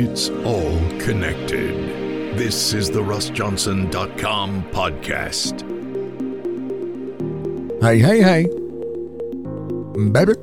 It's 0.00 0.30
all 0.30 0.78
connected. 1.00 2.38
This 2.38 2.72
is 2.72 2.88
the 2.88 3.00
RussJohnson.com 3.00 4.62
podcast. 4.70 5.60
Hey, 7.82 7.98
hey, 7.98 8.22
hey. 8.22 8.44
Baby. 10.12 10.34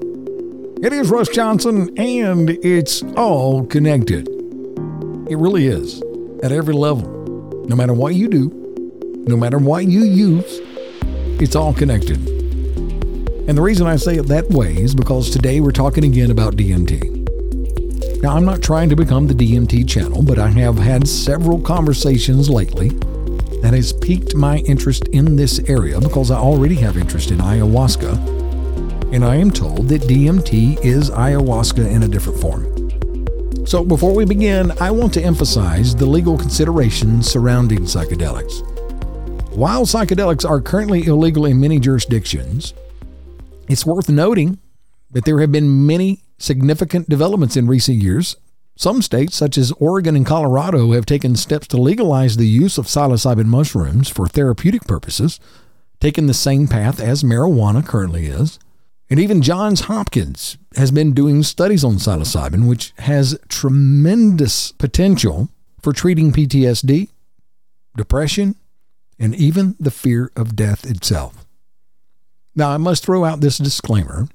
It 0.86 0.92
is 0.92 1.10
Russ 1.10 1.30
Johnson, 1.30 1.98
and 1.98 2.50
it's 2.50 3.02
all 3.16 3.66
connected. 3.68 4.28
It 5.30 5.38
really 5.38 5.68
is, 5.68 6.04
at 6.44 6.52
every 6.52 6.74
level. 6.74 7.08
No 7.70 7.78
matter 7.78 7.94
what 7.94 8.14
you 8.14 8.28
do, 8.28 8.50
no 9.26 9.38
matter 9.38 9.58
what 9.58 9.86
you 9.86 10.04
use, 10.04 10.60
it's 11.42 11.56
all 11.56 11.74
connected. 11.74 12.18
And 13.48 13.58
the 13.58 13.62
reason 13.62 13.88
I 13.88 13.96
say 13.96 14.18
it 14.18 14.28
that 14.28 14.50
way 14.50 14.76
is 14.76 14.94
because 14.94 15.30
today 15.30 15.62
we're 15.62 15.72
talking 15.72 16.04
again 16.04 16.30
about 16.30 16.58
DMT. 16.58 17.15
Now, 18.26 18.36
I'm 18.36 18.44
not 18.44 18.64
trying 18.64 18.90
to 18.90 18.96
become 18.96 19.28
the 19.28 19.36
DMT 19.36 19.88
channel, 19.88 20.24
but 20.24 20.40
I 20.40 20.48
have 20.48 20.80
had 20.80 21.08
several 21.08 21.62
conversations 21.62 22.50
lately 22.50 22.90
that 23.62 23.72
has 23.76 23.94
piqued 23.94 24.34
my 24.34 24.58
interest 24.66 25.08
in 25.10 25.36
this 25.36 25.60
area 25.70 26.02
because 26.02 26.32
I 26.32 26.38
already 26.38 26.74
have 26.78 26.98
interest 26.98 27.30
in 27.30 27.38
ayahuasca. 27.38 29.14
And 29.14 29.24
I 29.24 29.36
am 29.36 29.52
told 29.52 29.90
that 29.90 30.02
DMT 30.02 30.84
is 30.84 31.12
ayahuasca 31.12 31.88
in 31.88 32.02
a 32.02 32.08
different 32.08 32.40
form. 32.40 33.68
So, 33.68 33.86
before 33.86 34.16
we 34.16 34.26
begin, 34.26 34.72
I 34.82 34.90
want 34.90 35.14
to 35.14 35.22
emphasize 35.22 35.96
the 35.96 36.08
legal 36.08 36.36
considerations 36.36 37.30
surrounding 37.30 37.82
psychedelics. 37.82 38.64
While 39.56 39.86
psychedelics 39.86 40.50
are 40.50 40.62
currently 40.62 41.06
illegal 41.06 41.46
in 41.46 41.60
many 41.60 41.80
jurisdictions, 41.80 42.74
it's 43.70 43.86
worth 43.86 44.10
noting 44.10 44.58
that 45.12 45.26
there 45.26 45.40
have 45.42 45.52
been 45.52 45.86
many 45.86 46.25
significant 46.38 47.10
developments 47.10 47.58
in 47.58 47.68
recent 47.68 48.02
years. 48.02 48.36
Some 48.78 49.02
states, 49.02 49.36
such 49.36 49.58
as 49.58 49.72
Oregon 49.74 50.16
and 50.16 50.26
Colorado, 50.26 50.92
have 50.92 51.06
taken 51.06 51.36
steps 51.36 51.68
to 51.68 51.78
legalize 51.78 52.36
the 52.36 52.48
use 52.48 52.78
of 52.78 52.88
psilocybin 52.88 53.46
mushrooms 53.46 54.10
for 54.10 54.28
therapeutic 54.28 54.84
purposes, 54.84 55.40
taking 56.02 56.28
the 56.28 56.34
same 56.34 56.68
path 56.68 57.00
as 57.00 57.24
marijuana 57.24 57.86
currently 57.86 58.26
is. 58.26 58.60
And 59.10 59.20
even 59.20 59.42
Johns 59.42 59.82
Hopkins 59.82 60.58
has 60.76 60.92
been 60.92 61.14
doing 61.14 61.44
studies 61.44 61.84
on 61.84 61.96
psilocybin, 61.96 62.68
which 62.68 62.94
has 62.98 63.40
tremendous 63.48 64.72
potential 64.74 65.50
for 65.82 65.94
treating 65.94 66.34
PTSD, 66.34 67.10
depression, 67.96 68.56
and 69.20 69.36
even 69.36 69.76
the 69.80 69.92
fear 69.92 70.32
of 70.36 70.56
death 70.56 70.86
itself. 70.90 71.46
Now, 72.56 72.72
I 72.72 72.78
must 72.78 73.06
throw 73.06 73.24
out 73.24 73.42
this 73.42 73.58
disclaimer 73.58 74.28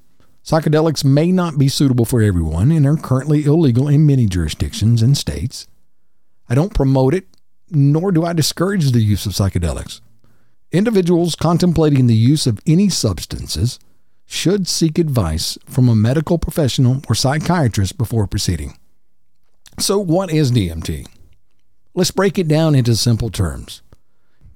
Psychedelics 0.43 1.05
may 1.05 1.31
not 1.31 1.57
be 1.57 1.67
suitable 1.67 2.05
for 2.05 2.21
everyone 2.21 2.71
and 2.71 2.85
are 2.85 2.97
currently 2.97 3.43
illegal 3.43 3.87
in 3.87 4.07
many 4.07 4.25
jurisdictions 4.25 5.01
and 5.01 5.15
states. 5.15 5.67
I 6.49 6.55
don't 6.55 6.73
promote 6.73 7.13
it, 7.13 7.27
nor 7.69 8.11
do 8.11 8.25
I 8.25 8.33
discourage 8.33 8.91
the 8.91 9.01
use 9.01 9.25
of 9.25 9.33
psychedelics. 9.33 10.01
Individuals 10.71 11.35
contemplating 11.35 12.07
the 12.07 12.15
use 12.15 12.47
of 12.47 12.59
any 12.65 12.89
substances 12.89 13.79
should 14.25 14.67
seek 14.67 14.97
advice 14.97 15.57
from 15.65 15.87
a 15.89 15.95
medical 15.95 16.39
professional 16.39 17.01
or 17.07 17.15
psychiatrist 17.15 17.97
before 17.97 18.25
proceeding. 18.25 18.77
So, 19.77 19.99
what 19.99 20.31
is 20.31 20.51
DMT? 20.51 21.07
Let's 21.93 22.11
break 22.11 22.39
it 22.39 22.47
down 22.47 22.73
into 22.73 22.95
simple 22.95 23.29
terms. 23.29 23.81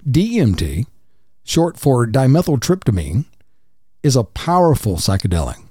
DMT, 0.08 0.86
short 1.44 1.78
for 1.78 2.06
dimethyltryptamine, 2.06 3.26
is 4.02 4.16
a 4.16 4.24
powerful 4.24 4.96
psychedelic. 4.96 5.65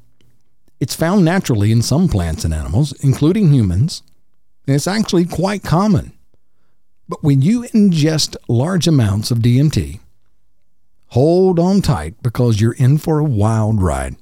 It's 0.79 0.95
found 0.95 1.23
naturally 1.23 1.71
in 1.71 1.81
some 1.81 2.07
plants 2.09 2.43
and 2.43 2.53
animals, 2.53 2.91
including 3.01 3.53
humans, 3.53 4.03
and 4.67 4.75
it's 4.75 4.87
actually 4.87 5.25
quite 5.25 5.63
common. 5.63 6.11
But 7.07 7.23
when 7.23 7.41
you 7.41 7.63
ingest 7.73 8.35
large 8.47 8.87
amounts 8.87 9.31
of 9.31 9.39
DMT, 9.39 9.99
hold 11.07 11.59
on 11.59 11.81
tight 11.81 12.15
because 12.21 12.59
you're 12.59 12.73
in 12.73 12.97
for 12.97 13.19
a 13.19 13.23
wild 13.23 13.81
ride. 13.81 14.15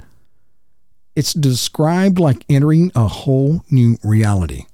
It's 1.15 1.33
described 1.33 2.19
like 2.19 2.45
entering 2.49 2.91
a 2.95 3.07
whole 3.07 3.63
new 3.69 3.97
reality 4.03 4.65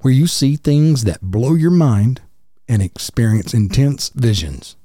where 0.00 0.12
you 0.14 0.26
see 0.26 0.56
things 0.56 1.04
that 1.04 1.20
blow 1.20 1.54
your 1.54 1.70
mind 1.70 2.20
and 2.68 2.82
experience 2.82 3.54
intense 3.54 4.08
visions. 4.10 4.76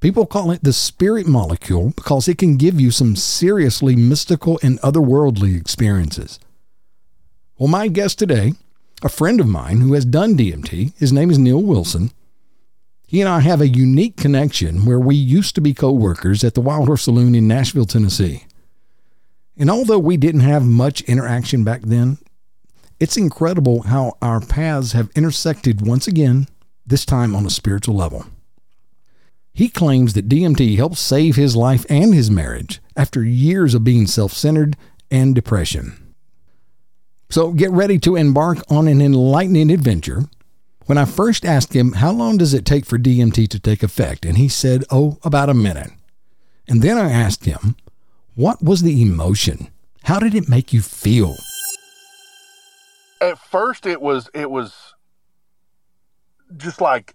People 0.00 0.24
call 0.24 0.50
it 0.50 0.64
the 0.64 0.72
spirit 0.72 1.26
molecule 1.26 1.92
because 1.94 2.26
it 2.26 2.38
can 2.38 2.56
give 2.56 2.80
you 2.80 2.90
some 2.90 3.14
seriously 3.16 3.94
mystical 3.94 4.58
and 4.62 4.80
otherworldly 4.80 5.60
experiences. 5.60 6.40
Well, 7.58 7.68
my 7.68 7.88
guest 7.88 8.18
today, 8.18 8.54
a 9.02 9.10
friend 9.10 9.40
of 9.40 9.46
mine 9.46 9.82
who 9.82 9.92
has 9.92 10.06
done 10.06 10.38
DMT, 10.38 10.98
his 10.98 11.12
name 11.12 11.30
is 11.30 11.38
Neil 11.38 11.62
Wilson. 11.62 12.12
He 13.06 13.20
and 13.20 13.28
I 13.28 13.40
have 13.40 13.60
a 13.60 13.68
unique 13.68 14.16
connection 14.16 14.86
where 14.86 14.98
we 14.98 15.16
used 15.16 15.54
to 15.56 15.60
be 15.60 15.74
co 15.74 15.92
workers 15.92 16.44
at 16.44 16.54
the 16.54 16.62
Wildhorse 16.62 17.00
Saloon 17.00 17.34
in 17.34 17.46
Nashville, 17.46 17.84
Tennessee. 17.84 18.44
And 19.58 19.70
although 19.70 19.98
we 19.98 20.16
didn't 20.16 20.40
have 20.40 20.64
much 20.64 21.02
interaction 21.02 21.62
back 21.62 21.82
then, 21.82 22.16
it's 22.98 23.18
incredible 23.18 23.82
how 23.82 24.16
our 24.22 24.40
paths 24.40 24.92
have 24.92 25.10
intersected 25.14 25.86
once 25.86 26.06
again, 26.06 26.46
this 26.86 27.04
time 27.04 27.34
on 27.36 27.44
a 27.44 27.50
spiritual 27.50 27.96
level. 27.96 28.24
He 29.52 29.68
claims 29.68 30.14
that 30.14 30.28
DMT 30.28 30.76
helped 30.76 30.96
save 30.96 31.36
his 31.36 31.56
life 31.56 31.84
and 31.88 32.14
his 32.14 32.30
marriage 32.30 32.80
after 32.96 33.24
years 33.24 33.74
of 33.74 33.84
being 33.84 34.06
self 34.06 34.32
centered 34.32 34.76
and 35.10 35.34
depression. 35.34 36.14
So 37.30 37.52
get 37.52 37.70
ready 37.70 37.98
to 38.00 38.16
embark 38.16 38.58
on 38.70 38.88
an 38.88 39.00
enlightening 39.00 39.70
adventure. 39.70 40.24
When 40.86 40.98
I 40.98 41.04
first 41.04 41.44
asked 41.44 41.74
him, 41.74 41.92
How 41.92 42.10
long 42.10 42.36
does 42.38 42.54
it 42.54 42.64
take 42.64 42.84
for 42.84 42.98
DMT 42.98 43.48
to 43.48 43.60
take 43.60 43.82
effect? 43.82 44.24
And 44.24 44.36
he 44.36 44.48
said, 44.48 44.84
Oh, 44.90 45.18
about 45.22 45.48
a 45.48 45.54
minute. 45.54 45.92
And 46.66 46.82
then 46.82 46.98
I 46.98 47.10
asked 47.10 47.44
him, 47.44 47.76
What 48.34 48.62
was 48.62 48.82
the 48.82 49.00
emotion? 49.02 49.68
How 50.04 50.18
did 50.18 50.34
it 50.34 50.48
make 50.48 50.72
you 50.72 50.82
feel? 50.82 51.36
At 53.20 53.38
first, 53.38 53.86
it 53.86 54.00
was, 54.00 54.30
it 54.34 54.50
was 54.50 54.94
just 56.56 56.80
like 56.80 57.14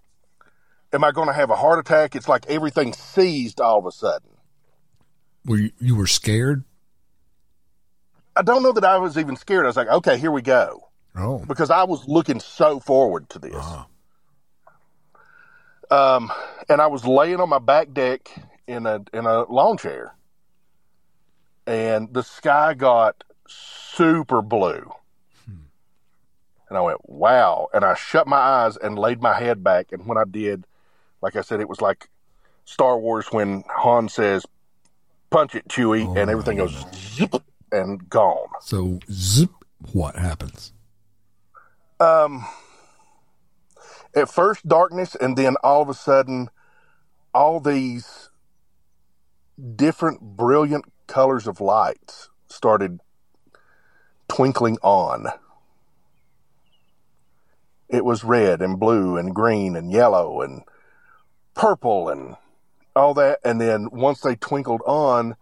am 0.96 1.04
I 1.04 1.12
going 1.12 1.28
to 1.28 1.34
have 1.34 1.50
a 1.50 1.54
heart 1.54 1.78
attack? 1.78 2.16
It's 2.16 2.28
like 2.28 2.46
everything 2.48 2.92
seized 2.92 3.60
all 3.60 3.78
of 3.78 3.86
a 3.86 3.92
sudden. 3.92 4.30
Were 5.44 5.58
you, 5.58 5.70
you 5.78 5.94
were 5.94 6.08
scared? 6.08 6.64
I 8.34 8.42
don't 8.42 8.64
know 8.64 8.72
that 8.72 8.84
I 8.84 8.98
was 8.98 9.16
even 9.16 9.36
scared. 9.36 9.64
I 9.64 9.68
was 9.68 9.76
like, 9.76 9.88
okay, 9.88 10.18
here 10.18 10.32
we 10.32 10.42
go. 10.42 10.88
Oh, 11.14 11.38
because 11.46 11.70
I 11.70 11.84
was 11.84 12.06
looking 12.08 12.40
so 12.40 12.80
forward 12.80 13.30
to 13.30 13.38
this. 13.38 13.54
Uh-huh. 13.54 13.84
Um, 15.88 16.32
and 16.68 16.82
I 16.82 16.88
was 16.88 17.06
laying 17.06 17.40
on 17.40 17.48
my 17.48 17.60
back 17.60 17.92
deck 17.92 18.28
in 18.66 18.86
a 18.86 19.02
in 19.14 19.24
a 19.24 19.44
lawn 19.44 19.78
chair, 19.78 20.14
and 21.66 22.12
the 22.12 22.22
sky 22.22 22.74
got 22.74 23.22
super 23.48 24.42
blue. 24.42 24.92
Hmm. 25.46 25.66
And 26.68 26.76
I 26.76 26.80
went, 26.80 27.08
wow. 27.08 27.68
And 27.72 27.84
I 27.84 27.94
shut 27.94 28.26
my 28.26 28.36
eyes 28.36 28.76
and 28.76 28.98
laid 28.98 29.22
my 29.22 29.38
head 29.38 29.64
back. 29.64 29.92
And 29.92 30.06
when 30.06 30.18
I 30.18 30.24
did, 30.28 30.66
like 31.26 31.34
I 31.34 31.40
said, 31.40 31.60
it 31.60 31.68
was 31.68 31.80
like 31.80 32.08
Star 32.66 32.96
Wars 32.96 33.26
when 33.32 33.64
Han 33.68 34.08
says, 34.08 34.46
"Punch 35.28 35.56
it, 35.56 35.66
Chewie," 35.66 36.06
oh, 36.06 36.16
and 36.16 36.30
everything 36.30 36.58
goes 36.58 36.86
zip 36.94 37.34
and 37.72 38.08
gone. 38.08 38.46
So 38.60 39.00
zip, 39.10 39.50
what 39.90 40.14
happens? 40.14 40.72
Um, 41.98 42.46
at 44.14 44.30
first 44.30 44.68
darkness, 44.68 45.16
and 45.16 45.36
then 45.36 45.56
all 45.64 45.82
of 45.82 45.88
a 45.88 45.94
sudden, 45.94 46.48
all 47.34 47.58
these 47.58 48.30
different 49.74 50.20
brilliant 50.20 50.84
colors 51.08 51.48
of 51.48 51.60
lights 51.60 52.28
started 52.46 53.00
twinkling 54.28 54.78
on. 54.80 55.26
It 57.88 58.04
was 58.04 58.22
red 58.22 58.62
and 58.62 58.78
blue 58.78 59.16
and 59.16 59.34
green 59.34 59.74
and 59.74 59.90
yellow 59.90 60.40
and 60.40 60.62
purple 61.56 62.08
and 62.08 62.36
all 62.94 63.14
that. 63.14 63.40
And 63.44 63.60
then 63.60 63.88
once 63.90 64.20
they 64.20 64.36
twinkled 64.36 64.82
on, 64.86 65.34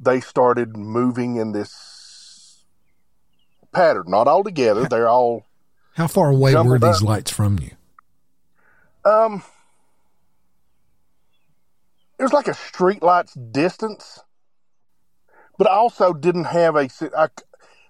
they 0.00 0.20
started 0.20 0.76
moving 0.76 1.36
in 1.36 1.52
this 1.52 2.64
pattern. 3.72 4.04
Not 4.08 4.26
all 4.26 4.42
together. 4.42 4.88
They're 4.88 5.08
all. 5.08 5.46
How 5.94 6.08
far 6.08 6.30
away 6.30 6.54
were 6.54 6.78
these 6.78 6.96
up. 6.96 7.02
lights 7.02 7.30
from 7.30 7.58
you? 7.60 7.70
Um, 9.04 9.42
it 12.18 12.22
was 12.22 12.32
like 12.32 12.48
a 12.48 12.54
street 12.54 13.02
light's 13.02 13.34
distance, 13.34 14.20
but 15.58 15.66
I 15.66 15.74
also 15.74 16.12
didn't 16.12 16.44
have 16.44 16.76
a. 16.76 16.88
I, 17.16 17.28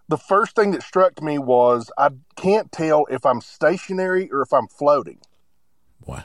the 0.09 0.19
first 0.19 0.57
thing 0.57 0.73
that 0.73 0.83
struck 0.83 1.23
me 1.23 1.39
was 1.39 1.91
I 1.97 2.11
can't 2.37 2.71
tell 2.73 3.07
if 3.11 3.25
I'm 3.25 3.41
stationary 3.41 4.31
or 4.31 4.43
if 4.43 4.53
I'm 4.53 4.67
floating. 4.67 5.19
Wow 6.05 6.25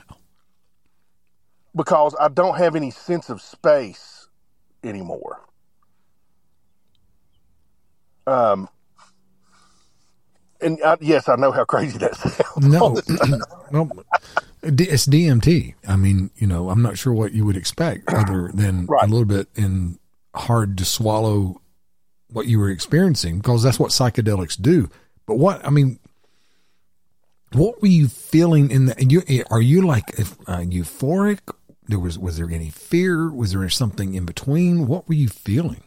because 1.76 2.16
I 2.20 2.28
don't 2.28 2.58
have 2.58 2.76
any 2.76 2.92
sense 2.92 3.30
of 3.30 3.42
space 3.42 4.28
anymore. 4.84 5.42
Um, 8.26 8.68
and 10.60 10.78
I, 10.84 10.96
yes, 11.00 11.28
I 11.28 11.36
know 11.36 11.52
how 11.52 11.64
crazy 11.64 11.98
that 11.98 12.16
sounds. 12.16 12.68
No, 12.70 13.00
no, 13.70 13.90
it's 14.62 15.06
DMT. 15.06 15.74
I 15.86 15.96
mean, 15.96 16.30
you 16.36 16.46
know, 16.46 16.70
I'm 16.70 16.82
not 16.82 16.98
sure 16.98 17.12
what 17.12 17.32
you 17.32 17.44
would 17.44 17.56
expect 17.56 18.12
other 18.12 18.50
than 18.54 18.86
Right. 18.86 19.04
a 19.04 19.06
little 19.06 19.26
bit 19.26 19.48
in 19.56 19.98
hard 20.34 20.78
to 20.78 20.84
swallow 20.84 21.60
what 22.30 22.46
you 22.46 22.58
were 22.58 22.70
experiencing 22.70 23.38
because 23.38 23.62
that's 23.62 23.78
what 23.78 23.90
psychedelics 23.90 24.60
do. 24.60 24.90
But 25.26 25.36
what 25.36 25.64
I 25.66 25.70
mean, 25.70 25.98
what 27.52 27.80
were 27.82 27.88
you 27.88 28.08
feeling 28.08 28.70
in 28.70 28.86
the? 28.86 29.04
You 29.04 29.22
are 29.50 29.60
you 29.60 29.82
like 29.86 30.04
if, 30.18 30.32
uh, 30.48 30.58
euphoric? 30.58 31.40
There 31.88 31.98
was 31.98 32.18
was 32.18 32.36
there 32.36 32.50
any 32.50 32.70
fear? 32.70 33.30
Was 33.30 33.52
there 33.52 33.68
something 33.68 34.14
in 34.14 34.24
between? 34.24 34.86
What 34.86 35.08
were 35.08 35.14
you 35.14 35.28
feeling? 35.28 35.82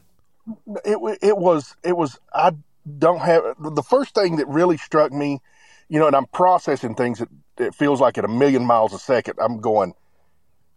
it 0.86 1.20
it 1.22 1.38
was 1.38 1.76
it 1.84 1.96
was 1.96 2.20
I 2.34 2.52
don't 2.98 3.20
have 3.22 3.44
the 3.60 3.84
first 3.84 4.16
thing 4.16 4.38
that 4.38 4.48
really 4.48 4.78
struck 4.78 5.12
me, 5.12 5.42
you 5.90 6.00
know, 6.00 6.08
and 6.08 6.16
I'm 6.16 6.26
processing 6.28 6.96
things 6.96 7.20
that 7.20 7.30
it 7.58 7.76
feels 7.76 8.02
like 8.02 8.18
at 8.18 8.26
a 8.26 8.30
million 8.30 8.66
miles 8.66 8.94
a 8.94 9.00
second. 9.00 9.36
I'm 9.40 9.60
going, 9.60 9.94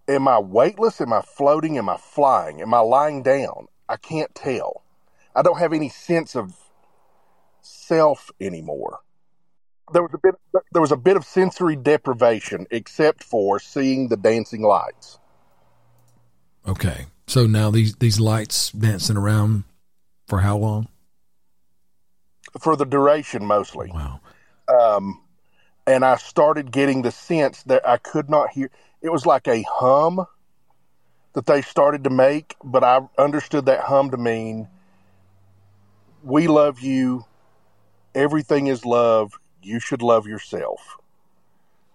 am 0.09 0.29
I 0.29 0.39
weightless? 0.39 1.01
Am 1.01 1.13
I 1.13 1.23
floating? 1.23 1.79
Am 1.79 1.89
I 1.89 1.97
flying? 1.97 2.61
Am 2.61 2.75
I 2.75 2.81
lying 2.81 3.23
down? 3.23 3.69
I 3.89 3.97
can't 3.97 4.35
tell. 4.35 4.83
I 5.35 5.43
don't 5.43 5.59
have 5.59 5.73
any 5.73 5.89
sense 5.89 6.35
of 6.35 6.55
self 7.61 8.31
anymore. 8.41 9.01
There 9.93 10.03
was 10.03 10.15
a 10.15 10.19
bit 10.19 10.35
there 10.73 10.83
was 10.83 10.93
a 10.93 10.97
bit 10.97 11.17
of 11.17 11.25
sensory 11.25 11.77
deprivation 11.77 12.67
except 12.71 13.25
for 13.25 13.59
seeing 13.59 14.09
the 14.09 14.17
dancing 14.17 14.63
lights. 14.63 15.19
Okay, 16.67 17.07
so 17.27 17.47
now 17.47 17.71
these 17.71 17.97
these 17.97 18.21
lights 18.21 18.71
dancing 18.71 19.17
around 19.17 19.65
for 20.29 20.41
how 20.41 20.57
long? 20.57 20.89
For 22.61 22.77
the 22.77 22.85
duration 22.85 23.45
mostly. 23.45 23.91
Wow. 23.93 24.21
um, 24.69 25.21
and 25.87 26.05
I 26.05 26.17
started 26.17 26.71
getting 26.71 27.03
the 27.03 27.11
sense 27.11 27.63
that 27.65 27.87
I 27.87 27.97
could 27.97 28.31
not 28.31 28.51
hear. 28.51 28.71
It 29.01 29.11
was 29.11 29.27
like 29.27 29.49
a 29.49 29.63
hum 29.69 30.25
that 31.33 31.47
they 31.47 31.63
started 31.63 32.05
to 32.05 32.11
make, 32.11 32.55
but 32.63 32.85
I 32.85 33.01
understood 33.19 33.67
that 33.67 33.81
hum 33.81 34.11
to 34.11 34.17
mean, 34.17 34.69
"We 36.23 36.47
love 36.47 36.81
you. 36.81 37.25
Everything 38.15 38.69
is 38.69 38.85
love. 38.85 39.33
You 39.65 39.81
should 39.81 40.03
love 40.03 40.27
yourself." 40.27 40.99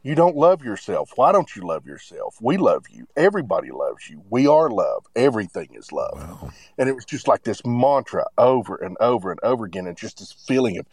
You 0.04 0.16
don't 0.16 0.38
love 0.38 0.64
yourself. 0.64 1.12
Why 1.16 1.34
don't 1.34 1.54
you 1.54 1.64
love 1.64 1.86
yourself? 1.86 2.38
We 2.40 2.56
love 2.56 2.86
you. 2.90 3.08
Everybody 3.18 3.72
loves 3.72 4.10
you. 4.10 4.24
We 4.30 4.48
are 4.48 4.70
love. 4.70 5.06
Everything 5.18 5.70
is 5.74 5.92
love. 5.92 6.14
Wow. 6.16 6.52
And 6.78 6.88
it 6.88 6.96
was 6.96 7.04
just 7.04 7.28
like 7.28 7.44
this 7.44 7.66
mantra 7.66 8.26
over 8.38 8.78
and 8.78 8.96
over 9.02 9.32
and 9.32 9.40
over 9.44 9.66
again, 9.66 9.86
and 9.86 9.98
just 9.98 10.20
this 10.20 10.32
feeling 10.32 10.78
of 10.78 10.86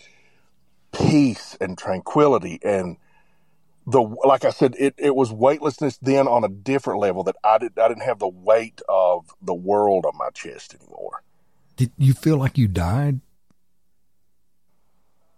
peace 0.91 1.57
and 1.61 1.79
tranquility 1.79 2.59
and 2.65 2.97
the 3.87 4.01
like 4.01 4.45
I 4.45 4.51
said, 4.51 4.75
it, 4.79 4.95
it 4.97 5.15
was 5.15 5.31
weightlessness 5.31 5.99
then 5.99 6.27
on 6.27 6.43
a 6.43 6.49
different 6.49 7.01
level 7.01 7.23
that 7.25 7.37
I 7.45 7.59
did 7.59 7.79
I 7.79 7.87
didn't 7.87 8.03
have 8.03 8.19
the 8.19 8.29
weight 8.29 8.81
of 8.89 9.27
the 9.43 9.55
world 9.55 10.07
on 10.07 10.17
my 10.17 10.31
chest 10.31 10.75
anymore. 10.75 11.23
Did 11.77 11.93
you 11.99 12.15
feel 12.15 12.39
like 12.39 12.57
you 12.57 12.67
died? 12.67 13.21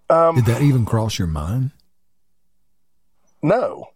Um, 0.08 0.36
Did 0.36 0.46
that 0.46 0.62
even 0.62 0.84
cross 0.84 1.18
your 1.18 1.28
mind? 1.28 1.72
No. 3.42 3.86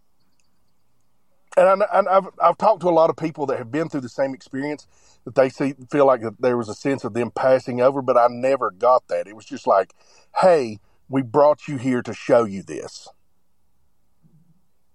And, 1.57 1.83
I, 1.83 1.87
and 1.93 2.07
I've 2.07 2.27
I've 2.41 2.57
talked 2.57 2.81
to 2.81 2.89
a 2.89 2.91
lot 2.91 3.09
of 3.09 3.17
people 3.17 3.45
that 3.47 3.57
have 3.57 3.71
been 3.71 3.89
through 3.89 4.01
the 4.01 4.09
same 4.09 4.33
experience 4.33 4.87
that 5.25 5.35
they 5.35 5.49
see 5.49 5.75
feel 5.91 6.05
like 6.05 6.21
there 6.39 6.57
was 6.57 6.69
a 6.69 6.73
sense 6.73 7.03
of 7.03 7.13
them 7.13 7.31
passing 7.31 7.81
over, 7.81 8.01
but 8.01 8.17
I 8.17 8.27
never 8.29 8.71
got 8.71 9.07
that. 9.09 9.27
It 9.27 9.35
was 9.35 9.45
just 9.45 9.67
like, 9.67 9.93
"Hey, 10.39 10.79
we 11.09 11.21
brought 11.21 11.67
you 11.67 11.77
here 11.77 12.01
to 12.03 12.13
show 12.13 12.45
you 12.45 12.63
this." 12.63 13.09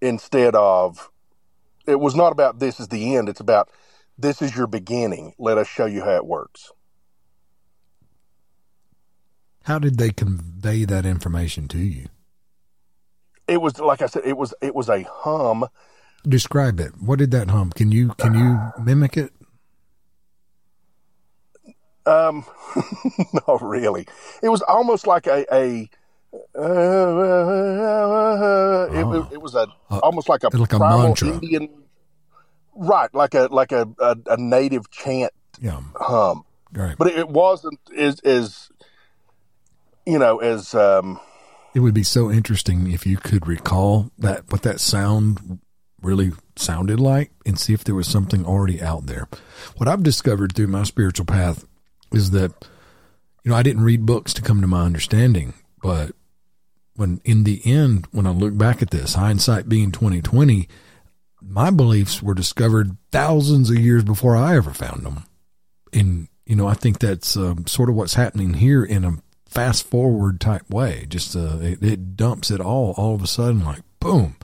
Instead 0.00 0.54
of, 0.54 1.10
it 1.86 2.00
was 2.00 2.14
not 2.14 2.32
about 2.32 2.58
this 2.58 2.80
is 2.80 2.88
the 2.88 3.16
end. 3.16 3.28
It's 3.28 3.40
about 3.40 3.70
this 4.18 4.40
is 4.40 4.56
your 4.56 4.66
beginning. 4.66 5.34
Let 5.38 5.58
us 5.58 5.68
show 5.68 5.86
you 5.86 6.02
how 6.02 6.16
it 6.16 6.26
works. 6.26 6.72
How 9.66 9.80
did 9.80 9.98
they 9.98 10.10
convey 10.10 10.84
that 10.84 11.04
information 11.04 11.66
to 11.68 11.78
you? 11.78 12.06
It 13.48 13.60
was 13.60 13.78
like 13.80 14.00
I 14.00 14.06
said. 14.06 14.22
It 14.24 14.36
was 14.36 14.54
it 14.62 14.74
was 14.74 14.88
a 14.88 15.02
hum. 15.02 15.66
Describe 16.26 16.80
it. 16.80 16.92
What 17.00 17.18
did 17.18 17.30
that 17.32 17.50
hum? 17.50 17.70
Can 17.72 17.90
you 17.92 18.10
can 18.18 18.34
you 18.34 18.58
mimic 18.82 19.16
it? 19.16 19.32
Um, 22.06 22.44
not 23.48 23.60
really. 23.62 24.06
It 24.42 24.48
was 24.48 24.62
almost 24.62 25.06
like 25.06 25.26
a 25.26 25.44
a. 25.52 25.90
it, 26.32 26.48
was- 29.06 29.32
it 29.32 29.40
was 29.42 29.54
a 29.54 29.66
Uh, 29.90 29.98
almost 30.02 30.28
like 30.28 30.42
a 30.44 30.56
like 30.56 30.72
a 30.72 30.78
mantra. 30.78 31.28
Indian, 31.28 31.68
right? 32.74 33.12
Like 33.14 33.34
a 33.34 33.48
like 33.50 33.72
a, 33.72 33.88
a, 33.98 34.16
a 34.30 34.36
native 34.36 34.90
chant 34.90 35.32
Yeah. 35.60 35.80
hum, 35.96 36.44
Right. 36.72 36.96
but 36.98 37.08
it, 37.08 37.18
it 37.18 37.28
wasn't 37.28 37.80
as 37.96 38.20
as 38.20 38.68
you 40.06 40.18
know 40.18 40.38
as 40.38 40.74
um 40.74 41.20
It 41.74 41.80
would 41.80 41.94
be 41.94 42.04
so 42.04 42.30
interesting 42.30 42.90
if 42.90 43.06
you 43.06 43.18
could 43.18 43.46
recall 43.46 44.10
that 44.18 44.50
what 44.50 44.62
that 44.62 44.80
sound 44.80 45.58
really 46.02 46.32
sounded 46.56 47.00
like 47.00 47.32
and 47.44 47.58
see 47.58 47.74
if 47.74 47.84
there 47.84 47.94
was 47.94 48.08
something 48.08 48.46
already 48.46 48.80
out 48.80 49.06
there. 49.06 49.28
What 49.76 49.88
I've 49.88 50.02
discovered 50.02 50.54
through 50.54 50.68
my 50.68 50.84
spiritual 50.84 51.26
path 51.26 51.66
is 52.12 52.30
that 52.30 52.52
you 53.44 53.50
know, 53.50 53.56
I 53.56 53.62
didn't 53.62 53.84
read 53.84 54.06
books 54.06 54.32
to 54.34 54.42
come 54.42 54.60
to 54.60 54.66
my 54.66 54.84
understanding, 54.84 55.54
but 55.82 56.12
when 56.96 57.20
in 57.24 57.44
the 57.44 57.60
end 57.64 58.06
when 58.10 58.26
I 58.26 58.30
look 58.30 58.56
back 58.56 58.82
at 58.82 58.90
this, 58.90 59.14
hindsight 59.14 59.68
being 59.68 59.92
2020, 59.92 60.68
my 61.42 61.70
beliefs 61.70 62.22
were 62.22 62.34
discovered 62.34 62.96
thousands 63.12 63.70
of 63.70 63.78
years 63.78 64.02
before 64.02 64.36
I 64.36 64.56
ever 64.56 64.72
found 64.72 65.04
them. 65.04 65.24
And 65.92 66.28
you 66.44 66.56
know, 66.56 66.66
I 66.66 66.74
think 66.74 66.98
that's 66.98 67.36
um, 67.36 67.66
sort 67.66 67.88
of 67.88 67.96
what's 67.96 68.14
happening 68.14 68.54
here 68.54 68.84
in 68.84 69.04
a 69.04 69.18
fast 69.56 69.86
forward 69.86 70.38
type 70.38 70.68
way. 70.68 71.06
Just 71.08 71.34
uh, 71.34 71.56
it, 71.62 71.82
it 71.82 72.14
dumps 72.14 72.50
it 72.50 72.60
all 72.60 72.92
all 72.98 73.14
of 73.14 73.22
a 73.22 73.26
sudden, 73.26 73.64
like 73.64 73.80
boom. 74.00 74.36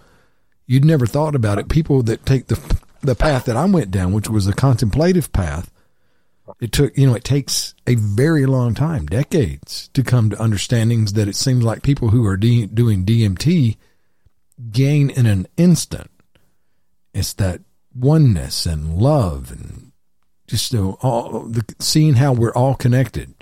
You'd 0.67 0.87
never 0.87 1.07
thought 1.07 1.35
about 1.35 1.59
it. 1.59 1.69
People 1.69 2.03
that 2.05 2.25
take 2.25 2.47
the 2.47 2.59
the 3.03 3.15
path 3.15 3.45
that 3.45 3.57
I 3.57 3.67
went 3.67 3.91
down, 3.91 4.13
which 4.13 4.31
was 4.31 4.49
a 4.49 4.55
contemplative 4.55 5.31
path, 5.31 5.71
it 6.61 6.73
took 6.73 6.97
you 6.97 7.07
know 7.07 7.15
it 7.15 7.25
takes 7.25 7.75
a 7.87 7.95
very 7.95 8.47
long 8.47 8.75
time, 8.75 9.05
decades, 9.05 9.91
to 9.93 10.03
come 10.03 10.31
to 10.31 10.43
understandings 10.43 11.13
that 11.13 11.29
it 11.29 11.37
seems 11.37 11.63
like 11.63 11.83
people 11.83 12.09
who 12.09 12.27
are 12.27 12.39
D, 12.39 12.65
doing 12.65 13.05
DMT 13.05 13.77
gain 14.71 15.11
in 15.11 15.27
an 15.27 15.47
instant. 15.59 16.11
It's 17.13 17.35
that 17.35 17.61
oneness 17.95 18.65
and 18.65 18.97
love 18.97 19.51
and 19.51 19.93
just 20.47 20.75
all 20.75 21.41
the 21.41 21.63
seeing 21.79 22.15
how 22.15 22.33
we're 22.33 22.55
all 22.55 22.75
connected 22.75 23.42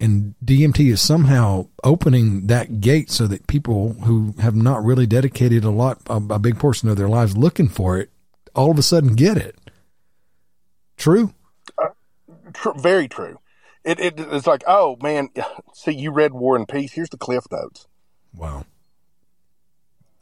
and 0.00 0.34
DMT 0.44 0.90
is 0.90 1.00
somehow 1.00 1.66
opening 1.84 2.46
that 2.46 2.80
gate 2.80 3.10
so 3.10 3.26
that 3.26 3.46
people 3.46 3.94
who 4.04 4.34
have 4.40 4.54
not 4.54 4.82
really 4.82 5.06
dedicated 5.06 5.64
a 5.64 5.70
lot, 5.70 6.00
a, 6.08 6.16
a 6.16 6.38
big 6.38 6.58
portion 6.58 6.88
of 6.88 6.96
their 6.96 7.08
lives 7.08 7.36
looking 7.36 7.68
for 7.68 7.98
it, 7.98 8.10
all 8.54 8.70
of 8.70 8.78
a 8.78 8.82
sudden 8.82 9.14
get 9.14 9.36
it. 9.36 9.56
True. 10.96 11.34
tr- 12.52 12.72
very 12.76 13.08
true. 13.08 13.38
It, 13.84 13.98
it 14.00 14.14
it's 14.18 14.46
like 14.46 14.62
oh 14.66 14.96
man, 15.02 15.30
see 15.74 15.92
you 15.92 16.10
read 16.10 16.32
War 16.32 16.56
and 16.56 16.68
Peace. 16.68 16.92
Here's 16.92 17.10
the 17.10 17.16
cliff 17.16 17.44
notes. 17.50 17.86
Wow. 18.34 18.64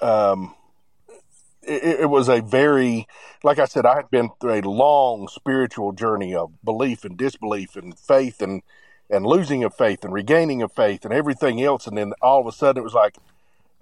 um, 0.01 0.55
it, 1.63 2.01
it 2.01 2.11
was 2.11 2.29
a 2.29 2.41
very, 2.41 3.07
like 3.43 3.59
I 3.59 3.67
said, 3.67 3.85
I 3.85 3.97
had 3.97 4.11
been 4.11 4.31
through 4.41 4.55
a 4.55 4.63
long 4.63 5.29
spiritual 5.29 5.93
journey 5.93 6.35
of 6.35 6.53
belief 6.65 7.05
and 7.05 7.17
disbelief 7.17 7.77
and 7.77 7.99
faith 7.99 8.41
and 8.41 8.63
and 9.11 9.27
losing 9.27 9.65
of 9.65 9.75
faith 9.75 10.05
and 10.05 10.13
regaining 10.13 10.63
of 10.63 10.73
faith 10.73 11.05
and 11.05 11.13
everything 11.13 11.63
else. 11.63 11.87
And 11.87 11.97
then 11.97 12.13
all 12.21 12.41
of 12.41 12.47
a 12.47 12.53
sudden, 12.53 12.81
it 12.81 12.85
was 12.85 12.95
like, 12.95 13.17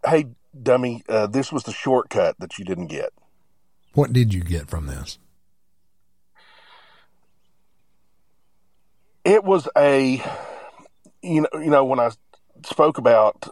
"Hey, 0.05 0.27
dummy, 0.61 1.03
uh, 1.09 1.27
this 1.27 1.53
was 1.53 1.65
the 1.65 1.73
shortcut 1.73 2.37
that 2.39 2.59
you 2.59 2.65
didn't 2.65 2.87
get." 2.89 3.13
What 3.95 4.13
did 4.13 4.35
you 4.35 4.43
get 4.43 4.69
from 4.69 4.87
this? 4.87 5.19
It 9.25 9.43
was 9.43 9.69
a, 9.77 10.23
you 11.23 11.41
know, 11.41 11.49
you 11.55 11.71
know, 11.71 11.85
when 11.85 11.99
I 11.99 12.11
spoke 12.65 12.99
about 12.99 13.49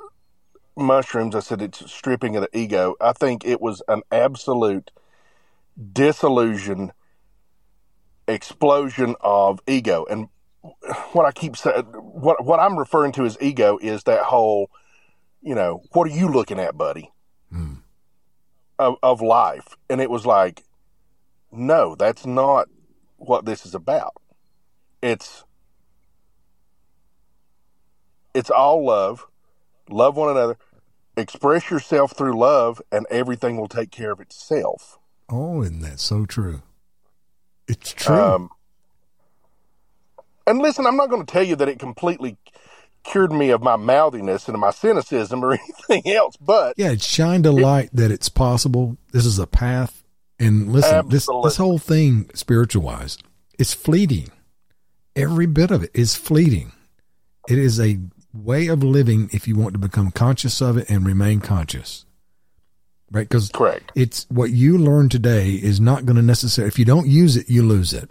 mushrooms, 0.76 1.34
I 1.34 1.40
said 1.40 1.62
it's 1.62 1.90
stripping 1.90 2.36
of 2.36 2.42
the 2.42 2.56
ego. 2.56 2.94
I 3.00 3.12
think 3.12 3.44
it 3.44 3.60
was 3.60 3.82
an 3.88 4.02
absolute 4.12 4.90
disillusion, 5.92 6.92
explosion 8.28 9.16
of 9.20 9.60
ego. 9.66 10.06
And 10.08 10.28
what 11.12 11.26
I 11.26 11.32
keep 11.32 11.56
saying, 11.56 11.84
what 11.84 12.44
what 12.44 12.60
I'm 12.60 12.78
referring 12.78 13.12
to 13.12 13.24
as 13.24 13.36
ego 13.40 13.78
is 13.80 14.04
that 14.04 14.24
whole, 14.24 14.70
you 15.42 15.54
know, 15.54 15.82
what 15.92 16.10
are 16.10 16.14
you 16.14 16.28
looking 16.28 16.58
at, 16.58 16.76
buddy? 16.76 17.10
Hmm. 17.50 17.74
Of 18.78 18.96
of 19.02 19.20
life, 19.20 19.76
and 19.88 20.00
it 20.00 20.10
was 20.10 20.26
like, 20.26 20.64
no, 21.52 21.94
that's 21.94 22.26
not 22.26 22.68
what 23.16 23.44
this 23.44 23.64
is 23.64 23.74
about. 23.74 24.14
It's 25.02 25.44
it's 28.34 28.50
all 28.50 28.84
love. 28.84 29.26
love 29.88 30.16
one 30.16 30.30
another, 30.30 30.56
express 31.16 31.70
yourself 31.70 32.16
through 32.16 32.38
love, 32.38 32.82
and 32.90 33.06
everything 33.10 33.56
will 33.56 33.68
take 33.68 33.90
care 33.90 34.10
of 34.10 34.20
itself. 34.20 34.98
Oh, 35.28 35.62
isn't 35.62 35.80
that 35.80 36.00
so 36.00 36.26
true? 36.26 36.62
It's 37.68 37.92
true. 37.92 38.16
Um, 38.16 38.50
and 40.46 40.58
listen, 40.58 40.86
I'm 40.86 40.96
not 40.96 41.10
going 41.10 41.24
to 41.24 41.32
tell 41.32 41.42
you 41.42 41.56
that 41.56 41.68
it 41.68 41.78
completely 41.78 42.36
cured 43.04 43.32
me 43.32 43.50
of 43.50 43.62
my 43.62 43.76
mouthiness 43.76 44.48
and 44.48 44.58
my 44.58 44.70
cynicism 44.70 45.44
or 45.44 45.52
anything 45.88 46.12
else, 46.12 46.36
but 46.36 46.74
yeah, 46.76 46.90
it 46.92 47.02
shined 47.02 47.46
a 47.46 47.52
light 47.52 47.90
that 47.92 48.10
it's 48.10 48.28
possible. 48.28 48.96
This 49.12 49.26
is 49.26 49.38
a 49.38 49.46
path. 49.46 50.02
And 50.40 50.72
listen, 50.72 51.08
this 51.08 51.28
this 51.44 51.56
whole 51.56 51.78
thing, 51.78 52.28
spiritual 52.34 52.82
wise, 52.82 53.18
is 53.58 53.72
fleeting. 53.72 54.30
Every 55.14 55.46
bit 55.46 55.70
of 55.70 55.84
it 55.84 55.90
is 55.94 56.16
fleeting. 56.16 56.72
It 57.48 57.58
is 57.58 57.78
a 57.78 58.00
way 58.32 58.66
of 58.66 58.82
living 58.82 59.30
if 59.32 59.46
you 59.46 59.54
want 59.54 59.74
to 59.74 59.78
become 59.78 60.10
conscious 60.10 60.60
of 60.60 60.76
it 60.76 60.90
and 60.90 61.06
remain 61.06 61.40
conscious. 61.40 62.04
Right? 63.12 63.28
Because 63.28 63.50
correct. 63.50 63.92
It's 63.94 64.26
what 64.28 64.50
you 64.50 64.76
learn 64.76 65.08
today 65.08 65.50
is 65.50 65.80
not 65.80 66.04
going 66.04 66.16
to 66.16 66.22
necessarily. 66.22 66.68
If 66.68 66.80
you 66.80 66.84
don't 66.84 67.06
use 67.06 67.36
it, 67.36 67.48
you 67.48 67.62
lose 67.62 67.92
it. 67.92 68.10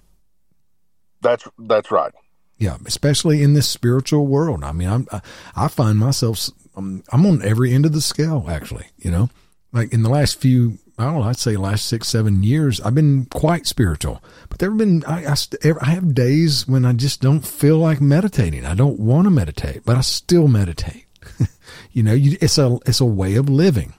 That's 1.23 1.47
that's 1.57 1.89
right. 1.89 2.13
Yeah, 2.57 2.77
especially 2.85 3.41
in 3.41 3.53
this 3.53 3.67
spiritual 3.67 4.27
world. 4.27 4.63
I 4.63 4.71
mean, 4.71 4.87
I'm 4.87 5.07
I, 5.11 5.21
I 5.55 5.67
find 5.67 5.97
myself 5.97 6.49
I'm, 6.75 7.03
I'm 7.11 7.25
on 7.25 7.41
every 7.41 7.73
end 7.73 7.85
of 7.85 7.93
the 7.93 8.01
scale. 8.01 8.45
Actually, 8.47 8.87
you 8.97 9.09
know, 9.09 9.29
like 9.71 9.91
in 9.91 10.03
the 10.03 10.09
last 10.09 10.39
few 10.39 10.77
I 10.97 11.05
don't 11.05 11.15
know, 11.15 11.23
I'd 11.23 11.37
say 11.37 11.57
last 11.57 11.87
six, 11.87 12.07
seven 12.07 12.43
years, 12.43 12.79
I've 12.79 12.93
been 12.93 13.25
quite 13.25 13.65
spiritual. 13.65 14.23
But 14.49 14.59
there 14.59 14.69
have 14.69 14.77
been, 14.77 15.03
I, 15.05 15.25
I, 15.25 15.35
I, 15.81 15.89
have 15.89 16.13
days 16.13 16.67
when 16.67 16.85
I 16.85 16.93
just 16.93 17.19
don't 17.19 17.41
feel 17.41 17.79
like 17.79 17.99
meditating. 17.99 18.63
I 18.63 18.75
don't 18.75 18.99
want 18.99 19.25
to 19.25 19.31
meditate, 19.31 19.81
but 19.85 19.97
I 19.97 20.01
still 20.01 20.47
meditate. 20.47 21.05
you 21.91 22.03
know, 22.03 22.13
you, 22.13 22.37
it's 22.41 22.59
a, 22.59 22.77
it's 22.85 23.01
a 23.01 23.05
way 23.05 23.35
of 23.35 23.49
living. 23.49 23.95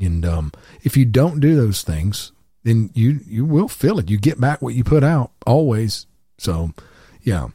And, 0.00 0.24
um, 0.24 0.52
if 0.82 0.96
you 0.96 1.04
don't 1.04 1.38
do 1.38 1.54
those 1.54 1.82
things, 1.82 2.32
then 2.64 2.90
you, 2.94 3.20
you 3.26 3.44
will 3.44 3.68
feel 3.68 3.98
it. 3.98 4.10
You 4.10 4.18
get 4.18 4.40
back 4.40 4.62
what 4.62 4.74
you 4.74 4.84
put 4.84 5.04
out 5.04 5.32
always. 5.46 6.06
So, 6.42 6.72
yeah. 7.22 7.50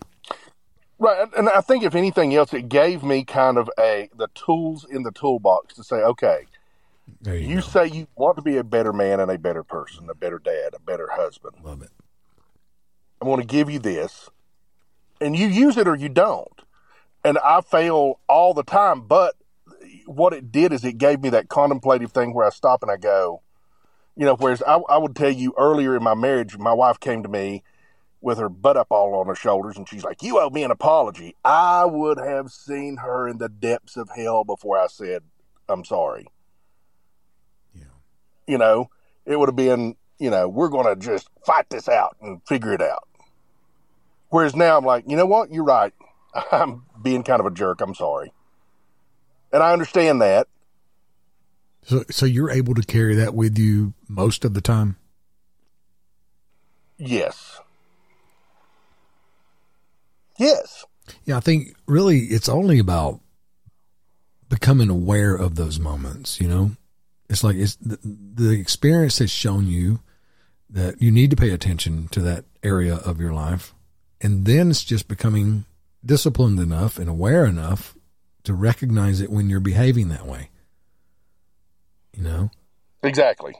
Right. 0.97 1.27
And 1.35 1.49
I 1.49 1.59
think 1.59 1.83
if 1.83 1.93
anything 1.93 2.33
else, 2.33 2.53
it 2.53 2.69
gave 2.69 3.03
me 3.03 3.25
kind 3.25 3.57
of 3.57 3.69
a, 3.77 4.09
the 4.15 4.29
tools 4.33 4.85
in 4.89 5.03
the 5.03 5.11
toolbox 5.11 5.75
to 5.75 5.83
say, 5.83 5.97
okay, 5.97 6.45
you, 7.25 7.33
you 7.33 7.61
say 7.61 7.87
you 7.87 8.07
want 8.15 8.37
to 8.37 8.41
be 8.41 8.55
a 8.55 8.63
better 8.63 8.93
man 8.93 9.19
and 9.19 9.29
a 9.29 9.37
better 9.37 9.61
person, 9.61 10.09
a 10.09 10.15
better 10.15 10.39
dad, 10.39 10.73
a 10.73 10.79
better 10.79 11.09
husband. 11.11 11.55
Love 11.65 11.81
it. 11.81 11.89
I 13.21 13.25
want 13.25 13.41
to 13.41 13.47
give 13.47 13.69
you 13.69 13.79
this, 13.79 14.29
and 15.19 15.35
you 15.35 15.47
use 15.47 15.75
it 15.75 15.87
or 15.89 15.95
you 15.95 16.07
don't. 16.07 16.61
And 17.25 17.37
I 17.39 17.59
fail 17.59 18.21
all 18.29 18.53
the 18.53 18.63
time, 18.63 19.01
but 19.01 19.35
what 20.05 20.31
it 20.31 20.49
did 20.49 20.71
is 20.71 20.85
it 20.85 20.97
gave 20.97 21.19
me 21.19 21.29
that 21.31 21.49
contemplative 21.49 22.13
thing 22.13 22.33
where 22.33 22.45
I 22.45 22.51
stop 22.51 22.83
and 22.83 22.91
I 22.91 22.95
go, 22.95 23.41
you 24.15 24.23
know, 24.23 24.35
whereas 24.35 24.63
I, 24.65 24.75
I 24.87 24.97
would 24.97 25.15
tell 25.15 25.31
you 25.31 25.53
earlier 25.57 25.93
in 25.97 26.03
my 26.03 26.15
marriage, 26.15 26.57
my 26.57 26.73
wife 26.73 27.01
came 27.01 27.21
to 27.23 27.29
me 27.29 27.63
with 28.21 28.37
her 28.39 28.49
butt 28.49 28.77
up 28.77 28.87
all 28.89 29.13
on 29.15 29.27
her 29.27 29.35
shoulders 29.35 29.77
and 29.77 29.87
she's 29.87 30.03
like, 30.03 30.23
You 30.23 30.39
owe 30.39 30.49
me 30.49 30.63
an 30.63 30.71
apology. 30.71 31.35
I 31.45 31.85
would 31.85 32.17
have 32.19 32.49
seen 32.51 32.97
her 32.97 33.27
in 33.27 33.37
the 33.37 33.49
depths 33.49 33.95
of 33.97 34.09
hell 34.15 34.43
before 34.43 34.77
I 34.77 34.87
said, 34.87 35.23
I'm 35.69 35.85
sorry 35.85 36.25
Yeah. 37.75 37.83
you 38.47 38.57
know, 38.57 38.89
it 39.25 39.37
would 39.37 39.49
have 39.49 39.55
been, 39.55 39.95
you 40.19 40.29
know, 40.29 40.47
we're 40.47 40.69
going 40.69 40.85
to 40.87 40.95
just 40.95 41.29
fight 41.45 41.69
this 41.69 41.87
out 41.87 42.15
and 42.21 42.41
figure 42.47 42.73
it 42.73 42.81
out. 42.81 43.07
Whereas 44.29 44.55
now 44.55 44.77
I'm 44.77 44.85
like, 44.85 45.05
you 45.07 45.15
know 45.15 45.25
what? 45.25 45.51
You're 45.51 45.63
right. 45.63 45.93
I'm 46.51 46.83
being 47.01 47.23
kind 47.23 47.39
of 47.39 47.45
a 47.45 47.51
jerk. 47.51 47.81
I'm 47.81 47.93
sorry. 47.95 48.31
And 49.53 49.61
I 49.63 49.71
understand 49.73 50.21
that. 50.21 50.47
So, 51.83 52.03
so 52.09 52.25
you're 52.25 52.49
able 52.49 52.73
to 52.73 52.81
carry 52.81 53.15
that 53.15 53.33
with 53.33 53.57
you 53.57 53.93
most 54.09 54.43
of 54.43 54.53
the 54.53 54.59
time? 54.59 54.97
Yes. 56.97 57.61
Yes. 60.37 60.85
Yeah, 61.25 61.37
I 61.37 61.39
think 61.39 61.75
really 61.87 62.19
it's 62.19 62.49
only 62.49 62.79
about 62.79 63.19
becoming 64.49 64.89
aware 64.89 65.35
of 65.35 65.55
those 65.55 65.79
moments, 65.79 66.39
you 66.39 66.47
know? 66.47 66.71
It's 67.29 67.43
like 67.43 67.57
it's 67.57 67.75
the, 67.75 67.99
the 68.03 68.51
experience 68.51 69.19
has 69.19 69.29
shown 69.29 69.67
you 69.67 69.99
that 70.69 71.01
you 71.01 71.11
need 71.11 71.29
to 71.31 71.35
pay 71.35 71.49
attention 71.51 72.07
to 72.09 72.21
that 72.21 72.45
area 72.63 72.95
of 72.95 73.19
your 73.19 73.33
life. 73.33 73.73
And 74.21 74.45
then 74.45 74.69
it's 74.69 74.83
just 74.83 75.07
becoming 75.07 75.65
disciplined 76.05 76.59
enough 76.59 76.97
and 76.97 77.09
aware 77.09 77.45
enough 77.45 77.95
to 78.43 78.53
recognize 78.53 79.19
it 79.19 79.29
when 79.29 79.49
you're 79.49 79.59
behaving 79.59 80.09
that 80.09 80.25
way. 80.25 80.49
You 82.15 82.23
know? 82.23 82.51
Exactly. 83.03 83.55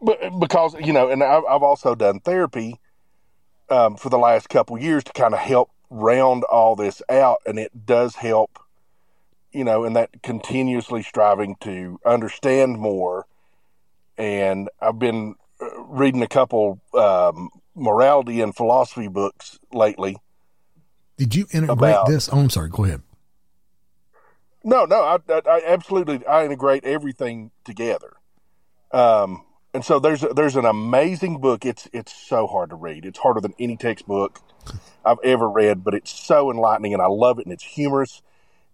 But 0.00 0.18
because, 0.40 0.74
you 0.80 0.92
know, 0.92 1.08
and 1.08 1.22
I've, 1.22 1.44
I've 1.48 1.62
also 1.62 1.94
done 1.94 2.20
therapy 2.20 2.80
um, 3.68 3.96
for 3.96 4.08
the 4.08 4.18
last 4.18 4.48
couple 4.48 4.78
years 4.78 5.04
to 5.04 5.12
kind 5.12 5.34
of 5.34 5.40
help 5.40 5.70
round 5.90 6.44
all 6.44 6.76
this 6.76 7.02
out. 7.08 7.38
And 7.46 7.58
it 7.58 7.86
does 7.86 8.16
help 8.16 8.58
you 9.54 9.64
know, 9.64 9.84
and 9.84 9.96
that 9.96 10.22
continuously 10.22 11.02
striving 11.02 11.56
to 11.60 11.98
understand 12.04 12.76
more. 12.76 13.26
And 14.18 14.68
I've 14.80 14.98
been 14.98 15.36
uh, 15.60 15.82
reading 15.84 16.22
a 16.22 16.26
couple 16.26 16.80
um, 16.92 17.50
morality 17.74 18.40
and 18.40 18.54
philosophy 18.54 19.08
books 19.08 19.58
lately. 19.72 20.16
Did 21.16 21.36
you 21.36 21.46
integrate 21.52 21.94
about, 21.94 22.08
this? 22.08 22.28
Oh, 22.30 22.40
I'm 22.40 22.50
sorry. 22.50 22.68
Go 22.68 22.84
ahead. 22.84 23.02
No, 24.64 24.84
no, 24.86 25.02
I, 25.02 25.18
I, 25.28 25.40
I 25.46 25.62
absolutely 25.66 26.26
I 26.26 26.44
integrate 26.44 26.84
everything 26.84 27.52
together. 27.64 28.14
Um, 28.90 29.44
and 29.74 29.84
so 29.84 29.98
there's 29.98 30.22
there's 30.34 30.56
an 30.56 30.64
amazing 30.64 31.40
book. 31.40 31.66
It's 31.66 31.88
it's 31.92 32.14
so 32.14 32.46
hard 32.46 32.70
to 32.70 32.76
read. 32.76 33.04
It's 33.04 33.18
harder 33.18 33.40
than 33.40 33.54
any 33.58 33.76
textbook 33.76 34.40
I've 35.04 35.18
ever 35.22 35.48
read, 35.48 35.84
but 35.84 35.92
it's 35.94 36.10
so 36.10 36.50
enlightening, 36.50 36.94
and 36.94 37.02
I 37.02 37.06
love 37.08 37.38
it. 37.38 37.44
And 37.44 37.52
it's 37.52 37.64
humorous 37.64 38.22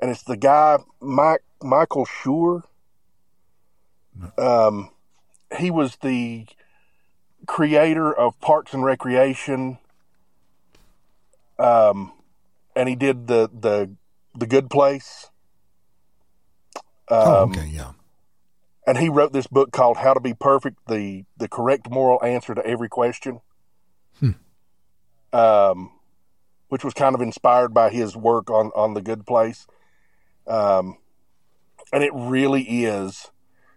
and 0.00 0.11
it's 0.11 0.23
the 0.23 0.37
guy 0.37 0.78
Mike 1.00 1.42
Michael 1.62 2.07
Schur. 2.07 2.62
Um, 4.38 4.90
he 5.57 5.71
was 5.71 5.97
the 5.97 6.47
creator 7.47 8.12
of 8.12 8.40
Parks 8.40 8.75
and 8.75 8.85
Recreation. 8.85 9.78
Um, 11.59 12.12
and 12.75 12.88
he 12.88 12.97
did 12.97 13.26
the 13.26 13.50
the 13.52 13.90
the 14.35 14.47
Good 14.47 14.71
Place. 14.71 15.30
Oh, 17.09 17.45
um, 17.45 17.50
oh, 17.50 17.61
okay, 17.61 17.66
yeah. 17.66 17.92
And 18.91 18.99
he 18.99 19.09
wrote 19.09 19.33
this 19.33 19.47
book 19.47 19.71
called 19.71 19.99
"How 19.99 20.15
to 20.15 20.19
Be 20.19 20.35
Perfect: 20.35 20.89
the 20.89 21.25
the 21.37 21.47
Correct 21.47 21.89
Moral 21.89 22.21
Answer 22.25 22.57
to 22.57 22.67
Every 22.67 22.89
Question." 22.89 23.41
Hmm. 24.19 24.33
Um, 25.33 25.93
which 26.71 26.83
was 26.83 26.93
kind 26.93 27.15
of 27.15 27.21
inspired 27.21 27.73
by 27.73 27.91
his 27.91 28.17
work 28.17 28.51
on 28.51 28.73
on 28.75 28.95
the 28.95 29.01
Good 29.01 29.29
Place. 29.29 29.69
Um, 30.49 30.99
and 31.93 32.03
it 32.03 32.11
really 32.13 32.63
is 32.63 33.31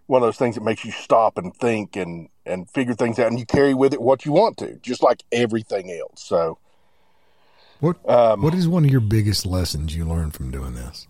one 0.06 0.20
of 0.20 0.26
those 0.26 0.36
things 0.36 0.56
that 0.56 0.64
makes 0.64 0.84
you 0.84 0.90
stop 0.90 1.38
and 1.38 1.54
think 1.54 1.94
and, 1.94 2.28
and 2.44 2.68
figure 2.68 2.94
things 2.94 3.20
out 3.20 3.28
and 3.28 3.38
you 3.38 3.46
carry 3.46 3.72
with 3.72 3.94
it 3.94 4.02
what 4.02 4.24
you 4.24 4.32
want 4.32 4.56
to, 4.58 4.80
just 4.82 5.00
like 5.00 5.22
everything 5.30 5.92
else. 5.92 6.24
So, 6.24 6.58
what, 7.78 7.96
um, 8.10 8.42
what 8.42 8.54
is 8.54 8.66
one 8.66 8.84
of 8.84 8.90
your 8.90 9.00
biggest 9.00 9.46
lessons 9.46 9.94
you 9.94 10.04
learned 10.04 10.34
from 10.34 10.50
doing 10.50 10.74
this? 10.74 11.06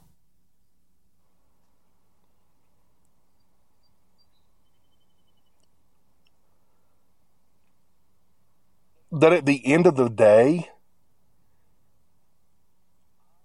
That 9.14 9.32
at 9.32 9.46
the 9.46 9.64
end 9.64 9.86
of 9.86 9.94
the 9.94 10.08
day, 10.08 10.70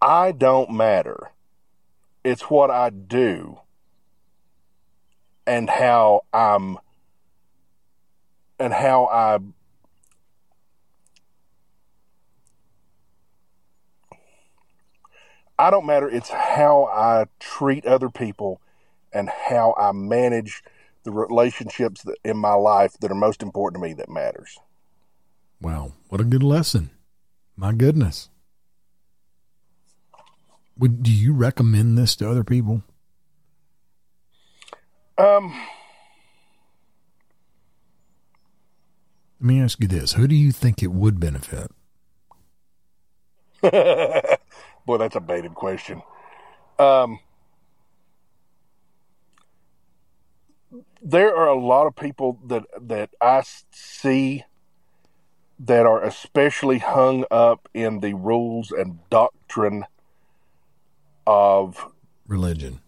I 0.02 0.32
don't 0.32 0.72
matter 0.72 1.32
it's 2.24 2.50
what 2.50 2.72
I 2.72 2.90
do 2.90 3.60
and 5.46 5.70
how 5.70 6.22
I'm 6.34 6.78
and 8.60 8.74
how 8.74 9.06
I 9.06 9.40
I 15.58 15.70
don't 15.70 15.86
matter 15.86 16.10
it's 16.10 16.30
how 16.30 16.86
I 16.86 17.26
treat 17.40 17.86
other 17.86 18.10
people 18.10 18.62
and 19.14 19.30
how 19.30 19.76
I 19.78 19.92
manage 19.92 20.64
the 21.04 21.12
relationships 21.12 22.06
in 22.24 22.38
my 22.38 22.54
life 22.54 22.94
that 23.02 23.12
are 23.12 23.16
most 23.16 23.44
important 23.44 23.82
to 23.82 23.88
me 23.88 23.94
that 23.94 24.10
matters. 24.10 24.60
Wow, 25.62 25.94
what 26.08 26.22
a 26.22 26.26
good 26.26 26.44
lesson. 26.44 26.90
My 27.56 27.74
goodness. 27.74 28.30
Would 30.78 31.04
do 31.04 31.12
you 31.12 31.34
recommend 31.34 31.98
this 31.98 32.16
to 32.18 32.30
other 32.30 32.46
people? 32.46 32.84
Um, 35.18 35.54
let 39.42 39.48
me 39.48 39.62
ask 39.62 39.82
you 39.82 39.90
this: 39.90 40.14
Who 40.14 40.26
do 40.26 40.36
you 40.36 40.54
think 40.54 40.82
it 40.82 40.94
would 40.94 41.20
benefit? 41.20 41.70
Boy, 43.62 44.98
that's 44.98 45.18
a 45.18 45.20
baited 45.20 45.54
question. 45.54 46.02
Um, 46.80 47.20
there 51.02 51.36
are 51.36 51.48
a 51.48 51.60
lot 51.60 51.88
of 51.88 51.96
people 51.98 52.40
that 52.46 52.64
that 52.88 53.10
I 53.20 53.44
see 53.72 54.46
that 55.60 55.86
are 55.86 56.04
especially 56.04 56.80
hung 56.80 57.26
up 57.30 57.68
in 57.74 58.00
the 58.00 58.14
rules 58.14 58.72
and 58.72 59.00
doctrine 59.10 59.86
of 61.28 61.86
religion. 62.28 62.80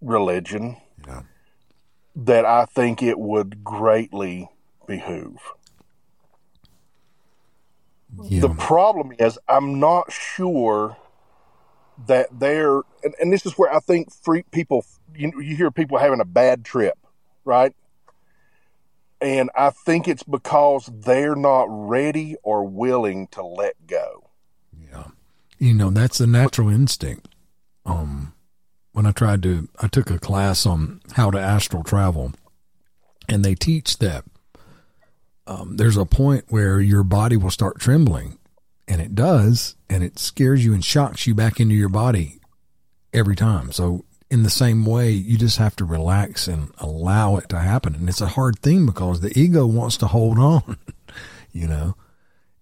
Religion. 0.00 0.76
Yeah. 1.06 1.22
That 2.14 2.44
I 2.44 2.64
think 2.66 3.02
it 3.02 3.18
would 3.18 3.64
greatly 3.64 4.48
behoove. 4.86 5.40
Yeah. 8.22 8.40
The 8.40 8.48
problem 8.50 9.12
is, 9.18 9.38
I'm 9.48 9.78
not 9.80 10.10
sure 10.10 10.96
that 12.06 12.28
they're, 12.32 12.76
and, 13.02 13.14
and 13.20 13.32
this 13.32 13.44
is 13.44 13.54
where 13.54 13.72
I 13.72 13.80
think 13.80 14.12
free 14.12 14.44
people, 14.50 14.84
you, 15.14 15.32
you 15.40 15.56
hear 15.56 15.70
people 15.70 15.98
having 15.98 16.20
a 16.20 16.24
bad 16.24 16.64
trip, 16.64 16.96
right? 17.44 17.74
And 19.20 19.50
I 19.56 19.70
think 19.70 20.06
it's 20.06 20.22
because 20.22 20.90
they're 20.92 21.34
not 21.34 21.66
ready 21.68 22.36
or 22.42 22.64
willing 22.64 23.26
to 23.28 23.42
let 23.42 23.86
go. 23.86 24.30
Yeah. 24.90 25.08
You 25.58 25.74
know, 25.74 25.90
that's 25.90 26.20
a 26.20 26.26
natural 26.26 26.68
instinct. 26.68 27.28
Um, 27.84 28.34
when 28.92 29.06
I 29.06 29.12
tried 29.12 29.42
to, 29.44 29.68
I 29.80 29.88
took 29.88 30.10
a 30.10 30.18
class 30.18 30.66
on 30.66 31.00
how 31.12 31.30
to 31.30 31.38
astral 31.38 31.82
travel, 31.82 32.32
and 33.28 33.44
they 33.44 33.54
teach 33.54 33.98
that 33.98 34.24
um, 35.48 35.78
there's 35.78 35.96
a 35.96 36.04
point 36.04 36.44
where 36.48 36.78
your 36.78 37.02
body 37.02 37.36
will 37.36 37.50
start 37.50 37.80
trembling, 37.80 38.38
and 38.86 39.00
it 39.00 39.14
does, 39.14 39.76
and 39.88 40.04
it 40.04 40.18
scares 40.18 40.64
you 40.64 40.74
and 40.74 40.84
shocks 40.84 41.26
you 41.26 41.34
back 41.34 41.58
into 41.58 41.74
your 41.74 41.88
body 41.88 42.38
every 43.14 43.34
time. 43.34 43.72
So, 43.72 44.04
in 44.30 44.42
the 44.42 44.50
same 44.50 44.84
way, 44.84 45.10
you 45.10 45.38
just 45.38 45.56
have 45.58 45.74
to 45.76 45.84
relax 45.84 46.46
and 46.48 46.70
allow 46.78 47.36
it 47.36 47.48
to 47.48 47.58
happen. 47.58 47.94
And 47.94 48.08
it's 48.08 48.20
a 48.20 48.26
hard 48.28 48.58
thing 48.58 48.84
because 48.86 49.20
the 49.20 49.36
ego 49.38 49.66
wants 49.66 49.96
to 49.98 50.06
hold 50.06 50.38
on, 50.52 50.76
you 51.52 51.66
know. 51.66 51.94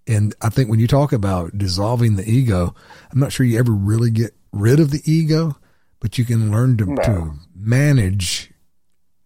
And 0.06 0.34
I 0.40 0.48
think 0.50 0.70
when 0.70 0.78
you 0.78 0.86
talk 0.86 1.12
about 1.12 1.58
dissolving 1.58 2.14
the 2.16 2.28
ego, 2.30 2.74
I'm 3.10 3.18
not 3.18 3.32
sure 3.32 3.44
you 3.44 3.58
ever 3.58 3.72
really 3.72 4.10
get 4.10 4.32
rid 4.52 4.78
of 4.78 4.90
the 4.92 5.02
ego, 5.04 5.56
but 5.98 6.16
you 6.18 6.24
can 6.24 6.52
learn 6.52 6.76
to, 6.76 6.86
No. 6.86 7.02
to 7.02 7.32
manage 7.54 8.52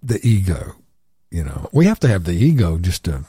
the 0.03 0.19
ego. 0.27 0.77
You 1.31 1.45
know, 1.45 1.69
we 1.73 1.85
have 1.85 2.01
to 2.01 2.09
have 2.09 2.25
the 2.25 2.33
ego 2.33 2.79
just 2.79 3.05
to, 3.05 3.25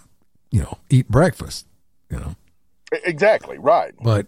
you 0.50 0.62
know, 0.62 0.77
eat 0.89 1.10
breakfast, 1.10 1.68
you 2.10 2.18
know, 2.18 2.36
Exactly, 3.03 3.58
right. 3.58 3.94
but 4.01 4.27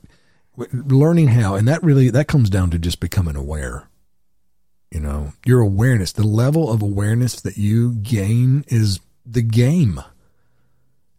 learning 0.73 1.29
how, 1.29 1.55
and 1.55 1.67
that 1.67 1.81
really, 1.83 2.09
that 2.09 2.27
comes 2.27 2.49
down 2.49 2.69
to 2.71 2.77
just 2.79 2.99
becoming 2.99 3.35
aware. 3.35 3.87
You 4.93 4.99
know, 4.99 5.33
your 5.43 5.59
awareness, 5.59 6.11
the 6.11 6.27
level 6.27 6.71
of 6.71 6.83
awareness 6.83 7.41
that 7.41 7.57
you 7.57 7.93
gain 7.95 8.63
is 8.67 8.99
the 9.25 9.41
game. 9.41 9.99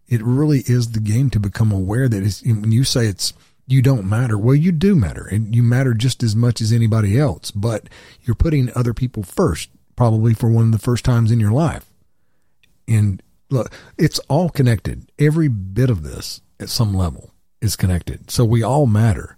It 0.06 0.22
really 0.22 0.60
is 0.60 0.92
the 0.92 1.00
game 1.00 1.28
to 1.30 1.40
become 1.40 1.72
aware 1.72 2.08
that 2.08 2.22
it's, 2.22 2.40
when 2.44 2.70
you 2.70 2.84
say 2.84 3.06
it's, 3.06 3.32
you 3.66 3.82
don't 3.82 4.08
matter. 4.08 4.38
Well, 4.38 4.54
you 4.54 4.70
do 4.70 4.94
matter 4.94 5.26
and 5.26 5.52
you 5.56 5.64
matter 5.64 5.92
just 5.92 6.22
as 6.22 6.36
much 6.36 6.60
as 6.60 6.72
anybody 6.72 7.18
else, 7.18 7.50
but 7.50 7.88
you're 8.22 8.36
putting 8.36 8.70
other 8.76 8.94
people 8.94 9.24
first, 9.24 9.70
probably 9.96 10.34
for 10.34 10.48
one 10.48 10.66
of 10.66 10.72
the 10.72 10.78
first 10.78 11.04
times 11.04 11.32
in 11.32 11.40
your 11.40 11.50
life. 11.50 11.86
And 12.86 13.20
look, 13.50 13.72
it's 13.98 14.20
all 14.28 14.50
connected. 14.50 15.10
Every 15.18 15.48
bit 15.48 15.90
of 15.90 16.04
this 16.04 16.42
at 16.60 16.68
some 16.68 16.94
level 16.94 17.32
is 17.60 17.74
connected. 17.74 18.30
So 18.30 18.44
we 18.44 18.62
all 18.62 18.86
matter. 18.86 19.36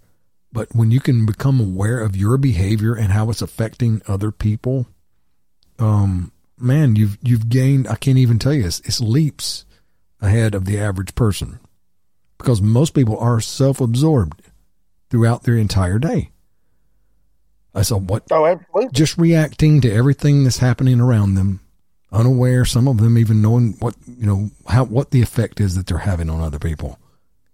But 0.53 0.75
when 0.75 0.91
you 0.91 1.00
can 1.00 1.26
become 1.26 1.61
aware 1.61 2.00
of 2.00 2.17
your 2.17 2.38
behavior 2.38 2.95
and 2.95 3.12
how 3.12 3.29
it's 3.31 3.43
affecting 3.43 4.00
other 4.07 4.31
people, 4.31 4.87
um, 5.79 6.33
man, 6.59 6.97
you've 6.97 7.19
you've 7.23 7.49
gained. 7.49 7.88
I 7.88 7.97
can't 7.97 8.19
even 8.19 8.38
tell 8.38 8.55
you. 8.55 8.67
It's, 8.67 8.80
it's 8.80 9.00
leaps 9.00 9.65
ahead 10.21 10.54
of 10.54 10.65
the 10.65 10.78
average 10.78 11.15
person 11.15 11.61
because 12.39 12.63
most 12.63 12.95
people 12.95 13.19
are 13.19 13.41
self-absorbed 13.41 14.41
throughout 15.11 15.43
their 15.43 15.56
entire 15.56 15.99
day. 15.99 16.30
I 17.75 17.82
saw 17.82 17.99
what 17.99 18.25
Oh, 18.30 18.47
absolutely. 18.47 18.91
just 18.93 19.19
reacting 19.19 19.82
to 19.82 19.93
everything 19.93 20.45
that's 20.45 20.59
happening 20.59 20.99
around 21.00 21.35
them, 21.35 21.61
unaware, 22.11 22.65
some 22.65 22.89
of 22.89 22.97
them 22.97 23.19
even 23.19 23.43
knowing 23.43 23.75
what, 23.80 23.95
you 24.06 24.26
know, 24.26 24.50
how, 24.67 24.85
what 24.85 25.11
the 25.11 25.21
effect 25.21 25.61
is 25.61 25.75
that 25.75 25.87
they're 25.87 25.99
having 25.99 26.30
on 26.30 26.41
other 26.41 26.59
people. 26.59 26.99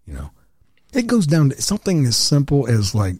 You 0.06 0.14
know, 0.14 0.30
it 0.92 1.06
goes 1.06 1.26
down 1.26 1.50
to 1.50 1.60
something 1.60 2.04
as 2.04 2.16
simple 2.16 2.68
as 2.68 2.94
like 2.94 3.16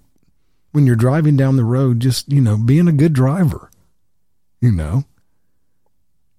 when 0.73 0.87
you're 0.87 0.97
driving 0.97 1.37
down 1.37 1.57
the 1.57 1.65
road, 1.65 2.01
just, 2.01 2.31
you 2.33 2.41
know, 2.41 2.57
being 2.57 2.89
a 2.89 2.93
good 2.93 3.13
driver, 3.13 3.71
you 4.61 4.73
know, 4.73 5.05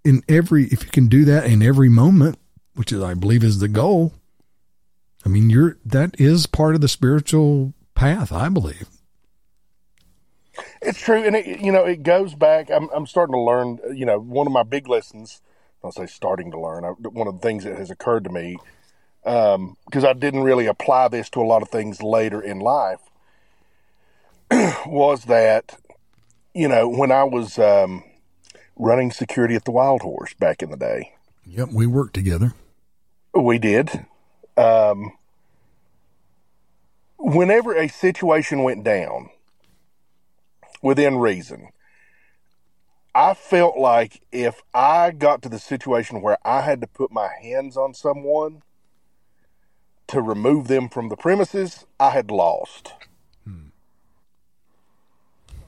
in 0.04 0.24
every, 0.28 0.66
if 0.66 0.84
you 0.84 0.90
can 0.90 1.08
do 1.08 1.24
that 1.26 1.46
in 1.46 1.62
every 1.62 1.90
moment, 1.90 2.38
which 2.76 2.92
is, 2.92 3.02
I 3.02 3.14
believe 3.14 3.44
is 3.44 3.60
the 3.60 3.68
goal. 3.68 4.14
I 5.26 5.30
mean, 5.30 5.50
you're, 5.50 5.78
that 5.86 6.20
is 6.20 6.48
part 6.48 6.76
of 6.76 6.82
the 6.82 6.88
spiritual 6.88 7.74
path, 7.96 8.32
I 8.32 8.50
believe. 8.50 8.88
It's 10.82 11.00
true, 11.00 11.24
and 11.24 11.36
it, 11.36 11.62
you 11.62 11.72
know 11.72 11.86
it 11.86 12.04
goes 12.04 12.36
back. 12.36 12.70
I'm 12.70 12.90
I'm 12.94 13.08
starting 13.08 13.34
to 13.34 13.40
learn. 13.40 13.80
You 13.96 14.06
know, 14.06 14.20
one 14.20 14.46
of 14.46 14.54
my 14.54 14.64
big 14.64 14.88
lessons. 14.88 15.42
I'll 15.84 15.92
say 15.92 16.06
starting 16.06 16.52
to 16.52 16.60
learn. 16.60 16.86
I, 16.86 16.90
one 16.90 17.28
of 17.28 17.36
the 17.36 17.40
things 17.40 17.64
that 17.64 17.78
has 17.78 17.90
occurred 17.90 18.24
to 18.26 18.30
me 18.30 18.58
because 19.24 20.04
I 20.04 20.14
didn't 20.14 20.44
really 20.44 20.66
apply 20.66 21.08
this 21.08 21.30
to 21.32 21.42
a 21.42 21.48
lot 21.48 21.62
of 21.62 21.70
things 21.70 22.02
later 22.02 22.42
in 22.42 22.60
life 22.60 23.00
was 24.86 25.26
that 25.26 25.80
you 26.54 26.68
know 26.68 26.88
when 26.90 27.12
I 27.12 27.24
was 27.24 27.58
um, 27.58 28.04
running 28.76 29.12
security 29.12 29.56
at 29.56 29.66
the 29.66 29.72
Wildhorse 29.72 30.38
back 30.38 30.62
in 30.62 30.70
the 30.70 30.78
day, 30.78 31.14
Yep. 31.46 31.70
We 31.74 31.88
worked 31.88 32.14
together. 32.14 32.54
we 33.34 33.58
did. 33.58 34.06
Um, 34.56 35.14
whenever 37.18 37.76
a 37.76 37.88
situation 37.88 38.64
went 38.64 38.84
down 38.84 39.30
within 40.82 41.18
reason, 41.18 41.70
I 43.16 43.34
felt 43.34 43.78
like 43.78 44.22
if 44.32 44.62
I 44.74 45.12
got 45.12 45.42
to 45.44 45.50
the 45.50 45.60
situation 45.60 46.22
where 46.22 46.38
I 46.46 46.62
had 46.62 46.82
to 46.82 46.88
put 46.88 47.12
my 47.12 47.30
hands 47.42 47.78
on 47.78 47.94
someone 47.94 48.62
to 50.14 50.22
remove 50.22 50.68
them 50.68 50.90
from 50.90 51.10
the 51.10 51.18
premises, 51.18 51.86
I 52.00 52.12
had 52.12 52.32
lost. 52.32 52.94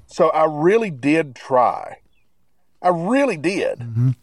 So 0.07 0.29
I 0.29 0.45
really 0.45 0.91
did 0.91 1.35
try. 1.35 1.97
I 2.81 2.89
really 2.89 3.35
did. 3.35 3.81
Um, 3.81 4.15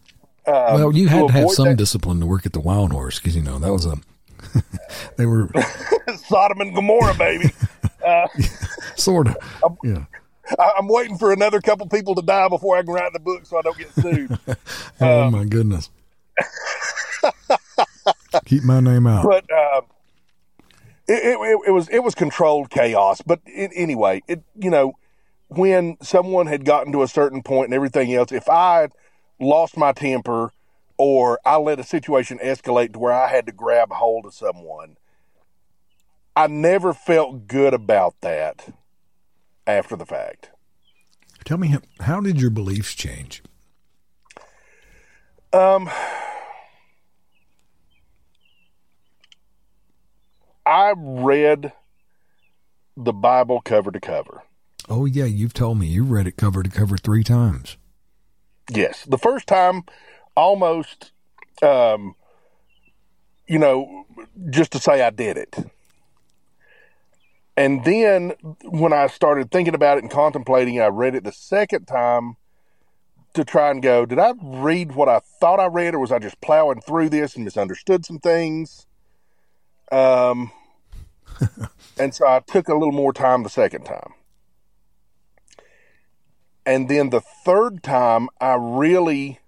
well, 0.46 0.96
you 0.96 1.08
had 1.08 1.26
to 1.26 1.32
have 1.32 1.50
some 1.50 1.68
that 1.68 1.76
discipline 1.76 2.18
to 2.20 2.26
work 2.26 2.46
at 2.46 2.54
the 2.54 2.61
Wildhorse 2.61 3.16
because 3.16 3.37
you 3.37 3.42
know 3.42 3.58
that 3.58 3.70
was 3.70 3.85
a 3.85 3.96
they 5.18 5.26
were 5.26 5.50
Sodom 6.28 6.62
and 6.62 6.74
Gomorrah, 6.74 7.14
baby. 7.14 7.50
sort 8.96 9.28
of 9.28 9.37
yeah. 9.85 10.04
I, 10.58 10.72
I'm 10.78 10.88
waiting 10.88 11.18
for 11.18 11.30
another 11.30 11.61
couple 11.61 11.87
people 11.88 12.14
to 12.14 12.22
die 12.22 12.48
before 12.48 12.78
I 12.78 12.82
can 12.82 12.94
write 12.94 13.12
the 13.12 13.20
book 13.20 13.44
so 13.44 13.58
I 13.58 13.62
don't 13.62 13.76
get 13.76 13.92
sued. 13.92 14.38
Oh 15.00 15.30
my 15.30 15.44
goodness. 15.44 15.90
Keep 18.46 18.62
my 18.64 18.80
name 18.80 19.06
out. 19.06 19.24
but 19.24 19.44
um, 19.52 19.82
it, 21.08 21.38
it, 21.40 21.60
it, 21.68 21.70
was 21.70 21.88
it 21.88 22.00
was 22.00 22.14
controlled 22.14 22.70
chaos. 22.70 23.22
But 23.22 23.40
it, 23.46 23.70
anyway, 23.74 24.22
it 24.28 24.42
you 24.58 24.70
know 24.70 24.94
when 25.48 25.96
someone 26.00 26.46
had 26.46 26.64
gotten 26.64 26.92
to 26.92 27.02
a 27.02 27.08
certain 27.08 27.42
point 27.42 27.66
and 27.66 27.74
everything 27.74 28.12
else, 28.14 28.32
if 28.32 28.48
I 28.48 28.88
lost 29.38 29.76
my 29.76 29.92
temper 29.92 30.52
or 30.96 31.38
I 31.44 31.56
let 31.56 31.80
a 31.80 31.84
situation 31.84 32.38
escalate 32.38 32.92
to 32.94 32.98
where 32.98 33.12
I 33.12 33.28
had 33.28 33.46
to 33.46 33.52
grab 33.52 33.92
hold 33.92 34.26
of 34.26 34.34
someone, 34.34 34.96
I 36.34 36.46
never 36.46 36.94
felt 36.94 37.46
good 37.46 37.74
about 37.74 38.14
that 38.22 38.72
after 39.66 39.96
the 39.96 40.06
fact. 40.06 40.50
Tell 41.44 41.58
me 41.58 41.68
how, 41.68 41.80
how 42.00 42.20
did 42.20 42.40
your 42.40 42.50
beliefs 42.50 42.94
change? 42.94 43.42
Um, 45.52 45.90
I 50.64 50.94
read 50.96 51.72
the 52.96 53.12
Bible 53.12 53.61
cover 53.61 53.90
to 53.90 54.01
cover. 54.01 54.42
Oh 54.88 55.07
yeah, 55.07 55.25
you've 55.25 55.55
told 55.55 55.79
me 55.79 55.87
you 55.87 56.05
read 56.05 56.27
it 56.27 56.37
cover 56.37 56.62
to 56.62 56.70
cover 56.70 56.96
three 56.96 57.25
times. 57.25 57.77
Yes, 58.70 59.05
the 59.05 59.18
first 59.18 59.46
time, 59.46 59.85
almost, 60.37 61.12
um, 61.62 62.14
you 63.46 63.59
know, 63.59 64.07
just 64.51 64.72
to 64.72 64.79
say 64.79 65.03
I 65.03 65.11
did 65.11 65.37
it. 65.37 65.57
And 67.57 67.85
then 67.85 68.33
when 68.64 68.92
I 68.92 69.09
started 69.09 69.51
thinking 69.51 69.75
about 69.75 69.98
it 69.98 70.05
and 70.05 70.11
contemplating, 70.11 70.81
I 70.81 70.87
read 70.87 71.14
it 71.14 71.25
the 71.25 71.33
second 71.33 71.87
time 71.87 72.37
to 73.35 73.44
try 73.44 73.70
and 73.70 73.83
go, 73.83 74.07
did 74.07 74.18
I 74.18 74.33
read 74.42 74.92
what 74.94 75.09
I 75.09 75.20
thought 75.40 75.61
I 75.61 75.66
read, 75.66 75.94
or 75.94 75.98
was 75.98 76.12
I 76.12 76.18
just 76.18 76.40
plowing 76.40 76.81
through 76.81 77.11
this 77.11 77.35
and 77.35 77.44
misunderstood 77.44 78.05
some 78.05 78.18
things? 78.18 78.87
Um, 79.92 80.50
and 81.98 82.14
so 82.14 82.26
I 82.26 82.40
took 82.40 82.68
a 82.68 82.74
little 82.74 82.92
more 82.92 83.12
time 83.12 83.42
the 83.42 83.50
second 83.50 83.85
time. 83.85 84.14
and 86.64 86.88
then 86.88 87.11
the 87.11 87.20
third 87.20 87.83
time 87.83 88.28
I 88.40 88.55
really 88.55 89.40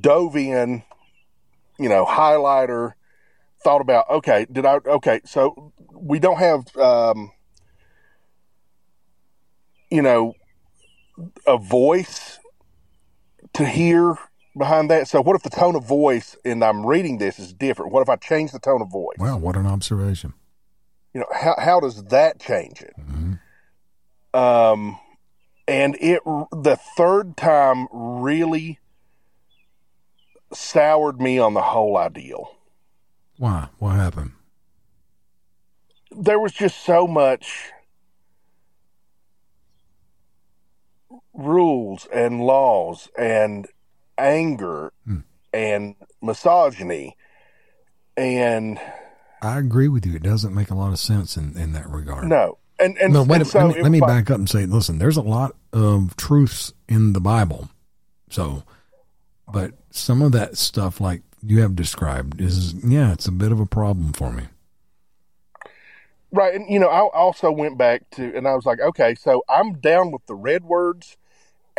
dove 0.00 0.36
in, 0.36 0.82
you 1.78 1.88
know, 1.88 2.04
highlighter, 2.04 2.94
thought 3.62 3.80
about, 3.80 4.08
okay, 4.10 4.46
did 4.50 4.66
I, 4.66 4.80
okay, 4.86 5.20
so 5.24 5.72
we 5.92 6.18
don't 6.18 6.38
have, 6.38 6.76
um, 6.76 7.32
you 9.90 10.02
know, 10.02 10.34
a 11.46 11.58
voice 11.58 12.38
to 13.52 13.66
hear 13.66 14.16
behind 14.56 14.90
that. 14.90 15.08
So 15.08 15.20
what 15.22 15.36
if 15.36 15.42
the 15.42 15.50
tone 15.50 15.74
of 15.76 15.84
voice 15.84 16.36
and 16.44 16.64
I'm 16.64 16.84
reading 16.84 17.18
this 17.18 17.38
is 17.38 17.52
different? 17.52 17.92
What 17.92 18.02
if 18.02 18.08
I 18.08 18.16
change 18.16 18.52
the 18.52 18.58
tone 18.58 18.82
of 18.82 18.90
voice? 18.90 19.18
Wow, 19.18 19.38
what 19.38 19.56
an 19.56 19.66
observation. 19.66 20.34
You 21.14 21.20
know, 21.20 21.26
how, 21.32 21.54
how 21.58 21.80
does 21.80 22.04
that 22.04 22.40
change 22.40 22.82
it? 22.82 22.94
Mm-hmm. 23.00 24.38
Um, 24.38 24.98
and 25.66 25.96
it, 26.00 26.22
the 26.24 26.78
third 26.96 27.36
time 27.36 27.88
really 27.92 28.78
soured 30.52 31.20
me 31.20 31.38
on 31.38 31.54
the 31.54 31.62
whole 31.62 31.96
ideal. 31.96 32.56
Why? 33.38 33.68
What 33.78 33.96
happened? 33.96 34.32
There 36.10 36.40
was 36.40 36.52
just 36.52 36.84
so 36.84 37.06
much 37.06 37.70
rules 41.32 42.06
and 42.12 42.40
laws 42.40 43.08
and 43.16 43.68
anger 44.20 44.92
Hmm. 45.06 45.18
and 45.52 45.94
misogyny 46.22 47.16
and 48.16 48.78
I 49.42 49.58
agree 49.58 49.88
with 49.88 50.04
you. 50.04 50.14
It 50.16 50.22
doesn't 50.22 50.54
make 50.54 50.68
a 50.70 50.74
lot 50.74 50.92
of 50.92 50.98
sense 50.98 51.36
in, 51.36 51.56
in 51.56 51.72
that 51.72 51.88
regard. 51.88 52.28
no 52.28 52.58
and 52.78 52.96
and, 52.98 53.12
No, 53.12 53.22
wait. 53.22 53.36
and 53.42 53.46
so 53.46 53.66
let 53.66 53.76
me, 53.76 53.82
let 53.82 53.92
me 53.92 54.00
like- 54.00 54.08
back 54.08 54.30
up 54.30 54.38
and 54.38 54.48
say, 54.48 54.66
listen. 54.66 54.98
There's 54.98 55.16
a 55.16 55.22
lot 55.22 55.54
of 55.72 56.16
truths 56.16 56.72
in 56.88 57.12
the 57.14 57.20
Bible, 57.20 57.68
so, 58.30 58.64
but 59.52 59.72
some 59.90 60.22
of 60.22 60.32
that 60.32 60.56
stuff, 60.58 61.00
like 61.00 61.22
you 61.42 61.60
have 61.62 61.74
described, 61.76 62.40
is 62.40 62.74
yeah, 62.84 63.12
it's 63.12 63.26
a 63.26 63.32
bit 63.32 63.52
of 63.52 63.60
a 63.60 63.66
problem 63.66 64.12
for 64.12 64.30
me. 64.32 64.44
Right. 66.32 66.54
And, 66.54 66.70
you 66.70 66.78
know, 66.78 66.88
I 66.88 67.00
also 67.08 67.50
went 67.50 67.76
back 67.76 68.08
to, 68.12 68.36
and 68.36 68.46
I 68.46 68.54
was 68.54 68.64
like, 68.64 68.80
okay, 68.80 69.14
so 69.16 69.42
I'm 69.48 69.80
down 69.80 70.12
with 70.12 70.24
the 70.26 70.34
red 70.36 70.64
words, 70.64 71.16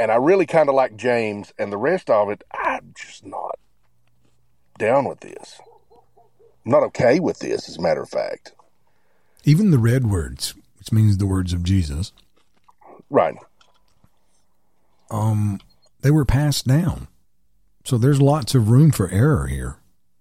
and 0.02 0.12
I 0.12 0.16
really 0.16 0.48
kind 0.48 0.68
of 0.68 0.74
like 0.74 0.96
James, 0.96 1.54
and 1.60 1.72
the 1.72 1.78
rest 1.78 2.10
of 2.10 2.30
it, 2.30 2.44
I'm 2.52 2.92
just 2.96 3.24
not 3.26 3.60
down 4.80 5.06
with 5.08 5.20
this. 5.20 5.60
I'm 6.66 6.72
not 6.72 6.84
okay 6.86 7.20
with 7.20 7.38
this, 7.40 7.70
as 7.70 7.78
a 7.78 7.82
matter 7.82 8.02
of 8.02 8.10
fact. 8.10 8.54
Even 9.44 9.70
the 9.70 9.78
red 9.78 10.10
words, 10.10 10.56
which 10.80 10.92
means 10.92 11.18
the 11.18 11.28
words 11.28 11.54
of 11.54 11.64
Jesus, 11.64 12.12
Right. 13.12 13.36
um, 15.12 15.60
they 16.02 16.12
were 16.12 16.26
passed 16.26 16.66
down. 16.66 17.08
So 17.84 17.98
there's 17.98 18.22
lots 18.22 18.56
of 18.56 18.70
room 18.70 18.92
for 18.92 19.10
error 19.10 19.48
here. 19.48 19.78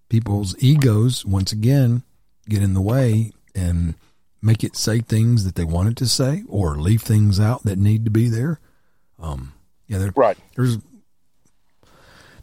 People's 0.08 0.54
egos, 0.62 1.24
once 1.24 1.52
again, 1.52 2.02
get 2.48 2.62
in 2.62 2.74
the 2.74 2.80
way 2.80 3.32
and 3.54 3.94
make 4.42 4.62
it 4.64 4.76
say 4.76 5.00
things 5.00 5.44
that 5.44 5.54
they 5.54 5.64
wanted 5.64 5.96
to 5.98 6.06
say 6.06 6.42
or 6.48 6.76
leave 6.76 7.02
things 7.02 7.38
out 7.40 7.62
that 7.64 7.78
need 7.78 8.04
to 8.04 8.10
be 8.10 8.28
there. 8.28 8.58
Um, 9.18 9.52
yeah, 9.90 9.98
there, 9.98 10.12
Right. 10.14 10.38
there's 10.54 10.78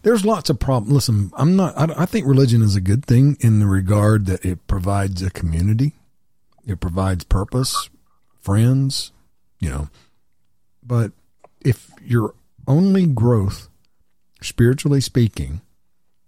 there's 0.04 0.26
lots 0.26 0.50
of 0.50 0.60
problems. 0.60 0.94
Listen, 0.94 1.32
I'm 1.36 1.56
not. 1.56 1.78
I, 1.78 2.04
I 2.04 2.06
think 2.06 2.28
religion 2.28 2.62
is 2.62 2.76
a 2.76 2.82
good 2.82 3.06
thing 3.06 3.38
in 3.40 3.60
the 3.60 3.66
regard 3.66 4.26
that 4.26 4.44
it 4.46 4.68
provides 4.68 5.22
a 5.22 5.30
community, 5.30 5.94
it 6.68 6.80
provides 6.82 7.24
purpose, 7.24 7.90
friends, 8.42 9.12
you 9.60 9.70
know. 9.70 9.90
But 10.84 11.14
if 11.62 11.90
your 12.04 12.36
only 12.68 13.06
growth, 13.08 13.70
spiritually 14.42 15.02
speaking, 15.02 15.62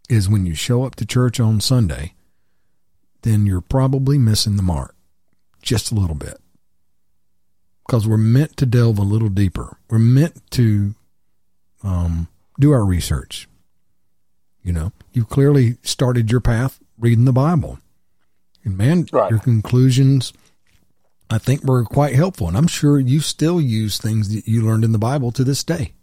is 0.10 0.30
when 0.30 0.46
you 0.46 0.56
show 0.56 0.84
up 0.86 0.96
to 0.96 1.06
church 1.06 1.40
on 1.40 1.60
Sunday, 1.60 2.14
then 3.24 3.46
you're 3.46 3.62
probably 3.62 4.18
missing 4.18 4.56
the 4.56 4.64
mark 4.64 4.96
just 5.62 5.92
a 5.92 5.96
little 5.96 6.16
bit. 6.16 6.40
Because 7.86 8.08
we're 8.08 8.18
meant 8.18 8.56
to 8.58 8.66
delve 8.66 8.98
a 9.00 9.04
little 9.04 9.30
deeper. 9.30 9.78
We're 9.90 10.00
meant 10.00 10.42
to 10.52 10.96
um, 11.84 12.28
do 12.60 12.72
our 12.72 12.86
research. 12.86 13.48
You 14.64 14.74
know, 14.74 14.92
you 15.14 15.24
clearly 15.26 15.78
started 15.84 16.32
your 16.32 16.42
path 16.42 16.80
reading 16.98 17.26
the 17.26 17.32
Bible. 17.34 17.80
And 18.64 18.78
man, 18.78 19.08
Right. 19.12 19.30
your 19.32 19.40
conclusions, 19.40 20.34
I 21.30 21.38
think, 21.38 21.64
were 21.64 21.86
quite 21.86 22.14
helpful. 22.16 22.48
And 22.48 22.58
I'm 22.58 22.68
sure 22.68 23.00
you 23.00 23.22
still 23.22 23.62
use 23.62 23.98
things 23.98 24.34
that 24.34 24.48
you 24.48 24.62
learned 24.62 24.84
in 24.84 24.92
the 24.92 24.98
Bible 25.00 25.32
to 25.32 25.44
this 25.44 25.64
day. 25.64 25.94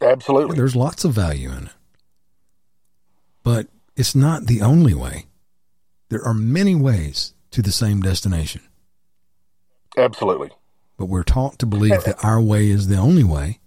Absolutely. 0.00 0.56
There's 0.56 0.74
lots 0.74 1.04
of 1.04 1.12
value 1.12 1.50
in 1.52 1.66
it. 1.66 1.72
But 3.44 3.68
it's 3.96 4.14
not 4.14 4.46
the 4.46 4.60
only 4.60 4.94
way. 4.94 5.26
There 6.08 6.22
are 6.24 6.34
many 6.34 6.74
ways 6.74 7.34
to 7.52 7.62
the 7.62 7.72
same 7.72 8.00
destination. 8.02 8.62
Absolutely. 9.96 10.50
But 10.96 11.06
we're 11.06 11.22
taught 11.22 11.58
to 11.60 11.66
believe 11.66 12.04
that 12.04 12.24
our 12.24 12.40
way 12.40 12.68
is 12.68 12.88
the 12.88 12.96
only 12.96 13.24
way. 13.24 13.60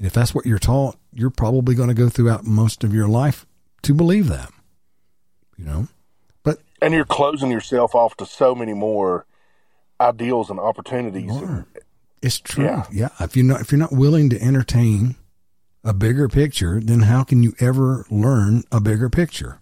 And 0.00 0.06
if 0.06 0.14
that's 0.14 0.34
what 0.34 0.46
you're 0.46 0.58
taught, 0.58 0.96
you're 1.12 1.28
probably 1.28 1.74
going 1.74 1.90
to 1.90 1.94
go 1.94 2.08
throughout 2.08 2.46
most 2.46 2.84
of 2.84 2.94
your 2.94 3.06
life 3.06 3.44
to 3.82 3.92
believe 3.92 4.28
that. 4.28 4.50
You 5.58 5.66
know? 5.66 5.88
But 6.42 6.60
And 6.80 6.94
you're 6.94 7.04
closing 7.04 7.50
yourself 7.50 7.94
off 7.94 8.16
to 8.16 8.24
so 8.24 8.54
many 8.54 8.72
more 8.72 9.26
ideals 10.00 10.48
and 10.48 10.58
opportunities. 10.58 11.30
It's 12.22 12.38
true. 12.38 12.64
Yeah. 12.64 12.84
Yeah. 12.90 13.08
If 13.20 13.36
you're 13.36 13.44
not 13.44 13.60
if 13.60 13.72
you're 13.72 13.78
not 13.78 13.92
willing 13.92 14.30
to 14.30 14.40
entertain 14.42 15.16
a 15.84 15.92
bigger 15.92 16.28
picture, 16.28 16.80
then 16.80 17.00
how 17.00 17.22
can 17.22 17.42
you 17.42 17.52
ever 17.60 18.06
learn 18.10 18.64
a 18.72 18.80
bigger 18.80 19.10
picture? 19.10 19.60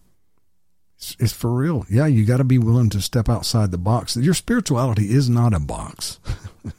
It's, 0.98 1.16
it's 1.18 1.33
for 1.33 1.53
real. 1.53 1.85
Yeah, 1.90 2.07
you 2.07 2.24
got 2.24 2.37
to 2.37 2.44
be 2.44 2.59
willing 2.59 2.90
to 2.90 3.01
step 3.01 3.29
outside 3.29 3.72
the 3.72 3.79
box. 3.79 4.16
Your 4.16 4.35
spirituality 4.35 5.11
is 5.11 5.29
not 5.29 5.53
a 5.53 5.59
box. 5.59 6.20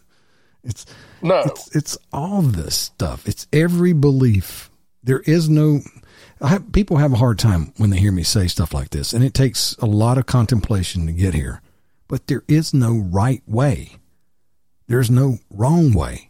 it's 0.69 0.85
No. 1.21 1.39
it's 1.45 1.75
it's 1.75 1.97
all 2.13 2.41
this 2.41 2.75
stuff. 2.75 3.27
It's 3.27 3.47
every 3.51 3.93
belief. 3.93 4.69
There 5.03 5.21
is 5.21 5.49
no. 5.49 5.81
I 6.41 6.47
have, 6.49 6.71
people 6.71 6.97
have 6.97 7.11
a 7.11 7.17
hard 7.17 7.37
time 7.37 7.73
when 7.77 7.89
they 7.89 7.99
hear 7.99 8.11
me 8.13 8.23
say 8.23 8.47
stuff 8.47 8.73
like 8.73 8.91
this, 8.91 9.11
and 9.13 9.23
it 9.23 9.33
takes 9.33 9.75
a 9.79 9.85
lot 9.85 10.17
of 10.17 10.25
contemplation 10.25 11.05
to 11.07 11.11
get 11.11 11.33
here. 11.33 11.61
But 12.07 12.27
there 12.27 12.43
is 12.47 12.73
no 12.73 12.97
right 12.97 13.43
way. 13.45 13.97
There's 14.87 15.11
no 15.11 15.39
wrong 15.51 15.93
way. 15.93 16.29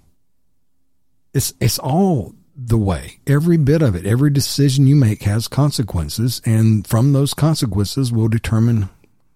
It's 1.34 1.54
it's 1.62 1.78
all 1.80 2.34
the 2.56 2.78
way. 2.78 3.20
Every 3.28 3.58
bit 3.58 3.82
of 3.82 3.96
it, 3.96 4.06
every 4.06 4.30
decision 4.32 4.88
you 4.88 4.96
make 4.96 5.22
has 5.24 5.48
consequences, 5.48 6.42
and 6.46 6.86
from 6.86 7.14
those 7.14 7.34
consequences 7.34 8.12
will 8.12 8.28
determine 8.28 8.90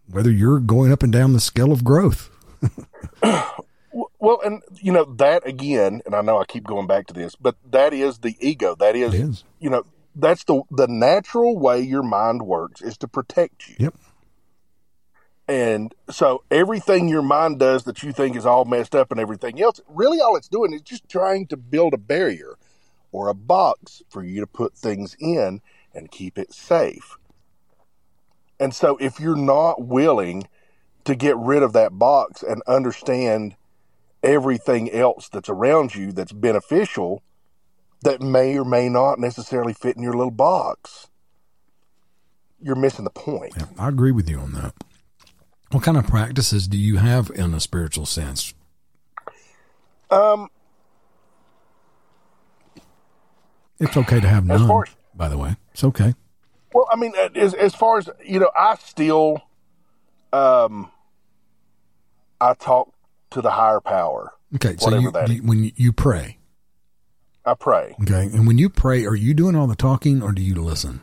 whether 0.09 0.31
you're 0.31 0.59
going 0.59 0.91
up 0.91 1.03
and 1.03 1.13
down 1.13 1.33
the 1.33 1.39
scale 1.39 1.71
of 1.71 1.83
growth. 1.83 2.29
Well, 4.23 4.39
and 4.41 4.63
you 4.81 4.93
know 4.93 5.03
that 5.17 5.45
again, 5.45 6.01
and 6.05 6.15
I 6.15 6.21
know 6.21 6.39
I 6.39 6.45
keep 6.45 6.63
going 6.63 6.87
back 6.87 7.07
to 7.07 7.13
this, 7.13 7.35
but 7.35 7.57
that 7.69 7.93
is 7.93 8.19
the 8.19 8.37
ego. 8.39 8.73
That 8.73 8.95
is, 8.95 9.13
is. 9.13 9.43
you 9.59 9.69
know, 9.69 9.83
that's 10.15 10.45
the 10.45 10.61
the 10.71 10.87
natural 10.87 11.59
way 11.59 11.81
your 11.81 12.03
mind 12.03 12.43
works 12.43 12.81
is 12.81 12.97
to 12.99 13.07
protect 13.09 13.67
you. 13.67 13.75
Yep. 13.79 13.95
And 15.49 15.93
so 16.09 16.45
everything 16.49 17.09
your 17.09 17.21
mind 17.21 17.59
does 17.59 17.83
that 17.83 18.01
you 18.01 18.13
think 18.13 18.37
is 18.37 18.45
all 18.45 18.63
messed 18.63 18.95
up 18.95 19.11
and 19.11 19.19
everything 19.19 19.61
else, 19.61 19.81
really 19.89 20.21
all 20.21 20.37
it's 20.37 20.47
doing 20.47 20.71
is 20.71 20.81
just 20.81 21.09
trying 21.09 21.45
to 21.47 21.57
build 21.57 21.93
a 21.93 21.97
barrier 21.97 22.55
or 23.11 23.27
a 23.27 23.33
box 23.33 24.03
for 24.07 24.23
you 24.23 24.39
to 24.39 24.47
put 24.47 24.73
things 24.73 25.17
in 25.19 25.59
and 25.93 26.11
keep 26.11 26.37
it 26.37 26.53
safe. 26.53 27.17
And 28.57 28.73
so 28.73 28.95
if 29.01 29.19
you're 29.19 29.35
not 29.35 29.85
willing 29.85 30.47
to 31.03 31.13
get 31.13 31.35
rid 31.35 31.61
of 31.61 31.73
that 31.73 31.99
box 31.99 32.41
and 32.41 32.61
understand 32.65 33.57
everything 34.23 34.89
else 34.91 35.29
that's 35.29 35.49
around 35.49 35.93
you 35.95 36.11
that's 36.11 36.31
beneficial 36.31 37.21
that 38.03 38.21
may 38.21 38.57
or 38.57 38.65
may 38.65 38.89
not 38.89 39.19
necessarily 39.19 39.73
fit 39.73 39.95
in 39.95 40.03
your 40.03 40.13
little 40.13 40.31
box, 40.31 41.07
you're 42.61 42.75
missing 42.75 43.03
the 43.05 43.09
point. 43.09 43.53
Yeah, 43.57 43.65
I 43.77 43.89
agree 43.89 44.11
with 44.11 44.29
you 44.29 44.39
on 44.39 44.51
that. 44.53 44.73
What 45.71 45.83
kind 45.83 45.97
of 45.97 46.05
practices 46.07 46.67
do 46.67 46.77
you 46.77 46.97
have 46.97 47.31
in 47.33 47.53
a 47.53 47.59
spiritual 47.59 48.05
sense? 48.05 48.53
Um, 50.11 50.49
It's 53.79 53.97
okay 53.97 54.19
to 54.19 54.27
have 54.27 54.45
none, 54.45 54.69
as- 54.69 54.95
by 55.15 55.27
the 55.27 55.37
way. 55.37 55.55
It's 55.73 55.83
okay. 55.83 56.13
well, 56.73 56.87
I 56.91 56.95
mean, 56.95 57.13
as 57.35 57.53
as 57.53 57.73
far 57.75 57.97
as 57.97 58.09
you 58.23 58.39
know, 58.39 58.51
I 58.55 58.75
still, 58.75 59.41
um, 60.31 60.91
I 62.39 62.53
talk 62.53 62.92
to 63.33 63.41
the 63.41 63.51
higher 63.51 63.79
power. 63.81 64.33
Okay, 64.55 64.75
so 64.77 64.95
you, 64.95 65.11
you 65.27 65.43
when 65.43 65.63
you, 65.63 65.71
you 65.75 65.91
pray, 65.93 66.37
I 67.45 67.53
pray. 67.55 67.95
okay, 68.01 68.23
and 68.33 68.45
when 68.47 68.57
you 68.57 68.69
pray, 68.69 69.05
are 69.05 69.15
you 69.15 69.33
doing 69.33 69.55
all 69.55 69.67
the 69.67 69.75
talking 69.75 70.21
or 70.21 70.31
do 70.31 70.41
you 70.41 70.55
listen? 70.55 71.01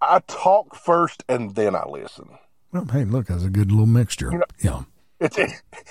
I 0.00 0.20
talk 0.26 0.74
first 0.76 1.24
and 1.28 1.54
then 1.54 1.74
I 1.74 1.86
listen. 1.88 2.28
Well, 2.72 2.86
hey, 2.92 3.04
look, 3.04 3.26
that's 3.26 3.44
a 3.44 3.50
good 3.50 3.70
little 3.70 3.86
mixture. 3.86 4.30
You 4.32 4.38
know- 4.38 4.44
yeah, 4.62 4.82
It's 5.20 5.38
it, 5.38 5.50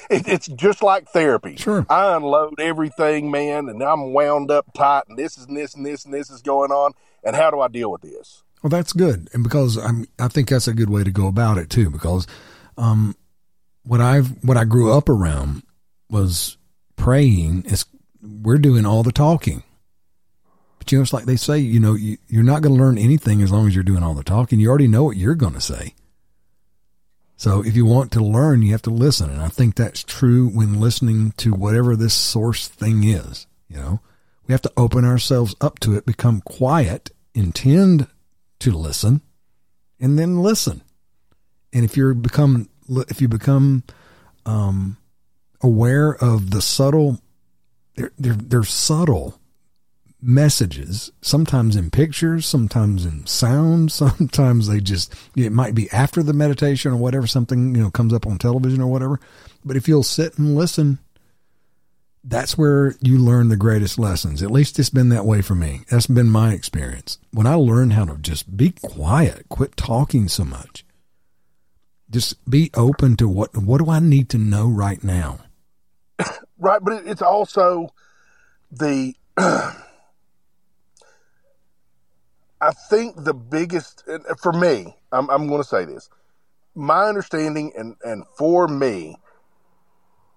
it's 0.09 0.47
just 0.47 0.83
like 0.83 1.07
therapy. 1.09 1.55
Sure. 1.55 1.85
I 1.89 2.15
unload 2.15 2.59
everything, 2.59 3.31
man, 3.31 3.69
and 3.69 3.81
I'm 3.81 4.13
wound 4.13 4.51
up 4.51 4.71
tight, 4.73 5.03
and 5.09 5.17
this 5.17 5.37
is 5.37 5.45
and 5.45 5.57
this 5.57 5.73
and 5.75 5.85
this 5.85 6.05
and 6.05 6.13
this 6.13 6.29
is 6.29 6.41
going 6.41 6.71
on. 6.71 6.91
And 7.23 7.35
how 7.35 7.49
do 7.51 7.61
I 7.61 7.69
deal 7.69 7.89
with 7.91 8.01
this? 8.01 8.43
Well, 8.61 8.69
that's 8.69 8.93
good, 8.93 9.29
and 9.33 9.43
because 9.43 9.77
I'm, 9.77 10.05
I 10.19 10.27
think 10.27 10.49
that's 10.49 10.67
a 10.67 10.73
good 10.73 10.89
way 10.89 11.03
to 11.03 11.11
go 11.11 11.27
about 11.27 11.57
it 11.57 11.69
too. 11.69 11.89
Because, 11.89 12.27
um, 12.77 13.15
what 13.83 14.01
I've 14.01 14.43
what 14.43 14.57
I 14.57 14.63
grew 14.63 14.91
up 14.91 15.09
around 15.09 15.63
was 16.09 16.57
praying. 16.95 17.65
Is 17.65 17.85
we're 18.21 18.57
doing 18.57 18.85
all 18.85 19.03
the 19.03 19.11
talking. 19.11 19.63
But 20.77 20.91
you 20.91 20.97
know, 20.97 21.03
it's 21.03 21.13
like 21.13 21.25
they 21.25 21.37
say, 21.37 21.59
you 21.59 21.79
know, 21.79 21.93
you, 21.93 22.17
you're 22.27 22.43
not 22.43 22.61
going 22.61 22.75
to 22.75 22.83
learn 22.83 22.97
anything 22.97 23.41
as 23.41 23.51
long 23.51 23.67
as 23.67 23.75
you're 23.75 23.85
doing 23.85 24.03
all 24.03 24.13
the 24.13 24.23
talking. 24.23 24.59
You 24.59 24.69
already 24.69 24.87
know 24.87 25.05
what 25.05 25.15
you're 25.15 25.35
going 25.35 25.53
to 25.53 25.61
say. 25.61 25.95
So 27.37 27.63
if 27.63 27.75
you 27.75 27.85
want 27.85 28.11
to 28.13 28.23
learn, 28.23 28.61
you 28.61 28.71
have 28.71 28.81
to 28.83 28.89
listen. 28.89 29.29
And 29.29 29.41
I 29.41 29.47
think 29.47 29.75
that's 29.75 30.03
true 30.03 30.49
when 30.49 30.79
listening 30.79 31.31
to 31.37 31.51
whatever 31.51 31.95
this 31.95 32.13
source 32.13 32.67
thing 32.67 33.03
is. 33.03 33.47
You 33.69 33.77
know, 33.77 33.99
we 34.47 34.51
have 34.51 34.61
to 34.63 34.71
open 34.77 35.05
ourselves 35.05 35.55
up 35.61 35.79
to 35.79 35.95
it, 35.95 36.05
become 36.05 36.41
quiet, 36.41 37.11
intend 37.33 38.07
to 38.59 38.71
listen, 38.71 39.21
and 39.99 40.19
then 40.19 40.39
listen. 40.39 40.83
And 41.73 41.83
if 41.83 41.97
you're 41.97 42.13
become, 42.13 42.69
if 43.09 43.21
you 43.21 43.27
become, 43.27 43.83
um, 44.45 44.97
aware 45.61 46.13
of 46.15 46.51
the 46.51 46.61
subtle, 46.61 47.19
they're, 47.95 48.11
they're, 48.17 48.33
they're 48.33 48.63
subtle 48.63 49.39
messages, 50.21 51.11
sometimes 51.21 51.75
in 51.75 51.89
pictures, 51.89 52.45
sometimes 52.45 53.05
in 53.05 53.25
sound, 53.25 53.91
sometimes 53.91 54.67
they 54.67 54.79
just, 54.79 55.13
it 55.35 55.51
might 55.51 55.75
be 55.75 55.89
after 55.91 56.23
the 56.23 56.33
meditation 56.33 56.91
or 56.91 56.97
whatever, 56.97 57.27
something, 57.27 57.75
you 57.75 57.81
know, 57.81 57.91
comes 57.91 58.13
up 58.13 58.27
on 58.27 58.37
television 58.37 58.81
or 58.81 58.87
whatever. 58.87 59.19
But 59.65 59.75
if 59.75 59.87
you'll 59.87 60.03
sit 60.03 60.37
and 60.37 60.55
listen, 60.55 60.99
that's 62.23 62.57
where 62.57 62.95
you 63.01 63.17
learn 63.17 63.49
the 63.49 63.57
greatest 63.57 63.99
lessons. 63.99 64.41
At 64.41 64.51
least 64.51 64.79
it's 64.79 64.89
been 64.89 65.09
that 65.09 65.25
way 65.25 65.41
for 65.41 65.55
me. 65.55 65.81
That's 65.89 66.07
been 66.07 66.29
my 66.29 66.53
experience. 66.53 67.17
When 67.31 67.47
I 67.47 67.55
learned 67.55 67.93
how 67.93 68.05
to 68.05 68.17
just 68.17 68.55
be 68.55 68.71
quiet, 68.81 69.49
quit 69.49 69.75
talking 69.75 70.29
so 70.29 70.45
much, 70.45 70.85
just 72.13 72.49
be 72.49 72.69
open 72.75 73.17
to 73.17 73.27
what, 73.27 73.57
what 73.57 73.79
do 73.83 73.89
I 73.89 73.99
need 73.99 74.29
to 74.29 74.37
know 74.37 74.67
right 74.67 75.03
now? 75.03 75.39
Right. 76.59 76.79
But 76.81 77.05
it's 77.05 77.21
also 77.21 77.89
the, 78.71 79.15
I 79.37 79.73
think 82.89 83.23
the 83.23 83.33
biggest 83.33 84.03
for 84.41 84.53
me, 84.53 84.95
I'm, 85.11 85.29
I'm 85.29 85.47
going 85.47 85.61
to 85.61 85.67
say 85.67 85.83
this. 85.85 86.09
My 86.75 87.05
understanding 87.05 87.73
and, 87.77 87.95
and 88.03 88.23
for 88.37 88.67
me, 88.67 89.17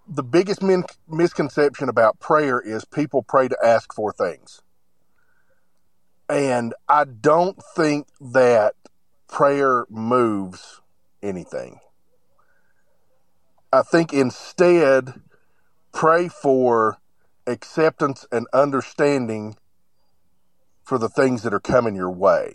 the 0.09 0.23
biggest 0.23 0.63
min- 0.63 0.85
misconception 1.09 1.89
about 1.89 2.19
prayer 2.19 2.61
is 2.61 2.85
people 2.85 3.23
pray 3.23 3.49
to 3.49 3.57
ask 3.65 3.95
for 3.95 4.13
things. 4.13 4.63
And 6.29 6.75
I 6.89 7.05
don't 7.05 7.63
think 7.77 8.09
that 8.21 8.75
prayer 9.29 9.85
moves 9.89 10.81
anything. 11.23 11.81
I 13.73 13.83
think 13.83 14.13
instead, 14.13 15.15
pray 15.93 16.29
for 16.29 16.99
acceptance 17.47 18.27
and 18.33 18.47
understanding 18.53 19.57
for 20.85 20.99
the 20.99 21.09
things 21.09 21.43
that 21.43 21.53
are 21.53 21.61
coming 21.61 21.95
your 21.95 22.11
way. 22.11 22.55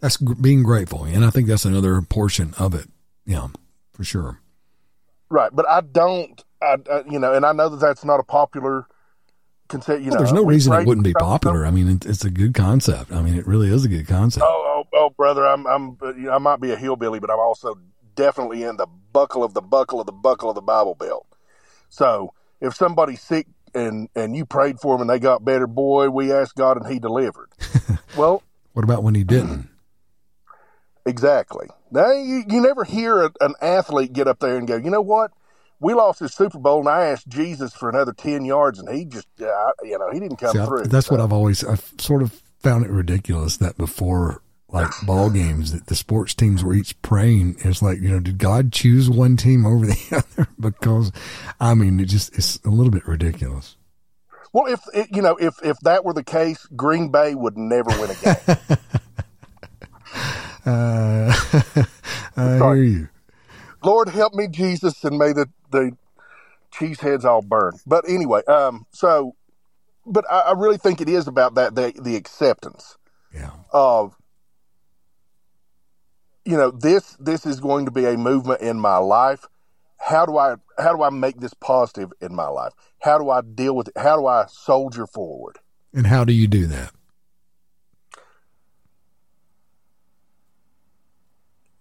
That's 0.00 0.16
being 0.16 0.62
grateful, 0.62 1.04
and 1.04 1.24
I 1.24 1.30
think 1.30 1.48
that's 1.48 1.64
another 1.64 2.00
portion 2.02 2.54
of 2.56 2.72
it. 2.74 2.88
Yeah, 3.26 3.48
for 3.92 4.04
sure. 4.04 4.40
Right, 5.28 5.50
but 5.52 5.68
I 5.68 5.80
don't. 5.80 6.42
I, 6.62 6.76
I 6.90 7.02
you 7.10 7.18
know, 7.18 7.34
and 7.34 7.44
I 7.44 7.52
know 7.52 7.68
that 7.68 7.80
that's 7.80 8.04
not 8.04 8.20
a 8.20 8.22
popular 8.22 8.86
concept. 9.66 10.02
You 10.02 10.10
well, 10.10 10.14
know, 10.14 10.24
there's 10.24 10.32
no 10.32 10.44
reason 10.44 10.72
it 10.72 10.86
wouldn't 10.86 11.04
be 11.04 11.14
popular. 11.14 11.66
I 11.66 11.72
mean, 11.72 12.00
it's 12.04 12.24
a 12.24 12.30
good 12.30 12.54
concept. 12.54 13.12
I 13.12 13.22
mean, 13.22 13.34
it 13.34 13.46
really 13.46 13.68
is 13.68 13.84
a 13.84 13.88
good 13.88 14.06
concept. 14.06 14.46
Oh, 14.48 14.62
oh, 14.64 14.67
oh 14.98 15.10
brother, 15.10 15.46
I'm, 15.46 15.66
I'm, 15.66 15.96
I 16.30 16.38
might 16.38 16.60
be 16.60 16.72
a 16.72 16.76
hillbilly, 16.76 17.20
but 17.20 17.30
I'm 17.30 17.38
also 17.38 17.78
definitely 18.14 18.64
in 18.64 18.76
the 18.76 18.86
buckle 19.12 19.44
of 19.44 19.54
the 19.54 19.62
buckle 19.62 20.00
of 20.00 20.06
the 20.06 20.12
buckle 20.12 20.48
of 20.48 20.54
the 20.54 20.60
Bible 20.60 20.94
Belt. 20.94 21.26
So 21.88 22.34
if 22.60 22.74
somebody's 22.74 23.22
sick 23.22 23.46
and 23.74 24.08
and 24.14 24.34
you 24.34 24.44
prayed 24.44 24.80
for 24.80 24.94
them 24.94 25.02
and 25.02 25.10
they 25.10 25.18
got 25.18 25.44
better, 25.44 25.66
boy, 25.66 26.10
we 26.10 26.32
asked 26.32 26.56
God 26.56 26.76
and 26.76 26.92
He 26.92 26.98
delivered. 26.98 27.50
well, 28.16 28.42
what 28.72 28.84
about 28.84 29.02
when 29.02 29.14
He 29.14 29.24
didn't? 29.24 29.68
Exactly. 31.06 31.68
Now 31.90 32.12
you, 32.12 32.44
you 32.48 32.60
never 32.60 32.84
hear 32.84 33.24
a, 33.24 33.30
an 33.40 33.54
athlete 33.62 34.12
get 34.12 34.28
up 34.28 34.40
there 34.40 34.56
and 34.56 34.66
go, 34.68 34.76
you 34.76 34.90
know 34.90 35.00
what? 35.00 35.30
We 35.80 35.94
lost 35.94 36.18
the 36.18 36.28
Super 36.28 36.58
Bowl, 36.58 36.80
and 36.80 36.88
I 36.88 37.04
asked 37.04 37.28
Jesus 37.28 37.72
for 37.72 37.88
another 37.88 38.12
ten 38.12 38.44
yards, 38.44 38.80
and 38.80 38.88
he 38.88 39.04
just, 39.04 39.28
uh, 39.40 39.70
you 39.84 39.96
know, 39.96 40.10
he 40.10 40.18
didn't 40.18 40.38
come 40.38 40.56
See, 40.56 40.66
through. 40.66 40.84
that's 40.84 41.06
so. 41.06 41.14
what 41.14 41.20
I've 41.20 41.32
always, 41.32 41.64
I've 41.64 41.92
sort 41.98 42.20
of 42.20 42.42
found 42.58 42.84
it 42.84 42.90
ridiculous 42.90 43.58
that 43.58 43.78
before 43.78 44.42
like 44.70 44.90
ball 45.06 45.30
games 45.30 45.72
that 45.72 45.86
the 45.86 45.94
sports 45.94 46.34
teams 46.34 46.62
were 46.62 46.74
each 46.74 47.00
praying. 47.00 47.56
It's 47.60 47.80
like, 47.80 48.00
you 48.00 48.10
know, 48.10 48.20
did 48.20 48.38
God 48.38 48.72
choose 48.72 49.08
one 49.08 49.36
team 49.36 49.64
over 49.64 49.86
the 49.86 50.24
other? 50.36 50.48
because 50.60 51.10
I 51.58 51.74
mean, 51.74 51.98
it 52.00 52.06
just, 52.06 52.36
it's 52.36 52.56
a 52.64 52.68
little 52.68 52.92
bit 52.92 53.06
ridiculous. 53.06 53.76
Well, 54.52 54.72
if, 54.72 54.80
it, 54.94 55.08
you 55.14 55.22
know, 55.22 55.36
if, 55.36 55.54
if 55.62 55.78
that 55.80 56.04
were 56.04 56.12
the 56.12 56.24
case, 56.24 56.66
Green 56.74 57.10
Bay 57.10 57.34
would 57.34 57.56
never 57.56 57.90
win 57.90 58.10
a 58.10 58.14
game. 58.14 58.58
uh, 60.66 61.34
I 62.36 62.56
hear 62.56 62.74
you. 62.76 63.08
Lord 63.82 64.08
help 64.08 64.34
me, 64.34 64.48
Jesus, 64.48 65.04
and 65.04 65.18
may 65.18 65.32
the, 65.32 65.48
the 65.70 65.96
cheese 66.72 67.00
heads 67.00 67.24
all 67.24 67.42
burn. 67.42 67.74
But 67.86 68.08
anyway, 68.08 68.42
um, 68.46 68.86
so, 68.90 69.34
but 70.04 70.24
I, 70.30 70.40
I 70.40 70.52
really 70.52 70.78
think 70.78 71.00
it 71.00 71.08
is 71.08 71.26
about 71.26 71.54
that, 71.54 71.74
the, 71.74 71.92
the 72.00 72.16
acceptance 72.16 72.96
yeah. 73.32 73.50
of 73.72 74.17
you 76.48 76.56
know 76.56 76.70
this 76.70 77.14
this 77.20 77.44
is 77.44 77.60
going 77.60 77.84
to 77.84 77.90
be 77.90 78.06
a 78.06 78.16
movement 78.16 78.62
in 78.62 78.80
my 78.80 78.96
life. 78.96 79.44
How 79.98 80.24
do 80.24 80.38
i 80.38 80.54
how 80.78 80.96
do 80.96 81.02
i 81.02 81.10
make 81.10 81.40
this 81.40 81.52
positive 81.52 82.10
in 82.22 82.34
my 82.34 82.48
life? 82.48 82.72
How 83.02 83.18
do 83.18 83.28
i 83.28 83.42
deal 83.42 83.76
with 83.76 83.88
it 83.88 83.98
how 83.98 84.16
do 84.16 84.26
i 84.26 84.46
soldier 84.48 85.06
forward? 85.06 85.58
And 85.92 86.06
how 86.06 86.24
do 86.24 86.32
you 86.32 86.46
do 86.46 86.66
that? 86.68 86.92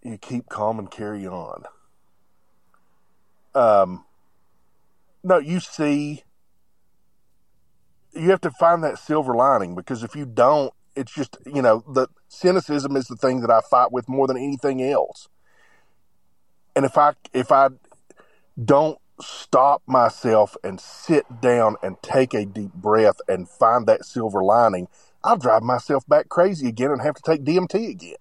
You 0.03 0.17
keep 0.17 0.49
calm 0.49 0.79
and 0.79 0.91
carry 0.91 1.25
on. 1.25 1.63
Um 3.55 4.03
no 5.23 5.37
you 5.37 5.61
see 5.61 6.23
you 8.13 8.31
have 8.31 8.41
to 8.41 8.51
find 8.51 8.83
that 8.83 8.99
silver 8.99 9.33
lining 9.33 9.75
because 9.75 10.03
if 10.03 10.13
you 10.13 10.25
don't 10.25 10.73
it's 10.97 11.13
just 11.13 11.37
you 11.45 11.61
know 11.61 11.85
the 11.87 12.09
cynicism 12.27 12.95
is 12.95 13.07
the 13.07 13.15
thing 13.15 13.41
that 13.41 13.51
I 13.51 13.61
fight 13.61 13.91
with 13.91 14.07
more 14.07 14.27
than 14.27 14.37
anything 14.37 14.81
else. 14.81 15.29
And 16.75 16.85
if 16.85 16.97
I 16.97 17.13
if 17.33 17.51
I 17.51 17.69
don't 18.63 18.99
stop 19.19 19.81
myself 19.87 20.55
and 20.63 20.79
sit 20.79 21.41
down 21.41 21.75
and 21.81 22.01
take 22.01 22.33
a 22.33 22.45
deep 22.45 22.73
breath 22.73 23.17
and 23.27 23.49
find 23.49 23.87
that 23.87 24.05
silver 24.05 24.43
lining, 24.43 24.87
I'll 25.23 25.37
drive 25.37 25.63
myself 25.63 26.07
back 26.07 26.29
crazy 26.29 26.67
again 26.67 26.91
and 26.91 27.01
have 27.01 27.15
to 27.15 27.21
take 27.21 27.43
DMT 27.43 27.89
again. 27.89 28.15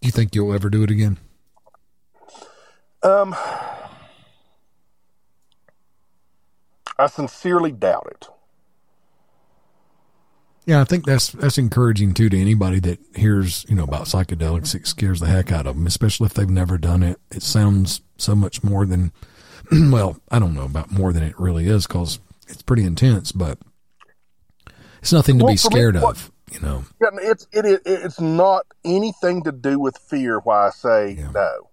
You 0.00 0.10
think 0.10 0.34
you'll 0.34 0.52
ever 0.52 0.68
do 0.68 0.82
it 0.82 0.90
again? 0.90 1.18
Um, 3.02 3.34
I 6.98 7.06
sincerely 7.08 7.72
doubt 7.72 8.08
it. 8.10 8.28
Yeah, 10.64 10.80
I 10.80 10.84
think 10.84 11.06
that's 11.06 11.30
that's 11.30 11.58
encouraging 11.58 12.14
too 12.14 12.28
to 12.28 12.40
anybody 12.40 12.78
that 12.80 13.00
hears 13.16 13.66
you 13.68 13.74
know 13.74 13.84
about 13.84 14.04
psychedelics. 14.04 14.74
It 14.74 14.86
scares 14.86 15.18
the 15.18 15.26
heck 15.26 15.50
out 15.50 15.66
of 15.66 15.76
them, 15.76 15.86
especially 15.86 16.26
if 16.26 16.34
they've 16.34 16.48
never 16.48 16.78
done 16.78 17.02
it. 17.02 17.18
It 17.32 17.42
sounds 17.42 18.00
so 18.16 18.36
much 18.36 18.62
more 18.62 18.86
than 18.86 19.12
well, 19.72 20.20
I 20.30 20.38
don't 20.38 20.54
know 20.54 20.64
about 20.64 20.92
more 20.92 21.12
than 21.12 21.24
it 21.24 21.38
really 21.38 21.66
is 21.66 21.86
because 21.86 22.20
it's 22.48 22.62
pretty 22.62 22.84
intense, 22.84 23.32
but 23.32 23.58
it's 25.00 25.12
nothing 25.12 25.38
to 25.38 25.44
well, 25.44 25.54
be 25.54 25.58
scared 25.58 25.96
me, 25.96 26.02
of. 26.02 26.30
You 26.52 26.60
know, 26.60 26.84
yeah, 27.00 27.08
it's 27.22 27.48
it, 27.52 27.64
it 27.64 27.82
it's 27.84 28.20
not 28.20 28.66
anything 28.84 29.42
to 29.44 29.52
do 29.52 29.80
with 29.80 29.98
fear. 29.98 30.38
Why 30.38 30.68
I 30.68 30.70
say 30.70 31.12
yeah. 31.18 31.30
no, 31.32 31.70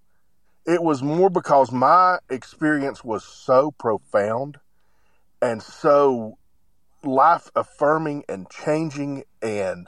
it 0.65 0.81
was 0.81 1.03
more 1.03 1.29
because 1.29 1.71
my 1.71 2.17
experience 2.29 3.03
was 3.03 3.23
so 3.23 3.71
profound 3.71 4.57
and 5.41 5.61
so 5.61 6.38
life 7.03 7.49
affirming 7.55 8.23
and 8.27 8.49
changing 8.49 9.23
and 9.41 9.87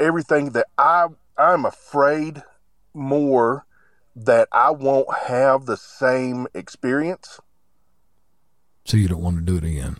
everything 0.00 0.50
that 0.50 0.66
I 0.78 1.08
I'm 1.36 1.64
afraid 1.64 2.42
more 2.94 3.66
that 4.14 4.48
I 4.52 4.70
won't 4.70 5.12
have 5.26 5.66
the 5.66 5.76
same 5.76 6.46
experience. 6.54 7.40
So 8.84 8.96
you 8.96 9.08
don't 9.08 9.22
want 9.22 9.36
to 9.36 9.42
do 9.42 9.56
it 9.56 9.64
again. 9.64 9.98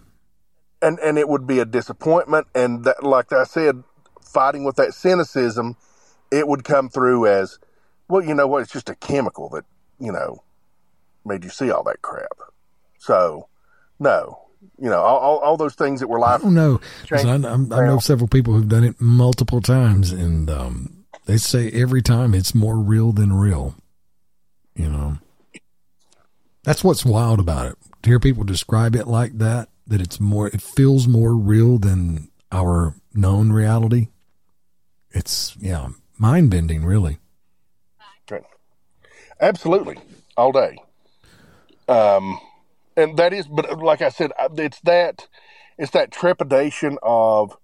And 0.80 0.98
and 1.00 1.18
it 1.18 1.28
would 1.28 1.46
be 1.46 1.58
a 1.60 1.64
disappointment 1.64 2.48
and 2.54 2.84
that 2.84 3.02
like 3.02 3.32
I 3.32 3.44
said 3.44 3.82
fighting 4.20 4.64
with 4.64 4.76
that 4.76 4.94
cynicism 4.94 5.76
it 6.30 6.48
would 6.48 6.64
come 6.64 6.88
through 6.88 7.26
as 7.26 7.58
well 8.08 8.24
you 8.24 8.34
know 8.34 8.46
what 8.46 8.62
it's 8.62 8.72
just 8.72 8.88
a 8.88 8.94
chemical 8.94 9.50
that 9.50 9.64
you 10.00 10.10
know 10.10 10.42
made 11.24 11.44
you 11.44 11.50
see 11.50 11.70
all 11.70 11.82
that 11.84 12.02
crap. 12.02 12.38
So, 12.98 13.48
no, 13.98 14.48
you 14.78 14.88
know, 14.88 15.00
all, 15.00 15.18
all, 15.18 15.38
all 15.38 15.56
those 15.56 15.74
things 15.74 16.00
that 16.00 16.08
were 16.08 16.18
I 16.18 16.32
life. 16.32 16.42
don't 16.42 16.54
know. 16.54 16.80
I, 17.10 17.20
I 17.20 17.86
know 17.86 17.98
several 17.98 18.28
people 18.28 18.54
who've 18.54 18.68
done 18.68 18.84
it 18.84 19.00
multiple 19.00 19.60
times, 19.60 20.10
and 20.10 20.50
um, 20.50 21.04
they 21.26 21.36
say 21.36 21.70
every 21.70 22.02
time 22.02 22.34
it's 22.34 22.54
more 22.54 22.78
real 22.78 23.12
than 23.12 23.32
real. 23.32 23.74
You 24.74 24.88
know, 24.88 25.18
that's 26.64 26.82
what's 26.82 27.04
wild 27.04 27.40
about 27.40 27.66
it. 27.66 27.78
To 28.02 28.10
hear 28.10 28.18
people 28.18 28.44
describe 28.44 28.96
it 28.96 29.06
like 29.06 29.38
that, 29.38 29.68
that 29.86 30.00
it's 30.00 30.18
more, 30.18 30.48
it 30.48 30.62
feels 30.62 31.06
more 31.06 31.36
real 31.36 31.78
than 31.78 32.30
our 32.50 32.94
known 33.14 33.52
reality. 33.52 34.08
It's 35.10 35.56
yeah, 35.60 35.88
mind 36.18 36.50
bending, 36.50 36.84
really. 36.84 37.18
Absolutely, 39.40 39.98
all 40.36 40.52
day. 40.52 40.76
Um, 41.88 42.38
and 42.96 43.16
that 43.16 43.32
is, 43.32 43.46
but 43.46 43.78
like 43.78 44.02
I 44.02 44.08
said, 44.08 44.32
it's 44.56 44.80
that, 44.80 45.28
it's 45.78 45.92
that 45.92 46.10
trepidation 46.10 46.98
of 47.02 47.56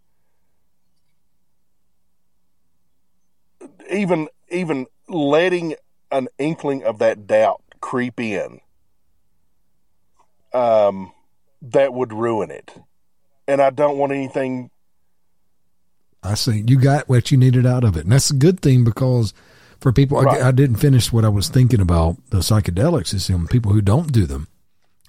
even 3.90 4.28
even 4.50 4.86
letting 5.08 5.74
an 6.10 6.28
inkling 6.38 6.84
of 6.84 6.98
that 6.98 7.26
doubt 7.26 7.62
creep 7.80 8.20
in. 8.20 8.60
Um, 10.52 11.12
that 11.60 11.92
would 11.92 12.12
ruin 12.12 12.50
it, 12.50 12.74
and 13.46 13.60
I 13.60 13.70
don't 13.70 13.98
want 13.98 14.12
anything. 14.12 14.70
I 16.22 16.34
see 16.34 16.64
you 16.66 16.80
got 16.80 17.08
what 17.08 17.30
you 17.30 17.36
needed 17.36 17.66
out 17.66 17.84
of 17.84 17.96
it, 17.96 18.04
and 18.04 18.12
that's 18.12 18.30
a 18.30 18.34
good 18.34 18.60
thing 18.60 18.84
because 18.84 19.34
for 19.80 19.92
people, 19.92 20.20
Right. 20.20 20.42
I, 20.42 20.48
I 20.48 20.52
didn't 20.52 20.76
finish 20.76 21.12
what 21.12 21.24
I 21.24 21.28
was 21.28 21.48
thinking 21.48 21.80
about 21.80 22.16
the 22.30 22.38
psychedelics. 22.38 23.12
Is 23.12 23.26
some 23.26 23.46
people 23.46 23.72
who 23.72 23.82
don't 23.82 24.10
do 24.10 24.24
them, 24.26 24.48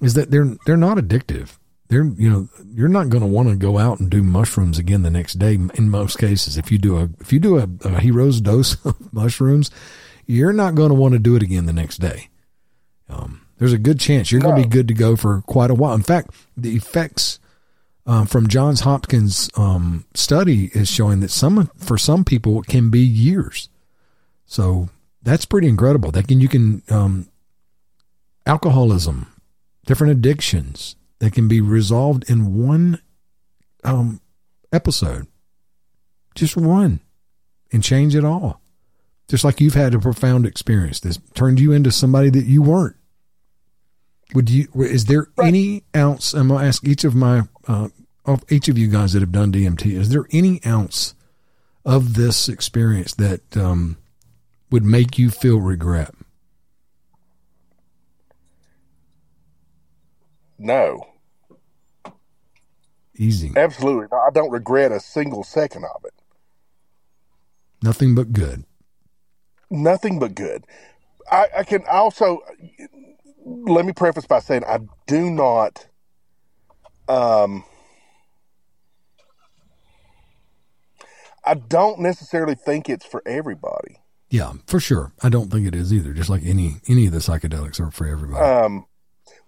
is 0.01 0.13
that 0.13 0.31
they're 0.31 0.57
they're 0.65 0.77
not 0.77 0.97
addictive. 0.97 1.57
They're 1.87 2.05
you 2.05 2.29
know 2.29 2.49
you're 2.73 2.87
not 2.87 3.09
going 3.09 3.21
to 3.21 3.27
want 3.27 3.49
to 3.49 3.55
go 3.55 3.77
out 3.77 3.99
and 3.99 4.09
do 4.09 4.23
mushrooms 4.23 4.77
again 4.77 5.03
the 5.03 5.09
next 5.09 5.39
day. 5.39 5.53
In 5.53 5.89
most 5.89 6.17
cases, 6.17 6.57
if 6.57 6.71
you 6.71 6.77
do 6.77 6.97
a 6.97 7.09
if 7.19 7.33
you 7.33 7.39
do 7.39 7.57
a, 7.57 7.67
a 7.83 7.99
hero's 7.99 8.41
dose 8.41 8.83
of 8.85 9.13
mushrooms, 9.13 9.71
you're 10.25 10.53
not 10.53 10.75
going 10.75 10.89
to 10.89 10.95
want 10.95 11.13
to 11.13 11.19
do 11.19 11.35
it 11.35 11.43
again 11.43 11.65
the 11.65 11.73
next 11.73 11.97
day. 11.97 12.29
Um, 13.09 13.45
there's 13.57 13.73
a 13.73 13.77
good 13.77 13.99
chance 13.99 14.31
you're 14.31 14.41
going 14.41 14.55
to 14.55 14.61
be 14.61 14.69
good 14.69 14.87
to 14.87 14.93
go 14.93 15.15
for 15.15 15.41
quite 15.41 15.71
a 15.71 15.73
while. 15.73 15.93
In 15.93 16.03
fact, 16.03 16.31
the 16.55 16.75
effects 16.75 17.39
um, 18.05 18.25
from 18.25 18.47
Johns 18.47 18.81
Hopkins 18.81 19.49
um, 19.55 20.05
study 20.13 20.71
is 20.73 20.89
showing 20.89 21.19
that 21.19 21.29
some 21.29 21.69
for 21.77 21.97
some 21.97 22.23
people 22.23 22.59
it 22.61 22.67
can 22.67 22.89
be 22.89 23.01
years. 23.01 23.69
So 24.45 24.89
that's 25.21 25.45
pretty 25.45 25.67
incredible. 25.67 26.11
That 26.11 26.27
can 26.27 26.39
you 26.39 26.47
can 26.47 26.81
um, 26.89 27.29
alcoholism, 28.45 29.27
different 29.85 30.11
addictions 30.11 30.95
that 31.19 31.33
can 31.33 31.47
be 31.47 31.61
resolved 31.61 32.29
in 32.29 32.55
one 32.55 33.01
um, 33.83 34.21
episode, 34.71 35.27
just 36.35 36.57
one, 36.57 36.99
and 37.71 37.83
change 37.83 38.15
it 38.15 38.25
all. 38.25 38.61
Just 39.27 39.43
like 39.43 39.61
you've 39.61 39.75
had 39.75 39.93
a 39.93 39.99
profound 39.99 40.45
experience 40.47 40.99
that's 40.99 41.19
turned 41.35 41.59
you 41.59 41.71
into 41.71 41.91
somebody 41.91 42.31
that 42.31 42.45
you 42.45 42.63
weren't. 42.63 42.95
Would 44.33 44.49
you? 44.49 44.67
Is 44.75 45.05
there 45.05 45.27
any 45.41 45.83
ounce? 45.95 46.33
I'm 46.33 46.47
gonna 46.47 46.65
ask 46.65 46.83
each 46.83 47.03
of 47.03 47.15
my 47.15 47.43
uh, 47.67 47.89
of 48.25 48.43
each 48.49 48.69
of 48.69 48.77
you 48.77 48.87
guys 48.87 49.13
that 49.13 49.21
have 49.21 49.31
done 49.31 49.51
DMT. 49.51 49.91
Is 49.91 50.09
there 50.09 50.25
any 50.31 50.59
ounce 50.65 51.13
of 51.85 52.15
this 52.15 52.49
experience 52.49 53.13
that 53.15 53.55
um, 53.57 53.97
would 54.71 54.83
make 54.83 55.17
you 55.17 55.29
feel 55.29 55.59
regret? 55.59 56.13
No, 60.59 61.05
Easy, 63.17 63.51
absolutely. 63.55 64.07
I 64.11 64.29
don't 64.33 64.51
regret 64.51 64.91
a 64.91 64.99
single 64.99 65.43
second 65.43 65.83
of 65.85 66.03
it. 66.05 66.13
nothing 67.81 68.13
but 68.15 68.31
good. 68.33 68.63
nothing 69.69 70.19
but 70.19 70.35
good. 70.35 70.65
I, 71.31 71.47
I 71.59 71.63
can 71.63 71.83
also 71.89 72.39
let 73.43 73.85
me 73.85 73.93
preface 73.93 74.25
by 74.25 74.39
saying 74.39 74.63
I 74.65 74.79
do 75.07 75.29
not 75.31 75.87
um 77.07 77.63
I 81.43 81.53
don't 81.55 81.99
necessarily 81.99 82.55
think 82.55 82.89
it's 82.89 83.05
for 83.05 83.23
everybody. 83.25 83.97
Yeah, 84.29 84.53
for 84.67 84.79
sure. 84.79 85.13
I 85.23 85.29
don't 85.29 85.49
think 85.51 85.65
it 85.67 85.73
is 85.73 85.91
either. 85.91 86.13
Just 86.13 86.29
like 86.29 86.43
any 86.45 86.75
any 86.87 87.07
of 87.07 87.11
the 87.13 87.19
psychedelics 87.19 87.79
are 87.79 87.91
for 87.91 88.05
everybody. 88.07 88.43
Um 88.45 88.85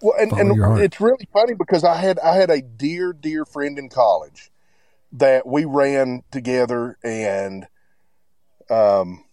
well 0.01 0.15
and, 0.19 0.31
Follow 0.31 0.55
your 0.55 0.65
heart. 0.65 0.77
and 0.77 0.85
it's 0.85 0.99
really 1.01 1.27
funny 1.31 1.53
because 1.53 1.83
I 1.83 1.95
had 1.97 2.19
I 2.19 2.35
had 2.35 2.49
a 2.49 2.61
dear, 2.61 3.13
dear 3.13 3.45
friend 3.45 3.77
in 3.77 3.89
college 3.89 4.51
that 5.13 5.45
we 5.45 5.65
ran 5.65 6.23
together 6.31 6.97
and 7.03 7.67
um 8.69 9.25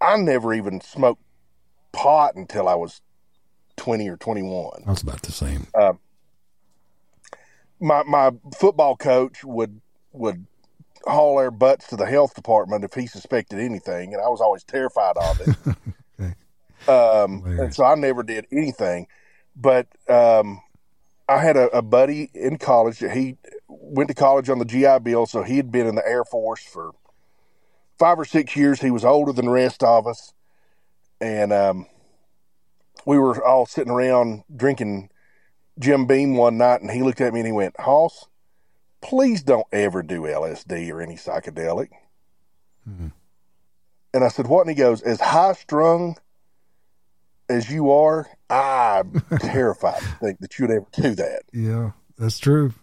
I 0.00 0.16
never 0.16 0.52
even 0.52 0.80
smoked 0.80 1.22
pot 1.92 2.34
until 2.34 2.68
I 2.68 2.74
was 2.74 3.00
twenty 3.76 4.08
or 4.08 4.16
twenty 4.16 4.42
one. 4.42 4.82
That's 4.86 5.02
about 5.02 5.22
the 5.22 5.32
same. 5.32 5.66
my 7.80 8.02
my 8.04 8.30
football 8.58 8.96
coach 8.96 9.44
would 9.44 9.80
would 10.12 10.46
haul 11.06 11.38
our 11.38 11.50
butts 11.50 11.88
to 11.88 11.96
the 11.96 12.06
health 12.06 12.34
department 12.34 12.84
if 12.84 12.94
he 12.94 13.06
suspected 13.06 13.58
anything, 13.58 14.14
and 14.14 14.22
I 14.22 14.28
was 14.28 14.40
always 14.40 14.64
terrified 14.64 15.16
of 15.16 15.40
it. 15.40 15.76
Okay. 16.20 16.32
um, 16.86 17.42
and 17.44 17.74
so 17.74 17.84
I 17.84 17.96
never 17.96 18.22
did 18.22 18.46
anything. 18.52 19.08
But 19.56 19.86
um, 20.08 20.60
I 21.28 21.38
had 21.38 21.56
a, 21.56 21.68
a 21.76 21.82
buddy 21.82 22.30
in 22.34 22.58
college 22.58 22.98
that 22.98 23.16
he 23.16 23.36
went 23.68 24.08
to 24.08 24.14
college 24.14 24.50
on 24.50 24.58
the 24.58 24.64
GI 24.64 25.00
Bill, 25.00 25.26
so 25.26 25.42
he 25.42 25.56
had 25.56 25.70
been 25.70 25.86
in 25.86 25.94
the 25.94 26.06
Air 26.06 26.24
Force 26.24 26.62
for 26.62 26.92
five 27.98 28.18
or 28.18 28.24
six 28.24 28.56
years. 28.56 28.80
He 28.80 28.90
was 28.90 29.04
older 29.04 29.32
than 29.32 29.46
the 29.46 29.50
rest 29.50 29.82
of 29.82 30.06
us, 30.06 30.34
and 31.20 31.52
um, 31.52 31.86
we 33.06 33.18
were 33.18 33.44
all 33.44 33.66
sitting 33.66 33.92
around 33.92 34.44
drinking 34.54 35.10
Jim 35.78 36.06
Beam 36.06 36.36
one 36.36 36.58
night, 36.58 36.80
and 36.80 36.90
he 36.90 37.02
looked 37.02 37.20
at 37.20 37.32
me 37.32 37.40
and 37.40 37.46
he 37.46 37.52
went, 37.52 37.78
"Hoss, 37.80 38.26
please 39.00 39.42
don't 39.42 39.66
ever 39.72 40.02
do 40.02 40.22
LSD 40.22 40.90
or 40.92 41.00
any 41.00 41.14
psychedelic." 41.14 41.88
Mm-hmm. 42.88 43.08
And 44.12 44.24
I 44.24 44.28
said, 44.28 44.46
"What?" 44.46 44.66
And 44.66 44.70
he 44.70 44.76
goes, 44.76 45.00
"As 45.02 45.20
high 45.20 45.54
strung 45.54 46.16
as 47.48 47.70
you 47.70 47.90
are, 47.90 48.28
I'm 48.50 49.22
terrified 49.40 50.00
to 50.00 50.16
think 50.20 50.40
that 50.40 50.58
you'd 50.58 50.70
ever 50.70 50.86
do 50.92 51.14
that." 51.14 51.42
Yeah, 51.52 51.92
that's 52.18 52.38
true. 52.38 52.74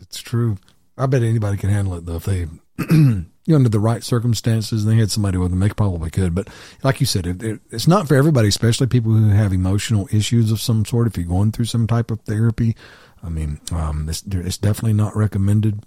It's 0.00 0.20
true. 0.20 0.58
I 0.96 1.06
bet 1.06 1.22
anybody 1.22 1.56
can 1.56 1.70
handle 1.70 1.94
it 1.94 2.06
though 2.06 2.16
if 2.16 2.24
they, 2.24 2.46
you 2.90 3.26
know, 3.46 3.56
under 3.56 3.68
the 3.68 3.80
right 3.80 4.02
circumstances. 4.04 4.84
And 4.84 4.92
they 4.92 5.00
had 5.00 5.10
somebody 5.10 5.38
with 5.38 5.50
them, 5.50 5.60
they 5.60 5.68
probably 5.70 6.10
could. 6.10 6.34
But 6.34 6.48
like 6.82 7.00
you 7.00 7.06
said, 7.06 7.26
it, 7.26 7.42
it, 7.42 7.60
it's 7.70 7.88
not 7.88 8.06
for 8.06 8.14
everybody, 8.14 8.48
especially 8.48 8.86
people 8.86 9.12
who 9.12 9.28
have 9.30 9.52
emotional 9.52 10.08
issues 10.12 10.52
of 10.52 10.60
some 10.60 10.84
sort. 10.84 11.06
If 11.06 11.16
you're 11.16 11.26
going 11.26 11.52
through 11.52 11.64
some 11.66 11.86
type 11.86 12.10
of 12.10 12.20
therapy, 12.20 12.76
I 13.22 13.28
mean, 13.28 13.60
um, 13.72 14.08
it's, 14.08 14.22
it's 14.22 14.58
definitely 14.58 14.92
not 14.92 15.16
recommended. 15.16 15.84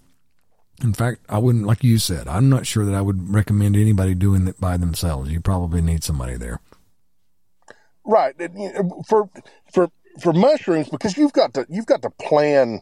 In 0.84 0.94
fact, 0.94 1.22
I 1.28 1.40
wouldn't, 1.40 1.66
like 1.66 1.84
you 1.84 1.98
said, 1.98 2.28
I'm 2.28 2.50
not 2.50 2.68
sure 2.68 2.86
that 2.86 2.94
I 2.94 3.02
would 3.02 3.34
recommend 3.34 3.76
anybody 3.76 4.14
doing 4.14 4.48
it 4.48 4.60
by 4.60 4.78
themselves. 4.78 5.32
You 5.32 5.40
probably 5.40 5.82
need 5.82 6.04
somebody 6.04 6.36
there. 6.36 6.60
Right. 8.08 8.34
And, 8.40 8.60
you 8.60 8.72
know, 8.74 9.04
For 9.08 9.30
for 9.72 9.90
for 10.22 10.34
mushrooms, 10.34 10.90
because 10.90 11.16
you've 11.18 11.34
got 11.34 11.54
to 11.56 11.66
you've 11.70 11.86
got 11.86 12.02
to 12.02 12.10
plan. 12.10 12.82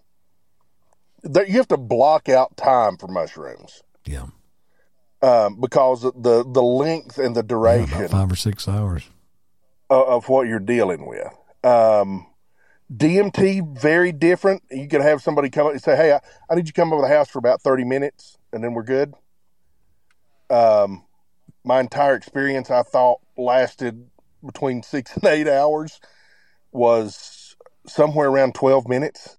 That 1.24 1.50
you 1.50 1.56
have 1.58 1.68
to 1.70 1.78
block 1.78 2.30
out 2.30 2.56
time 2.56 2.98
for 2.98 3.08
mushrooms 3.08 3.82
Yeah. 4.06 4.28
um, 5.24 5.60
because 5.60 6.04
of 6.04 6.14
the 6.22 6.46
the 6.48 6.62
length 6.62 7.18
and 7.18 7.36
the 7.36 7.40
Yeah, 7.42 7.48
duration 7.48 7.98
about 7.98 8.12
five 8.12 8.32
or 8.32 8.36
six 8.36 8.68
hours. 8.68 9.10
of, 9.90 10.08
of 10.08 10.30
what 10.30 10.48
you're 10.48 10.60
dealing 10.60 11.08
with. 11.08 11.28
Um, 11.64 12.28
DMT 12.96 13.76
very 13.82 14.12
different. 14.12 14.62
You 14.70 14.88
can 14.88 15.02
have 15.02 15.20
somebody 15.24 15.50
come 15.50 15.66
up 15.66 15.72
and 15.74 15.82
say, 15.82 15.96
"Hey, 15.96 16.14
I, 16.14 16.20
I 16.48 16.54
need 16.54 16.68
you 16.68 16.74
to 16.74 16.80
come 16.80 16.94
over 16.94 17.02
the 17.02 17.08
house 17.14 17.28
for 17.30 17.40
about 17.40 17.60
thirty 17.64 17.84
minutes, 17.84 18.38
and 18.54 18.64
then 18.64 18.76
we're 18.76 18.84
good." 18.84 19.16
Um, 20.52 21.06
my 21.64 21.80
entire 21.80 22.14
experience, 22.14 22.70
I 22.70 22.84
thought, 22.84 23.20
lasted 23.36 24.08
between 24.46 24.84
six 24.84 25.16
and 25.16 25.26
eight 25.26 25.48
hours. 25.48 26.00
Was 26.72 27.56
somewhere 27.88 28.28
around 28.30 28.54
twelve 28.56 28.88
minutes. 28.88 29.38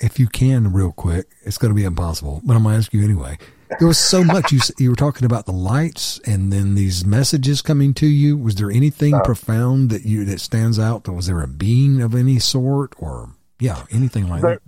if 0.00 0.18
you 0.18 0.26
can 0.26 0.72
real 0.72 0.90
quick, 0.90 1.26
it's 1.44 1.56
going 1.58 1.70
to 1.70 1.74
be 1.76 1.84
impossible, 1.84 2.40
but 2.44 2.56
I'm 2.56 2.64
going 2.64 2.74
to 2.74 2.78
ask 2.78 2.92
you 2.92 3.04
anyway. 3.04 3.38
There 3.78 3.86
was 3.86 3.98
so 3.98 4.24
much 4.24 4.50
you 4.50 4.58
you 4.78 4.90
were 4.90 4.96
talking 4.96 5.24
about 5.26 5.46
the 5.46 5.52
lights 5.52 6.18
and 6.26 6.52
then 6.52 6.74
these 6.74 7.04
messages 7.04 7.62
coming 7.62 7.94
to 7.94 8.06
you. 8.06 8.36
Was 8.36 8.56
there 8.56 8.70
anything 8.70 9.14
Uh. 9.14 9.22
profound 9.22 9.90
that 9.90 10.04
you 10.04 10.24
that 10.24 10.40
stands 10.40 10.78
out? 10.78 11.06
Was 11.06 11.26
there 11.26 11.42
a 11.42 11.46
being 11.46 12.00
of 12.02 12.14
any 12.14 12.38
sort 12.40 12.94
or 12.98 13.30
yeah, 13.60 13.84
anything 13.90 14.26
like 14.28 14.40
There- 14.42 14.60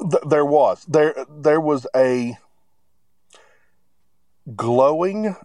that? 0.00 0.10
Th- 0.10 0.24
there 0.30 0.44
was 0.44 0.84
there 0.88 1.14
there 1.30 1.60
was 1.60 1.86
a 1.94 2.36
glowing 4.54 5.36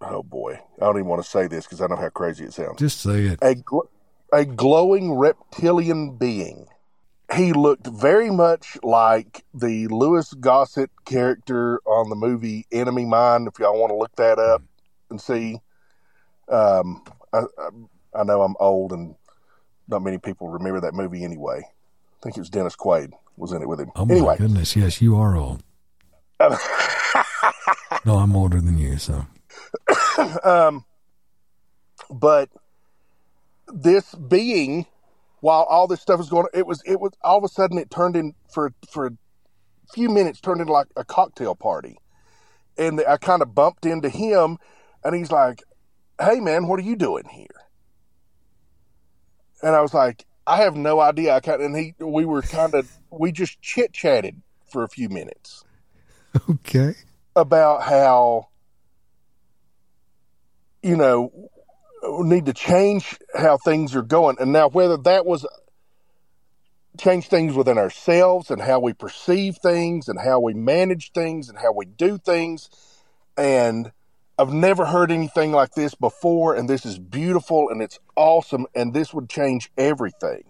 oh 0.00 0.22
boy, 0.22 0.60
I 0.80 0.84
don't 0.84 0.96
even 0.96 1.06
want 1.06 1.22
to 1.22 1.28
say 1.28 1.46
this 1.46 1.64
because 1.64 1.80
I 1.80 1.86
know 1.86 1.96
how 1.96 2.08
crazy 2.10 2.44
it 2.44 2.52
sounds. 2.52 2.78
Just 2.78 3.00
say 3.00 3.26
it. 3.26 3.38
A 3.42 3.54
gl- 3.54 3.88
a 4.32 4.44
glowing 4.44 5.14
reptilian 5.14 6.16
being. 6.16 6.66
He 7.34 7.52
looked 7.52 7.86
very 7.86 8.30
much 8.30 8.76
like 8.82 9.44
the 9.54 9.86
Louis 9.88 10.32
Gossett 10.34 10.90
character 11.04 11.80
on 11.86 12.10
the 12.10 12.16
movie 12.16 12.66
Enemy 12.72 13.06
Mine. 13.06 13.46
If 13.46 13.60
y'all 13.60 13.78
want 13.78 13.90
to 13.90 13.96
look 13.96 14.14
that 14.16 14.38
up 14.40 14.62
and 15.10 15.20
see, 15.20 15.60
um, 16.48 17.04
I, 17.32 17.42
I, 17.58 17.68
I 18.20 18.24
know 18.24 18.42
I'm 18.42 18.56
old 18.58 18.92
and 18.92 19.14
not 19.86 20.02
many 20.02 20.18
people 20.18 20.48
remember 20.48 20.80
that 20.80 20.94
movie 20.94 21.22
anyway. 21.22 21.60
I 21.62 22.22
think 22.22 22.36
it 22.36 22.40
was 22.40 22.50
Dennis 22.50 22.74
Quaid 22.74 23.12
was 23.36 23.52
in 23.52 23.62
it 23.62 23.68
with 23.68 23.80
him. 23.80 23.92
Oh 23.94 24.04
my 24.04 24.14
anyway, 24.14 24.36
goodness, 24.36 24.74
yes, 24.74 25.00
you 25.00 25.16
are 25.16 25.36
old. 25.36 25.62
No, 28.04 28.16
I'm 28.16 28.34
older 28.34 28.60
than 28.60 28.78
you, 28.78 28.96
so 28.96 29.26
um, 30.44 30.84
but 32.10 32.48
this 33.72 34.14
being, 34.14 34.86
while 35.40 35.62
all 35.62 35.86
this 35.86 36.00
stuff 36.00 36.18
was 36.18 36.28
going, 36.28 36.46
it 36.52 36.66
was 36.66 36.82
it 36.84 37.00
was 37.00 37.12
all 37.22 37.38
of 37.38 37.44
a 37.44 37.48
sudden 37.48 37.78
it 37.78 37.90
turned 37.90 38.16
in 38.16 38.34
for 38.52 38.72
for 38.90 39.06
a 39.06 39.12
few 39.92 40.08
minutes 40.08 40.40
turned 40.40 40.60
into 40.60 40.72
like 40.72 40.88
a 40.96 41.04
cocktail 41.04 41.54
party, 41.54 41.96
and 42.76 43.02
I 43.08 43.16
kind 43.16 43.42
of 43.42 43.54
bumped 43.54 43.86
into 43.86 44.08
him, 44.08 44.58
and 45.04 45.14
he's 45.14 45.30
like, 45.30 45.62
"Hey 46.20 46.40
man, 46.40 46.66
what 46.66 46.78
are 46.78 46.84
you 46.84 46.96
doing 46.96 47.28
here?" 47.28 47.46
And 49.62 49.74
I 49.74 49.80
was 49.80 49.94
like, 49.94 50.24
"I 50.46 50.58
have 50.58 50.76
no 50.76 51.00
idea." 51.00 51.34
I 51.34 51.40
kind 51.40 51.62
and 51.62 51.76
he 51.76 51.94
we 51.98 52.24
were 52.24 52.42
kind 52.42 52.74
of 52.74 52.90
we 53.10 53.32
just 53.32 53.60
chit 53.62 53.92
chatted 53.92 54.40
for 54.70 54.84
a 54.84 54.88
few 54.88 55.08
minutes 55.08 55.64
okay. 56.50 56.94
about 57.34 57.82
how 57.82 58.49
you 60.82 60.96
know 60.96 61.50
need 62.02 62.46
to 62.46 62.52
change 62.52 63.18
how 63.34 63.56
things 63.58 63.94
are 63.94 64.02
going. 64.02 64.36
And 64.40 64.52
now 64.52 64.68
whether 64.68 64.96
that 64.96 65.26
was 65.26 65.46
change 66.98 67.28
things 67.28 67.54
within 67.54 67.78
ourselves 67.78 68.50
and 68.50 68.60
how 68.60 68.80
we 68.80 68.92
perceive 68.92 69.56
things 69.58 70.08
and 70.08 70.18
how 70.20 70.40
we 70.40 70.54
manage 70.54 71.12
things 71.12 71.48
and 71.48 71.58
how 71.58 71.72
we 71.72 71.86
do 71.86 72.18
things. 72.18 72.68
And 73.36 73.92
I've 74.38 74.52
never 74.52 74.86
heard 74.86 75.10
anything 75.10 75.52
like 75.52 75.72
this 75.72 75.94
before 75.94 76.54
and 76.54 76.68
this 76.68 76.84
is 76.84 76.98
beautiful 76.98 77.68
and 77.70 77.82
it's 77.82 77.98
awesome 78.16 78.66
and 78.74 78.92
this 78.92 79.14
would 79.14 79.28
change 79.28 79.70
everything. 79.76 80.44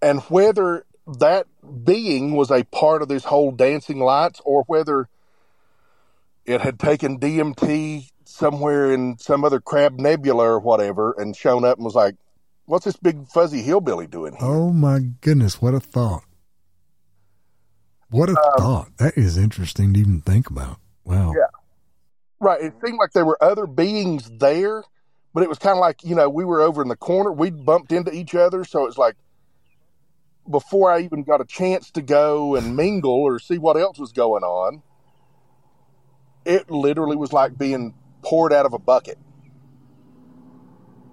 And 0.00 0.20
whether 0.22 0.84
that 1.18 1.46
being 1.84 2.34
was 2.34 2.50
a 2.50 2.64
part 2.64 3.02
of 3.02 3.08
this 3.08 3.24
whole 3.24 3.50
dancing 3.50 3.98
lights 3.98 4.40
or 4.44 4.64
whether 4.66 5.08
it 6.48 6.62
had 6.62 6.78
taken 6.78 7.18
DMT 7.20 8.08
somewhere 8.24 8.92
in 8.92 9.18
some 9.18 9.44
other 9.44 9.60
crab 9.60 9.98
nebula 9.98 10.44
or 10.44 10.58
whatever 10.58 11.12
and 11.18 11.36
shown 11.36 11.64
up 11.64 11.76
and 11.76 11.84
was 11.84 11.94
like, 11.94 12.14
what's 12.64 12.86
this 12.86 12.96
big 12.96 13.28
fuzzy 13.28 13.62
hillbilly 13.62 14.06
doing 14.06 14.32
here? 14.34 14.46
Oh 14.48 14.72
my 14.72 15.00
goodness, 15.20 15.60
what 15.60 15.74
a 15.74 15.80
thought. 15.80 16.24
What 18.10 18.30
a 18.30 18.32
Um, 18.32 18.52
thought. 18.56 18.96
That 18.96 19.18
is 19.18 19.36
interesting 19.36 19.92
to 19.92 20.00
even 20.00 20.22
think 20.22 20.48
about. 20.48 20.78
Wow. 21.04 21.34
Yeah. 21.36 21.46
Right. 22.40 22.62
It 22.62 22.72
seemed 22.82 22.98
like 22.98 23.12
there 23.12 23.26
were 23.26 23.42
other 23.42 23.66
beings 23.66 24.30
there, 24.38 24.84
but 25.34 25.42
it 25.42 25.48
was 25.50 25.58
kind 25.58 25.76
of 25.76 25.80
like, 25.80 26.02
you 26.02 26.14
know, 26.14 26.30
we 26.30 26.46
were 26.46 26.62
over 26.62 26.80
in 26.80 26.88
the 26.88 26.96
corner. 26.96 27.30
We'd 27.30 27.66
bumped 27.66 27.92
into 27.92 28.12
each 28.12 28.34
other. 28.34 28.64
So 28.64 28.86
it's 28.86 28.96
like 28.96 29.16
before 30.50 30.90
I 30.90 31.00
even 31.00 31.24
got 31.24 31.42
a 31.42 31.44
chance 31.44 31.90
to 31.90 32.00
go 32.00 32.56
and 32.56 32.74
mingle 32.74 33.12
or 33.12 33.38
see 33.38 33.58
what 33.58 33.76
else 33.76 33.98
was 33.98 34.12
going 34.12 34.44
on, 34.44 34.82
it 36.48 36.70
literally 36.70 37.16
was 37.16 37.32
like 37.32 37.56
being 37.58 37.94
poured 38.22 38.52
out 38.52 38.64
of 38.64 38.72
a 38.72 38.78
bucket. 38.78 39.18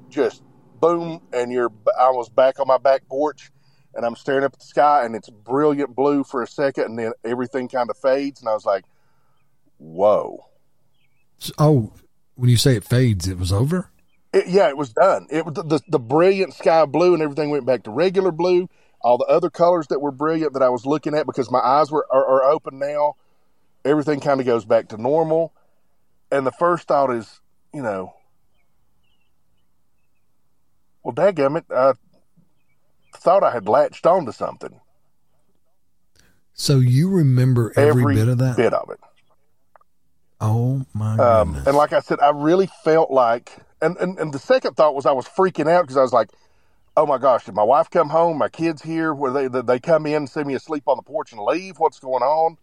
Just 0.10 0.42
boom. 0.80 1.22
And 1.34 1.52
you're, 1.52 1.72
I 2.00 2.10
was 2.10 2.30
back 2.30 2.60
on 2.60 2.68
my 2.68 2.78
back 2.78 3.08
porch 3.08 3.52
and 3.94 4.06
I'm 4.06 4.16
staring 4.16 4.46
up 4.46 4.54
at 4.54 4.60
the 4.60 4.66
sky 4.66 5.06
and 5.06 5.14
it's 5.14 5.30
brilliant 5.30 5.94
blue 5.94 6.24
for 6.24 6.42
a 6.42 6.48
second 6.48 6.86
and 6.86 6.98
then 6.98 7.12
everything 7.26 7.68
kind 7.68 7.90
of 7.90 7.98
fades. 7.98 8.40
And 8.40 8.50
I 8.50 8.54
was 8.54 8.66
like, 8.66 8.86
whoa. 9.78 10.46
Oh, 11.60 11.92
when 12.36 12.50
you 12.50 12.58
say 12.58 12.78
it 12.78 12.86
fades, 12.86 13.28
it 13.28 13.38
was 13.38 13.52
over? 13.52 13.92
It, 14.34 14.48
yeah, 14.48 14.70
it 14.70 14.78
was 14.78 14.94
done. 14.94 15.28
It 15.30 15.46
was 15.46 15.54
the, 15.56 15.64
the 15.64 15.80
the 15.88 16.00
brilliant 16.00 16.54
sky 16.54 16.86
blue 16.86 17.14
and 17.14 17.22
everything 17.22 17.50
went 17.50 17.66
back 17.66 17.84
to 17.84 17.92
regular 17.92 18.32
blue. 18.32 18.70
All 19.02 19.18
the 19.18 19.26
other 19.26 19.50
colors 19.50 19.88
that 19.88 20.00
were 20.00 20.12
brilliant 20.12 20.54
that 20.54 20.64
I 20.64 20.70
was 20.70 20.86
looking 20.86 21.14
at 21.14 21.26
because 21.26 21.52
my 21.52 21.60
eyes 21.60 21.92
were 21.92 22.08
are, 22.10 22.26
are 22.26 22.44
open 22.44 22.80
now. 22.80 23.16
Everything 23.86 24.20
kind 24.20 24.40
of 24.40 24.46
goes 24.46 24.66
back 24.66 24.90
to 24.90 24.98
normal. 24.98 25.54
And 26.32 26.46
the 26.46 26.52
first 26.52 26.88
thought 26.88 27.12
is, 27.12 27.40
you 27.74 27.84
know, 27.84 28.14
well, 31.04 31.14
dadgummit, 31.14 31.66
I 31.72 31.94
thought 33.18 33.44
I 33.44 33.52
had 33.52 33.68
latched 33.68 34.06
onto 34.08 34.32
something. 34.32 34.82
So 36.54 36.80
you 36.80 37.10
remember 37.10 37.74
every, 37.76 38.16
bit 38.16 38.28
of 38.28 38.40
that? 38.40 38.58
bit 38.58 38.74
of 38.74 38.90
it. 38.90 39.00
Oh 40.42 40.86
my 40.94 41.18
Um, 41.18 41.50
goodness. 41.50 41.68
and 41.68 41.78
like 41.78 41.94
I 41.94 42.00
said, 42.00 42.20
I 42.20 42.30
really 42.32 42.68
felt 42.84 43.12
like, 43.12 43.58
and, 43.82 43.96
and, 43.98 44.18
and 44.18 44.34
the 44.34 44.40
second 44.40 44.76
thought 44.76 44.96
was 44.96 45.06
I 45.06 45.12
was 45.12 45.26
freaking 45.28 45.70
out 45.70 45.84
because 45.84 45.98
I 45.98 46.02
was 46.02 46.14
like, 46.14 46.30
oh 46.98 47.06
my 47.06 47.18
gosh, 47.18 47.46
did 47.46 47.56
my 47.56 47.64
wife 47.64 47.90
come 47.90 48.10
home? 48.10 48.38
My 48.38 48.50
kids 48.50 48.82
here? 48.82 49.14
Where 49.14 49.32
they, 49.32 49.48
they 49.48 49.62
they 49.62 49.80
come 49.80 50.06
in, 50.06 50.28
see 50.28 50.44
me 50.44 50.54
asleep 50.56 50.84
on 50.88 50.98
the 50.98 51.04
porch 51.04 51.32
and 51.34 51.42
leave? 51.42 51.78
What's 51.78 52.00
going 52.00 52.24
on? 52.24 52.58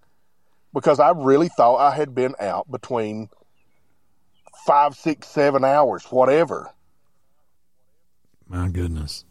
Because 0.74 1.00
I 1.00 1.10
really 1.10 1.48
thought 1.48 1.76
I 1.76 1.94
had 1.94 2.14
been 2.14 2.34
out 2.40 2.70
between 2.70 3.28
five, 4.66 4.94
six, 4.94 5.28
seven 5.28 5.64
hours, 5.64 6.04
whatever. 6.06 6.70
my 8.48 8.68
goodness. 8.68 9.24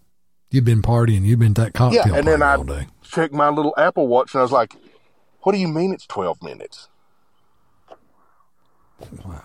You've 0.51 0.65
been 0.65 0.81
partying. 0.81 1.23
You've 1.23 1.39
been 1.39 1.51
at 1.51 1.55
that 1.55 1.73
cocktail 1.73 2.03
Yeah, 2.07 2.15
and 2.17 2.27
then 2.27 2.41
I 2.43 2.55
all 2.57 2.63
day. 2.65 2.87
checked 3.01 3.33
my 3.33 3.49
little 3.49 3.73
Apple 3.77 4.07
Watch 4.07 4.33
and 4.33 4.39
I 4.39 4.43
was 4.43 4.51
like, 4.51 4.75
what 5.43 5.53
do 5.53 5.57
you 5.57 5.67
mean 5.69 5.93
it's 5.93 6.05
12 6.05 6.43
minutes? 6.43 6.89
Wow. 9.25 9.41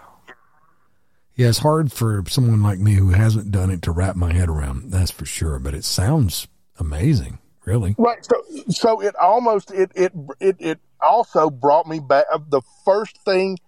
Yeah, 1.35 1.49
it's 1.49 1.59
hard 1.59 1.93
for 1.93 2.25
someone 2.29 2.63
like 2.63 2.79
me 2.79 2.95
who 2.95 3.11
hasn't 3.11 3.51
done 3.51 3.71
it 3.71 3.83
to 3.83 3.91
wrap 3.91 4.17
my 4.17 4.33
head 4.33 4.49
around. 4.49 4.91
That's 4.91 5.11
for 5.11 5.27
sure. 5.27 5.59
But 5.59 5.75
it 5.75 5.85
sounds 5.85 6.49
amazing, 6.79 7.39
really. 7.65 7.95
Right. 7.99 8.25
So, 8.25 8.43
so 8.71 9.01
it 9.01 9.15
almost 9.17 9.71
it 9.71 9.93
it 9.95 10.13
it 10.41 10.57
it 10.59 10.81
also 11.01 11.51
brought 11.51 11.87
me 11.87 12.01
back. 12.01 12.25
uh, 12.33 12.39
The 12.49 12.63
first 12.85 13.19
thing, 13.25 13.59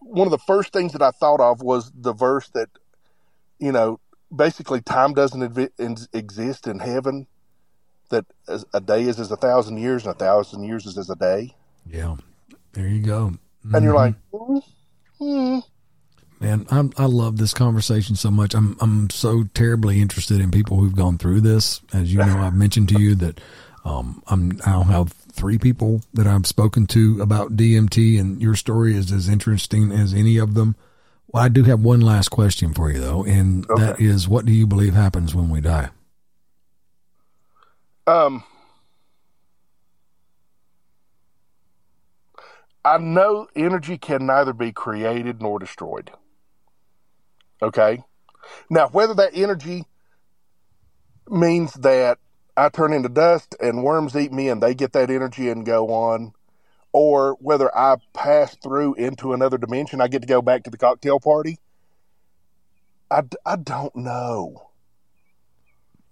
one 0.00 0.26
of 0.26 0.30
the 0.30 0.38
first 0.38 0.72
things 0.72 0.92
that 0.92 1.02
I 1.02 1.10
thought 1.10 1.40
of 1.40 1.60
was 1.62 1.90
the 1.94 2.12
verse 2.12 2.48
that, 2.50 2.68
you 3.58 3.72
know, 3.72 4.00
basically 4.34 4.80
time 4.80 5.14
doesn't 5.14 5.40
exi- 5.40 6.08
exist 6.12 6.66
in 6.66 6.78
heaven. 6.78 7.26
That 8.10 8.24
a 8.72 8.80
day 8.80 9.02
is 9.02 9.20
as 9.20 9.30
a 9.30 9.36
thousand 9.36 9.76
years, 9.76 10.06
and 10.06 10.14
a 10.14 10.18
thousand 10.18 10.62
years 10.64 10.86
is 10.86 10.96
as 10.96 11.10
a 11.10 11.16
day. 11.16 11.54
Yeah. 11.86 12.16
There 12.72 12.86
you 12.86 13.02
go. 13.02 13.34
And 13.74 13.84
you're 13.84 13.92
Mhm. 13.92 13.96
like, 13.96 14.14
mm, 14.32 14.62
mm. 15.20 15.62
Man, 16.40 16.66
I'm, 16.70 16.92
I 16.96 17.04
love 17.06 17.36
this 17.36 17.52
conversation 17.52 18.14
so 18.16 18.30
much. 18.30 18.54
I'm 18.54 18.76
I'm 18.80 19.10
so 19.10 19.44
terribly 19.54 20.00
interested 20.00 20.40
in 20.40 20.50
people 20.50 20.78
who've 20.78 20.94
gone 20.94 21.18
through 21.18 21.40
this. 21.40 21.82
As 21.92 22.12
you 22.14 22.20
know, 22.20 22.38
I've 22.38 22.54
mentioned 22.54 22.88
to 22.90 22.98
you 23.00 23.14
that 23.16 23.40
um, 23.84 24.22
I'm 24.28 24.58
I'll 24.64 24.84
have 24.84 25.12
three 25.38 25.56
people 25.58 26.02
that 26.12 26.26
I've 26.26 26.46
spoken 26.46 26.86
to 26.88 27.22
about 27.22 27.56
DMT, 27.56 28.18
and 28.20 28.42
your 28.42 28.54
story 28.56 28.96
is 28.96 29.12
as 29.12 29.28
interesting 29.28 29.92
as 29.92 30.12
any 30.12 30.36
of 30.36 30.54
them. 30.54 30.74
Well, 31.28 31.44
I 31.44 31.48
do 31.48 31.62
have 31.64 31.80
one 31.80 32.00
last 32.00 32.30
question 32.30 32.74
for 32.74 32.90
you 32.90 32.98
though, 33.00 33.24
and 33.24 33.64
that 33.76 33.94
Okay. 33.94 34.04
is, 34.04 34.28
what 34.28 34.44
do 34.44 34.52
you 34.52 34.66
believe 34.66 34.94
happens 34.94 35.34
when 35.34 35.48
we 35.48 35.60
die? 35.60 35.90
Um, 38.06 38.42
I 42.84 42.98
know 42.98 43.46
energy 43.54 43.98
can 43.98 44.26
neither 44.26 44.52
be 44.54 44.72
created 44.72 45.42
nor 45.42 45.58
destroyed. 45.58 46.10
Okay. 47.60 48.02
Now, 48.70 48.88
whether 48.88 49.14
that 49.14 49.32
energy 49.34 49.84
means 51.28 51.74
that 51.74 52.18
I 52.58 52.68
turn 52.70 52.92
into 52.92 53.08
dust 53.08 53.54
and 53.60 53.84
worms 53.84 54.16
eat 54.16 54.32
me 54.32 54.48
and 54.48 54.60
they 54.60 54.74
get 54.74 54.92
that 54.94 55.10
energy 55.10 55.48
and 55.48 55.64
go 55.64 55.90
on, 55.90 56.32
or 56.92 57.36
whether 57.40 57.72
I 57.76 57.98
pass 58.12 58.56
through 58.56 58.94
into 58.94 59.32
another 59.32 59.58
dimension, 59.58 60.00
I 60.00 60.08
get 60.08 60.22
to 60.22 60.28
go 60.28 60.42
back 60.42 60.64
to 60.64 60.70
the 60.70 60.76
cocktail 60.76 61.20
party, 61.20 61.58
I, 63.10 63.22
I 63.46 63.56
don't 63.56 63.94
know. 63.94 64.70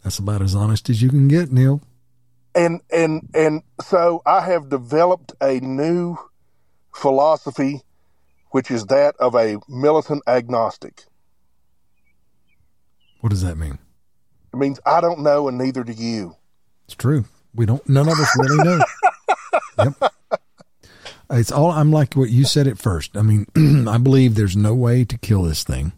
That's 0.04 0.20
about 0.20 0.40
as 0.40 0.54
honest 0.54 0.88
as 0.88 1.02
you 1.02 1.08
can 1.08 1.26
get, 1.26 1.50
Neil. 1.50 1.82
and 2.54 2.80
and 2.92 3.28
and 3.34 3.62
so 3.82 4.22
I 4.24 4.40
have 4.40 4.68
developed 4.68 5.32
a 5.40 5.58
new 5.58 6.16
philosophy, 6.94 7.82
which 8.50 8.70
is 8.70 8.86
that 8.86 9.16
of 9.18 9.34
a 9.34 9.58
militant 9.68 10.22
agnostic. 10.28 11.06
What 13.20 13.30
does 13.30 13.42
that 13.42 13.56
mean? 13.56 13.80
It 14.56 14.58
means 14.58 14.80
I 14.86 15.02
don't 15.02 15.20
know, 15.20 15.48
and 15.48 15.58
neither 15.58 15.84
do 15.84 15.92
you. 15.92 16.34
It's 16.86 16.94
true. 16.94 17.26
We 17.54 17.66
don't. 17.66 17.86
None 17.86 18.08
of 18.08 18.18
us 18.18 18.38
really 18.38 18.64
know. 18.64 18.80
yep. 19.78 20.12
It's 21.28 21.52
all, 21.52 21.70
I'm 21.70 21.92
like 21.92 22.14
what 22.14 22.30
you 22.30 22.44
said 22.44 22.66
at 22.66 22.78
first. 22.78 23.18
I 23.18 23.22
mean, 23.22 23.46
I 23.88 23.98
believe 23.98 24.34
there's 24.34 24.56
no 24.56 24.74
way 24.74 25.04
to 25.04 25.18
kill 25.18 25.42
this 25.42 25.62
thing, 25.62 25.92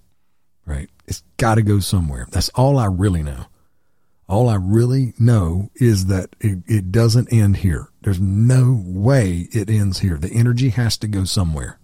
right? 0.66 0.90
It's 1.06 1.22
got 1.36 1.54
to 1.54 1.62
go 1.62 1.78
somewhere. 1.78 2.26
That's 2.30 2.48
all 2.50 2.78
I 2.78 2.86
really 2.86 3.22
know. 3.22 3.46
All 4.28 4.48
I 4.48 4.56
really 4.56 5.14
know 5.20 5.70
is 5.76 6.06
that 6.06 6.34
it, 6.40 6.58
it 6.66 6.90
doesn't 6.90 7.32
end 7.32 7.58
here. 7.58 7.88
There's 8.00 8.20
no 8.20 8.82
way 8.84 9.48
it 9.52 9.70
ends 9.70 10.00
here. 10.00 10.16
The 10.16 10.32
energy 10.32 10.70
has 10.70 10.96
to 10.98 11.06
go 11.06 11.22
somewhere. 11.24 11.78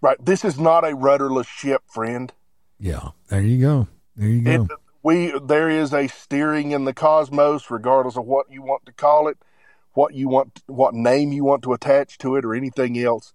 Right. 0.00 0.22
This 0.24 0.44
is 0.44 0.58
not 0.58 0.84
a 0.84 0.96
rudderless 0.96 1.46
ship, 1.46 1.82
friend. 1.86 2.32
Yeah. 2.80 3.10
There 3.28 3.42
you 3.42 3.60
go. 3.60 3.88
There 4.16 4.28
you 4.28 4.42
go. 4.42 4.64
It, 4.64 4.70
we 5.08 5.32
there 5.42 5.70
is 5.70 5.94
a 5.94 6.06
steering 6.06 6.72
in 6.72 6.84
the 6.84 6.92
cosmos, 6.92 7.70
regardless 7.70 8.18
of 8.18 8.26
what 8.26 8.50
you 8.50 8.60
want 8.60 8.84
to 8.84 8.92
call 8.92 9.26
it, 9.26 9.38
what 9.94 10.12
you 10.12 10.28
want, 10.28 10.60
what 10.66 10.92
name 10.92 11.32
you 11.32 11.44
want 11.44 11.62
to 11.62 11.72
attach 11.72 12.18
to 12.18 12.36
it, 12.36 12.44
or 12.44 12.54
anything 12.54 12.98
else. 12.98 13.32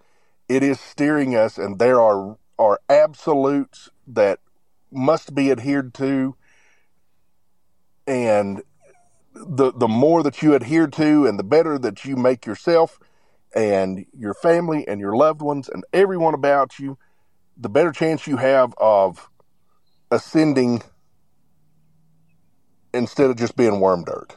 It 0.47 0.61
is 0.61 0.79
steering 0.79 1.35
us, 1.35 1.57
and 1.57 1.79
there 1.79 1.99
are 1.99 2.37
are 2.59 2.79
absolutes 2.87 3.89
that 4.05 4.37
must 4.91 5.33
be 5.33 5.49
adhered 5.51 5.95
to, 5.95 6.35
and 8.05 8.61
the 9.33 9.73
the 9.73 9.87
more 9.87 10.21
that 10.21 10.43
you 10.43 10.53
adhere 10.53 10.85
to, 10.85 11.25
and 11.25 11.39
the 11.39 11.43
better 11.43 11.79
that 11.79 12.05
you 12.05 12.15
make 12.15 12.45
yourself 12.45 12.99
and 13.55 14.05
your 14.15 14.35
family 14.35 14.87
and 14.87 15.01
your 15.01 15.15
loved 15.15 15.41
ones 15.41 15.69
and 15.69 15.83
everyone 15.91 16.35
about 16.35 16.77
you, 16.77 16.99
the 17.57 17.69
better 17.69 17.91
chance 17.91 18.27
you 18.27 18.37
have 18.37 18.75
of 18.77 19.27
ascending 20.11 20.83
instead 22.93 23.29
of 23.29 23.37
just 23.37 23.55
being 23.55 23.79
worm 23.79 24.03
dirt. 24.03 24.35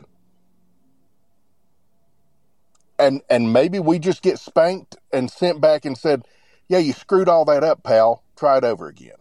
And 2.99 3.21
and 3.29 3.53
maybe 3.53 3.79
we 3.79 3.99
just 3.99 4.23
get 4.23 4.39
spanked 4.39 4.97
and 5.13 5.31
sent 5.31 5.61
back 5.61 5.85
and 5.85 5.99
said, 5.99 6.23
"Yeah, 6.69 6.79
you 6.79 6.93
screwed 6.93 7.29
all 7.29 7.45
that 7.45 7.63
up, 7.63 7.83
pal. 7.83 8.23
Try 8.37 8.59
it 8.59 8.65
over 8.65 8.89
again." 8.89 9.17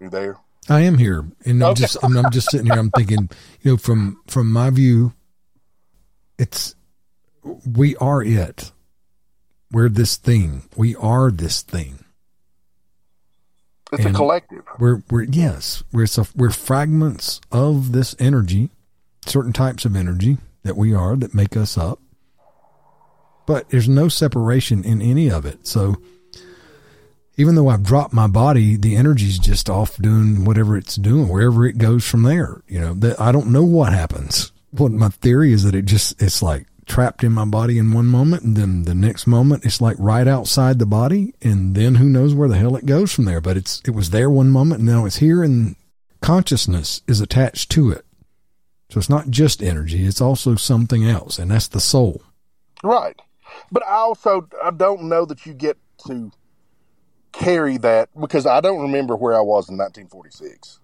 You 0.00 0.10
there? 0.10 0.38
I 0.68 0.80
am 0.80 0.98
here, 0.98 1.24
and 1.44 1.62
I'm 1.62 1.74
just 1.74 1.96
I'm, 2.02 2.16
I'm 2.16 2.30
just 2.32 2.50
sitting 2.50 2.66
here. 2.66 2.78
I'm 2.78 2.90
thinking, 2.90 3.30
you 3.62 3.72
know, 3.72 3.76
from 3.76 4.20
from 4.26 4.52
my 4.52 4.70
view, 4.70 5.12
it's 6.38 6.74
we 7.64 7.96
are 7.96 8.22
it. 8.22 8.72
We're 9.70 9.88
this 9.88 10.16
thing. 10.16 10.64
We 10.76 10.94
are 10.96 11.30
this 11.30 11.62
thing. 11.62 12.04
It's 13.92 14.04
and 14.06 14.14
a 14.14 14.18
collective. 14.18 14.64
We're 14.78 15.02
we're 15.10 15.24
yes, 15.24 15.82
we're 15.92 16.06
we're 16.34 16.50
fragments 16.50 17.40
of 17.50 17.92
this 17.92 18.16
energy, 18.18 18.70
certain 19.26 19.52
types 19.52 19.84
of 19.84 19.94
energy 19.94 20.38
that 20.62 20.76
we 20.76 20.94
are 20.94 21.14
that 21.16 21.34
make 21.34 21.56
us 21.56 21.76
up. 21.76 21.98
But 23.46 23.68
there's 23.68 23.88
no 23.88 24.08
separation 24.08 24.84
in 24.84 25.02
any 25.02 25.30
of 25.30 25.44
it. 25.44 25.66
So 25.66 25.96
even 27.36 27.54
though 27.54 27.68
I've 27.68 27.82
dropped 27.82 28.14
my 28.14 28.26
body, 28.26 28.76
the 28.76 28.96
energy's 28.96 29.38
just 29.38 29.68
off 29.68 29.96
doing 29.96 30.44
whatever 30.44 30.76
it's 30.76 30.96
doing, 30.96 31.28
wherever 31.28 31.66
it 31.66 31.78
goes 31.78 32.06
from 32.06 32.22
there. 32.22 32.62
You 32.68 32.80
know, 32.80 32.94
that 32.94 33.20
I 33.20 33.32
don't 33.32 33.48
know 33.48 33.64
what 33.64 33.92
happens. 33.92 34.52
What 34.70 34.92
my 34.92 35.10
theory 35.10 35.52
is 35.52 35.64
that 35.64 35.74
it 35.74 35.84
just 35.84 36.20
it's 36.22 36.42
like 36.42 36.66
trapped 36.92 37.24
in 37.24 37.32
my 37.32 37.46
body 37.46 37.78
in 37.78 37.90
one 37.90 38.04
moment 38.04 38.42
and 38.42 38.54
then 38.54 38.82
the 38.82 38.94
next 38.94 39.26
moment 39.26 39.64
it's 39.64 39.80
like 39.80 39.96
right 39.98 40.28
outside 40.28 40.78
the 40.78 40.84
body 40.84 41.32
and 41.40 41.74
then 41.74 41.94
who 41.94 42.04
knows 42.04 42.34
where 42.34 42.50
the 42.50 42.58
hell 42.58 42.76
it 42.76 42.84
goes 42.84 43.10
from 43.10 43.24
there. 43.24 43.40
But 43.40 43.56
it's 43.56 43.80
it 43.86 43.92
was 43.92 44.10
there 44.10 44.28
one 44.28 44.50
moment 44.50 44.80
and 44.80 44.90
now 44.90 45.06
it's 45.06 45.16
here 45.16 45.42
and 45.42 45.74
consciousness 46.20 47.00
is 47.08 47.22
attached 47.22 47.70
to 47.70 47.90
it. 47.90 48.04
So 48.90 48.98
it's 48.98 49.08
not 49.08 49.30
just 49.30 49.62
energy, 49.62 50.04
it's 50.04 50.20
also 50.20 50.54
something 50.54 51.02
else, 51.02 51.38
and 51.38 51.50
that's 51.50 51.68
the 51.68 51.80
soul. 51.80 52.20
Right. 52.84 53.18
But 53.70 53.86
I 53.86 53.94
also 53.94 54.46
I 54.62 54.70
don't 54.70 55.04
know 55.04 55.24
that 55.24 55.46
you 55.46 55.54
get 55.54 55.78
to 56.08 56.30
carry 57.32 57.78
that 57.78 58.10
because 58.20 58.44
I 58.44 58.60
don't 58.60 58.82
remember 58.82 59.16
where 59.16 59.32
I 59.32 59.40
was 59.40 59.70
in 59.70 59.78
1946. 59.78 60.78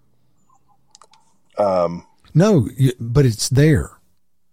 Um, 1.58 2.06
no, 2.32 2.66
but 2.98 3.26
it's 3.26 3.50
there. 3.50 3.97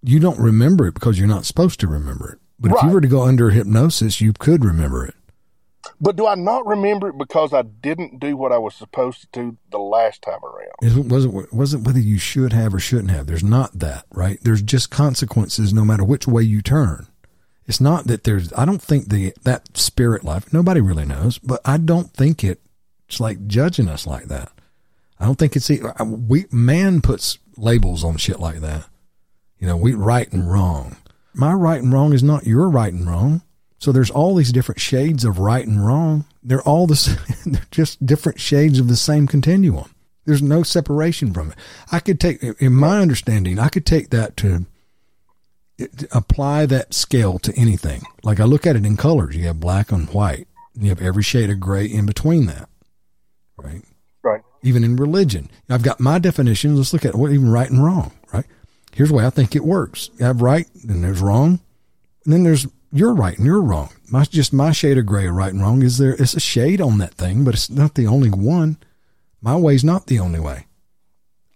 You 0.06 0.20
don't 0.20 0.39
remember 0.39 0.88
it 0.88 0.93
because 0.93 1.18
you're 1.18 1.28
not 1.28 1.45
supposed 1.45 1.80
to 1.82 1.88
remember 1.88 2.34
it. 2.34 2.39
But 2.60 2.72
right. 2.72 2.84
if 2.84 2.88
you 2.88 2.93
were 2.93 3.01
to 3.01 3.08
go 3.08 3.24
under 3.24 3.49
hypnosis, 3.49 4.22
you 4.22 4.34
could 4.34 4.64
remember 4.64 5.06
it. 5.06 5.16
But 6.01 6.16
do 6.16 6.26
I 6.26 6.36
not 6.36 6.66
remember 6.66 7.10
it 7.10 7.18
because 7.18 7.53
I 7.53 7.62
didn't 7.62 8.20
do 8.20 8.36
what 8.36 8.51
I 8.51 8.58
was 8.58 8.76
supposed 8.76 9.22
to 9.22 9.28
do 9.32 9.58
the 9.72 9.78
last 9.78 10.22
time 10.22 10.39
around? 10.43 10.72
It 10.82 11.06
wasn't 11.06 11.53
wasn't 11.53 11.86
whether 11.86 11.99
you 11.99 12.18
should 12.18 12.53
have 12.53 12.74
or 12.74 12.80
shouldn't 12.80 13.12
have. 13.12 13.28
There's 13.28 13.43
not 13.43 13.80
that, 13.80 14.06
right? 14.12 14.39
There's 14.41 14.62
just 14.62 14.89
consequences 14.89 15.74
no 15.74 15.86
matter 15.86 16.03
which 16.03 16.28
way 16.28 16.43
you 16.43 16.62
turn. 16.62 17.08
It's 17.68 17.82
not 17.82 18.06
that 18.08 18.24
there's, 18.24 18.53
I 18.53 18.66
don't 18.66 18.82
think 18.82 19.10
the, 19.10 19.34
that 19.43 19.76
spirit 19.76 20.24
life, 20.24 20.53
nobody 20.53 20.82
really 20.82 21.06
knows, 21.06 21.39
but 21.39 21.62
I 21.66 21.78
don't 21.78 22.14
think 22.14 22.43
it, 22.43 22.62
it's 23.08 23.20
like 23.20 23.47
judging 23.47 23.88
us 23.88 24.06
like 24.06 24.26
that. 24.26 24.51
I 25.20 25.26
don't 25.26 25.39
think 25.39 25.56
it's, 25.56 25.72
we, 25.99 26.45
man 26.51 27.01
puts 27.01 27.39
labels 27.58 28.03
on 28.03 28.18
shit 28.18 28.39
like 28.39 28.60
that. 28.60 28.86
You 29.60 29.68
know, 29.68 29.78
we 29.78 29.93
right 29.93 30.32
and 30.32 30.51
wrong. 30.51 30.97
My 31.34 31.53
right 31.53 31.82
and 31.82 31.91
wrong 31.91 32.14
is 32.14 32.24
not 32.24 32.47
your 32.47 32.70
right 32.70 32.93
and 32.93 33.08
wrong. 33.08 33.41
So 33.80 33.91
there's 33.91 34.10
all 34.10 34.36
these 34.36 34.51
different 34.51 34.82
shades 34.82 35.26
of 35.26 35.39
right 35.39 35.66
and 35.66 35.86
wrong. 35.86 36.26
They're 36.41 36.62
all 36.62 36.88
the 36.88 36.95
same, 36.95 37.53
they're 37.53 37.68
just 37.72 38.06
different 38.06 38.39
shades 38.39 38.80
of 38.80 38.88
the 38.88 38.95
same 38.95 39.28
continuum. 39.28 39.93
There's 40.26 40.41
no 40.41 40.64
separation 40.64 41.34
from 41.34 41.51
it. 41.51 41.58
I 41.91 41.99
could 41.99 42.20
take, 42.20 42.41
in 42.43 42.74
my 42.74 42.99
understanding, 42.99 43.60
I 43.60 43.70
could 43.70 43.86
take 43.86 44.10
that 44.10 44.36
to 44.38 44.66
apply 46.12 46.66
that 46.66 46.93
scale 46.93 47.38
to 47.39 47.53
anything. 47.56 48.01
Like 48.24 48.39
I 48.39 48.45
look 48.45 48.66
at 48.66 48.76
it 48.76 48.86
in 48.86 48.97
colors. 48.97 49.36
You 49.36 49.45
have 49.47 49.60
black 49.60 49.91
and 49.91 50.10
white. 50.10 50.47
You 50.74 50.89
have 50.89 51.01
every 51.01 51.24
shade 51.24 51.49
of 51.49 51.60
gray 51.60 51.86
in 51.86 52.06
between 52.06 52.47
that. 52.47 52.70
Right. 53.58 53.84
Right. 54.24 54.41
Even 54.64 54.84
in 54.84 54.95
religion, 54.95 55.49
I've 55.70 55.84
got 55.84 55.99
my 55.99 56.18
definition. 56.18 56.76
Let's 56.76 56.91
look 56.91 57.06
at 57.06 57.16
what 57.16 57.32
even 57.32 57.49
right 57.51 57.70
and 57.70 57.84
wrong. 57.84 58.12
Right. 58.34 58.45
Here's 58.96 59.10
the 59.10 59.16
way 59.16 59.26
I 59.26 59.30
think 59.30 59.58
it 59.58 59.66
works. 59.66 60.10
You 60.18 60.26
have 60.26 60.41
right, 60.41 60.68
and 60.88 61.04
there's 61.04 61.22
wrong, 61.22 61.60
and 62.24 62.34
then 62.34 62.43
there's 62.43 62.66
you're 62.93 63.14
right 63.14 63.38
and 63.38 63.46
you're 63.46 63.62
wrong. 63.62 63.89
My 64.10 64.24
just 64.24 64.54
my 64.54 64.72
shade 64.72 64.98
of 64.98 65.06
gray 65.06 65.28
of 65.28 65.36
right 65.36 65.52
and 65.52 65.62
wrong 65.62 65.84
is 65.84 65.98
there. 65.98 66.14
It's 66.14 66.34
a 66.34 66.39
shade 66.39 66.80
on 66.80 66.98
that 67.00 67.14
thing, 67.16 67.43
but 67.43 67.54
it's 67.54 67.70
not 67.70 67.96
the 67.96 68.08
only 68.08 68.30
one. 68.30 68.78
My 69.41 69.58
way's 69.58 69.84
not 69.84 70.08
the 70.08 70.20
only 70.20 70.39
way. 70.39 70.68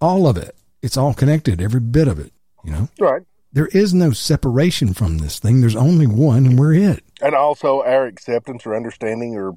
All 0.01 0.27
of 0.27 0.35
it. 0.35 0.53
It's 0.81 0.97
all 0.97 1.13
connected. 1.13 1.61
Every 1.61 1.79
bit 1.79 2.09
of 2.09 2.19
it. 2.19 2.33
You 2.65 2.71
know. 2.71 2.89
Right. 2.99 3.21
There 3.53 3.67
is 3.67 3.93
no 3.93 4.11
separation 4.11 4.93
from 4.93 5.19
this 5.19 5.39
thing. 5.39 5.61
There's 5.61 5.77
only 5.77 6.07
one, 6.07 6.45
and 6.45 6.59
we're 6.59 6.73
it. 6.73 7.05
And 7.21 7.35
also 7.35 7.83
our 7.83 8.05
acceptance 8.05 8.65
or 8.65 8.75
understanding 8.75 9.37
or 9.37 9.55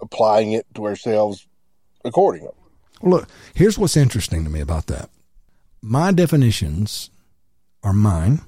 applying 0.00 0.52
it 0.52 0.64
to 0.74 0.86
ourselves 0.86 1.46
accordingly. 2.02 2.54
Look, 3.02 3.28
here's 3.54 3.78
what's 3.78 3.96
interesting 3.96 4.42
to 4.44 4.50
me 4.50 4.60
about 4.60 4.86
that. 4.86 5.10
My 5.82 6.12
definitions 6.12 7.10
are 7.82 7.92
mine, 7.92 8.42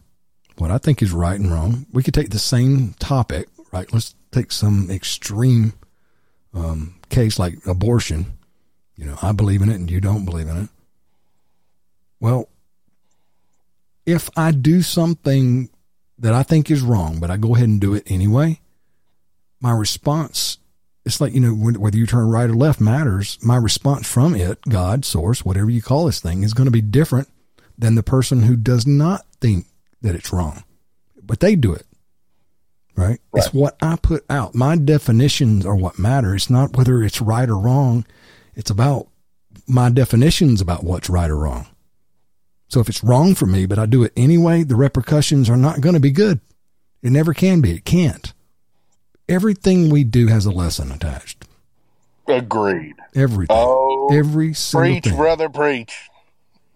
what 0.59 0.71
I 0.71 0.79
think 0.79 1.03
is 1.03 1.13
right 1.13 1.39
and 1.39 1.51
wrong. 1.51 1.87
We 1.93 2.03
could 2.03 2.15
take 2.15 2.31
the 2.31 2.39
same 2.39 2.95
topic, 2.95 3.49
right? 3.73 3.91
Let's 3.93 4.15
take 4.31 4.53
some 4.53 4.91
extreme 4.91 5.73
um, 6.53 6.97
case 7.09 7.39
like 7.39 7.67
abortion. 7.67 8.39
You 8.97 9.07
know, 9.07 9.19
I 9.23 9.33
believe 9.33 9.63
in 9.63 9.71
it 9.71 9.77
and 9.77 9.91
you 9.91 10.01
don't 10.01 10.25
believe 10.25 10.49
in 10.49 10.65
it. 10.65 10.69
Well, 12.21 12.49
if 14.05 14.29
I 14.37 14.53
do 14.53 14.83
something 14.83 15.71
that 16.19 16.35
I 16.35 16.43
think 16.43 16.71
is 16.71 16.83
wrong, 16.83 17.19
but 17.19 17.31
I 17.31 17.37
go 17.37 17.55
ahead 17.55 17.69
and 17.69 17.81
do 17.81 17.95
it 17.95 18.05
anyway, 18.11 18.61
my 19.61 19.73
response, 19.73 20.59
it's 21.05 21.21
like, 21.21 21.33
you 21.35 21.41
know, 21.41 21.53
whether 21.53 21.97
you 21.97 22.07
turn 22.07 22.29
right 22.29 22.49
or 22.49 22.55
left 22.55 22.81
matters. 22.81 23.39
My 23.43 23.57
response 23.57 24.09
from 24.09 24.35
it, 24.35 24.61
God, 24.69 25.05
source, 25.05 25.45
whatever 25.45 25.71
you 25.71 25.83
call 25.83 26.07
this 26.07 26.21
thing, 26.21 26.43
is 26.43 26.55
going 26.55 26.67
to 26.67 26.71
be 26.71 26.81
different 26.81 27.29
than 27.77 27.97
the 27.97 28.03
person 28.03 28.43
who 28.43 28.57
does 28.57 28.87
not 28.87 29.27
think 29.41 29.67
that 30.01 30.15
it's 30.15 30.33
wrong, 30.33 30.63
but 31.23 31.41
they 31.41 31.57
do 31.57 31.73
it. 31.73 31.87
Right? 32.95 33.21
right? 33.33 33.45
It's 33.45 33.53
what 33.53 33.77
I 33.83 33.97
put 33.97 34.25
out. 34.31 34.55
My 34.55 34.77
definitions 34.77 35.67
are 35.67 35.75
what 35.75 35.99
matter. 35.99 36.35
It's 36.35 36.51
not 36.51 36.77
whether 36.77 37.03
it's 37.03 37.21
right 37.21 37.49
or 37.49 37.59
wrong. 37.59 38.05
It's 38.55 38.71
about 38.71 39.09
my 39.67 39.91
definitions 39.91 40.61
about 40.61 40.85
what's 40.85 41.11
right 41.11 41.31
or 41.31 41.37
wrong. 41.37 41.67
So 42.69 42.81
if 42.81 42.89
it's 42.89 43.03
wrong 43.03 43.35
for 43.35 43.47
me, 43.47 43.67
but 43.67 43.79
I 43.79 43.87
do 43.87 44.03
it 44.03 44.13
anyway, 44.17 44.63
the 44.63 44.77
repercussions 44.77 45.51
are 45.51 45.57
not 45.57 45.81
going 45.81 45.95
to 45.95 46.01
be 46.01 46.11
good. 46.11 46.41
It 47.03 47.11
never 47.11 47.35
can 47.35 47.61
be. 47.61 47.73
It 47.73 47.85
can't. 47.85 48.33
Everything 49.33 49.89
we 49.89 50.05
do 50.05 50.27
has 50.27 50.45
a 50.45 50.51
lesson 50.51 50.93
attached. 50.93 51.47
Agreed. 52.29 52.97
Everything. 53.15 53.57
Oh, 53.59 54.11
every 54.13 54.53
single 54.53 54.91
preach, 54.91 55.05
thing. 55.05 55.17
brother, 55.17 55.49
preach. 55.49 56.11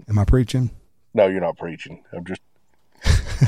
Am 0.08 0.18
I 0.18 0.24
preaching? 0.24 0.70
No, 1.12 1.26
you're 1.26 1.42
not 1.42 1.58
preaching. 1.58 2.02
I'm 2.14 2.24
just. 2.24 2.40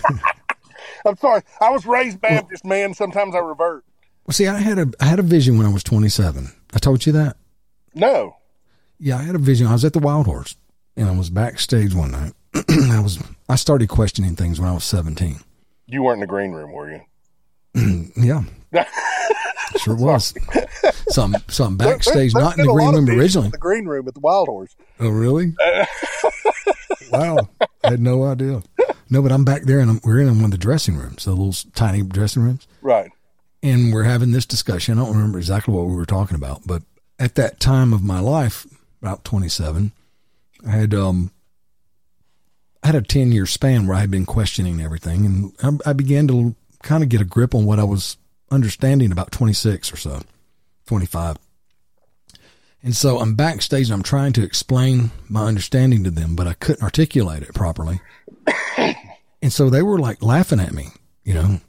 I'm 1.07 1.17
sorry. 1.17 1.41
I 1.59 1.71
was 1.71 1.87
raised 1.87 2.21
Baptist, 2.21 2.65
well, 2.65 2.69
man. 2.69 2.93
Sometimes 2.93 3.35
I 3.35 3.39
revert. 3.39 3.83
Well, 4.27 4.35
see, 4.35 4.47
I 4.47 4.59
had 4.59 4.79
a 4.79 4.89
I 5.01 5.07
had 5.07 5.19
a 5.19 5.23
vision 5.23 5.57
when 5.57 5.67
I 5.67 5.73
was 5.73 5.83
27. 5.83 6.53
I 6.75 6.79
told 6.79 7.07
you 7.07 7.13
that. 7.13 7.39
No. 7.95 8.37
Yeah, 8.99 9.17
I 9.17 9.23
had 9.23 9.35
a 9.37 9.39
vision. 9.39 9.69
I 9.69 9.73
was 9.73 9.87
at 9.87 9.95
the 9.95 10.01
Wildhorse, 10.01 10.57
and 10.99 11.09
I 11.09 11.17
was 11.17 11.31
backstage 11.31 11.95
one 11.95 12.11
night, 12.11 12.35
I 12.55 13.01
was 13.01 13.19
I 13.49 13.57
started 13.57 13.89
questioning 13.89 14.37
things 14.37 14.61
when 14.61 14.69
I 14.69 14.75
was 14.75 14.85
17. 14.85 15.41
You 15.87 16.03
weren't 16.03 16.17
in 16.17 16.21
the 16.21 16.27
green 16.27 16.53
room, 16.53 16.73
were 16.73 16.91
you? 16.93 17.01
yeah. 18.17 18.43
sure 19.79 19.97
was. 19.97 20.35
Some 21.09 21.35
some 21.49 21.77
backstage, 21.77 22.33
There- 22.33 22.43
not 22.43 22.59
in 22.59 22.67
the 22.67 22.73
green 22.73 22.95
room 22.95 23.09
originally. 23.09 23.47
in 23.47 23.51
The 23.53 23.59
green 23.59 23.87
room 23.87 24.09
at 24.09 24.15
the 24.15 24.21
Wildhorse. 24.21 24.75
Oh, 25.01 25.09
really? 25.09 25.55
wow. 27.13 27.39
I 27.85 27.91
had 27.91 28.01
no 28.01 28.25
idea. 28.25 28.63
No, 29.11 29.23
but 29.23 29.33
I'm 29.33 29.45
back 29.45 29.63
there 29.63 29.81
and 29.81 29.91
I'm, 29.91 30.01
we're 30.05 30.21
in 30.21 30.29
one 30.37 30.47
of 30.47 30.51
the 30.51 30.59
dressing 30.59 30.97
rooms, 30.97 31.25
the 31.25 31.31
little 31.31 31.55
tiny 31.75 32.03
dressing 32.03 32.43
rooms. 32.43 32.67
Right. 32.83 33.11
and 33.63 33.93
we're 33.93 34.05
having 34.05 34.33
this 34.33 34.47
discussion. 34.47 34.99
I 34.99 35.05
don't 35.05 35.15
remember 35.17 35.39
exactly 35.39 35.73
what 35.75 35.87
we 35.87 35.95
were 35.95 36.07
talking 36.07 36.35
about, 36.37 36.67
but 36.67 36.83
at 37.19 37.35
that 37.37 37.59
time 37.61 37.93
of 37.93 38.03
my 38.03 38.21
life, 38.21 38.67
about 39.03 39.25
27, 39.25 39.93
I 40.67 40.71
had, 40.71 40.93
um, 40.95 41.31
I 42.83 42.89
had 42.89 42.97
a 42.97 43.03
10 43.03 43.33
year 43.33 43.47
span 43.47 43.87
where 43.87 43.97
I 43.97 44.01
had 44.01 44.11
been 44.11 44.27
questioning 44.27 44.81
everything 44.81 45.25
and 45.27 45.81
I, 45.87 45.91
I 45.91 45.93
began 45.95 46.29
to 46.29 46.55
kind 46.83 47.03
of 47.03 47.09
get 47.09 47.21
a 47.21 47.25
grip 47.25 47.55
on 47.55 47.65
what 47.65 47.79
I 47.79 47.85
was 47.85 48.17
understanding 48.51 49.13
about 49.13 49.33
26 49.33 49.93
or 49.93 49.97
so, 49.97 50.23
25. 50.87 51.37
And 52.83 52.95
so 52.95 53.19
I'm 53.19 53.35
backstage 53.35 53.87
and 53.87 53.95
I'm 53.95 54.03
trying 54.03 54.33
to 54.35 54.43
explain 54.43 55.11
my 55.29 55.47
understanding 55.47 56.05
to 56.05 56.11
them, 56.11 56.37
but 56.37 56.47
I 56.47 56.55
couldn't 56.55 56.83
articulate 56.83 57.43
it 57.43 57.55
properly. 57.55 58.01
and 58.77 59.53
so 59.53 59.69
they 59.69 59.83
were 59.83 59.99
like 59.99 60.23
laughing 60.23 60.61
at 60.61 60.73
me, 60.73 60.89
you 61.25 61.35
know, 61.35 61.61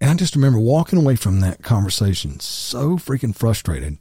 and 0.00 0.10
I 0.10 0.14
just 0.14 0.36
remember 0.36 0.58
walking 0.58 0.98
away 0.98 1.16
from 1.16 1.40
that 1.40 1.62
conversation 1.62 2.40
so 2.40 2.96
freaking 2.96 3.34
frustrated. 3.34 3.98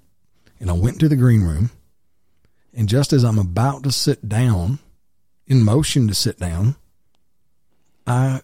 And 0.59 0.69
I 0.69 0.73
went 0.73 0.99
to 0.99 1.09
the 1.09 1.15
green 1.15 1.43
room. 1.43 1.71
And 2.73 2.87
just 2.87 3.13
as 3.13 3.23
I'm 3.23 3.39
about 3.39 3.83
to 3.83 3.91
sit 3.91 4.27
down, 4.27 4.79
in 5.47 5.63
motion 5.63 6.07
to 6.07 6.13
sit 6.13 6.37
down, 6.37 6.75
I, 8.05 8.41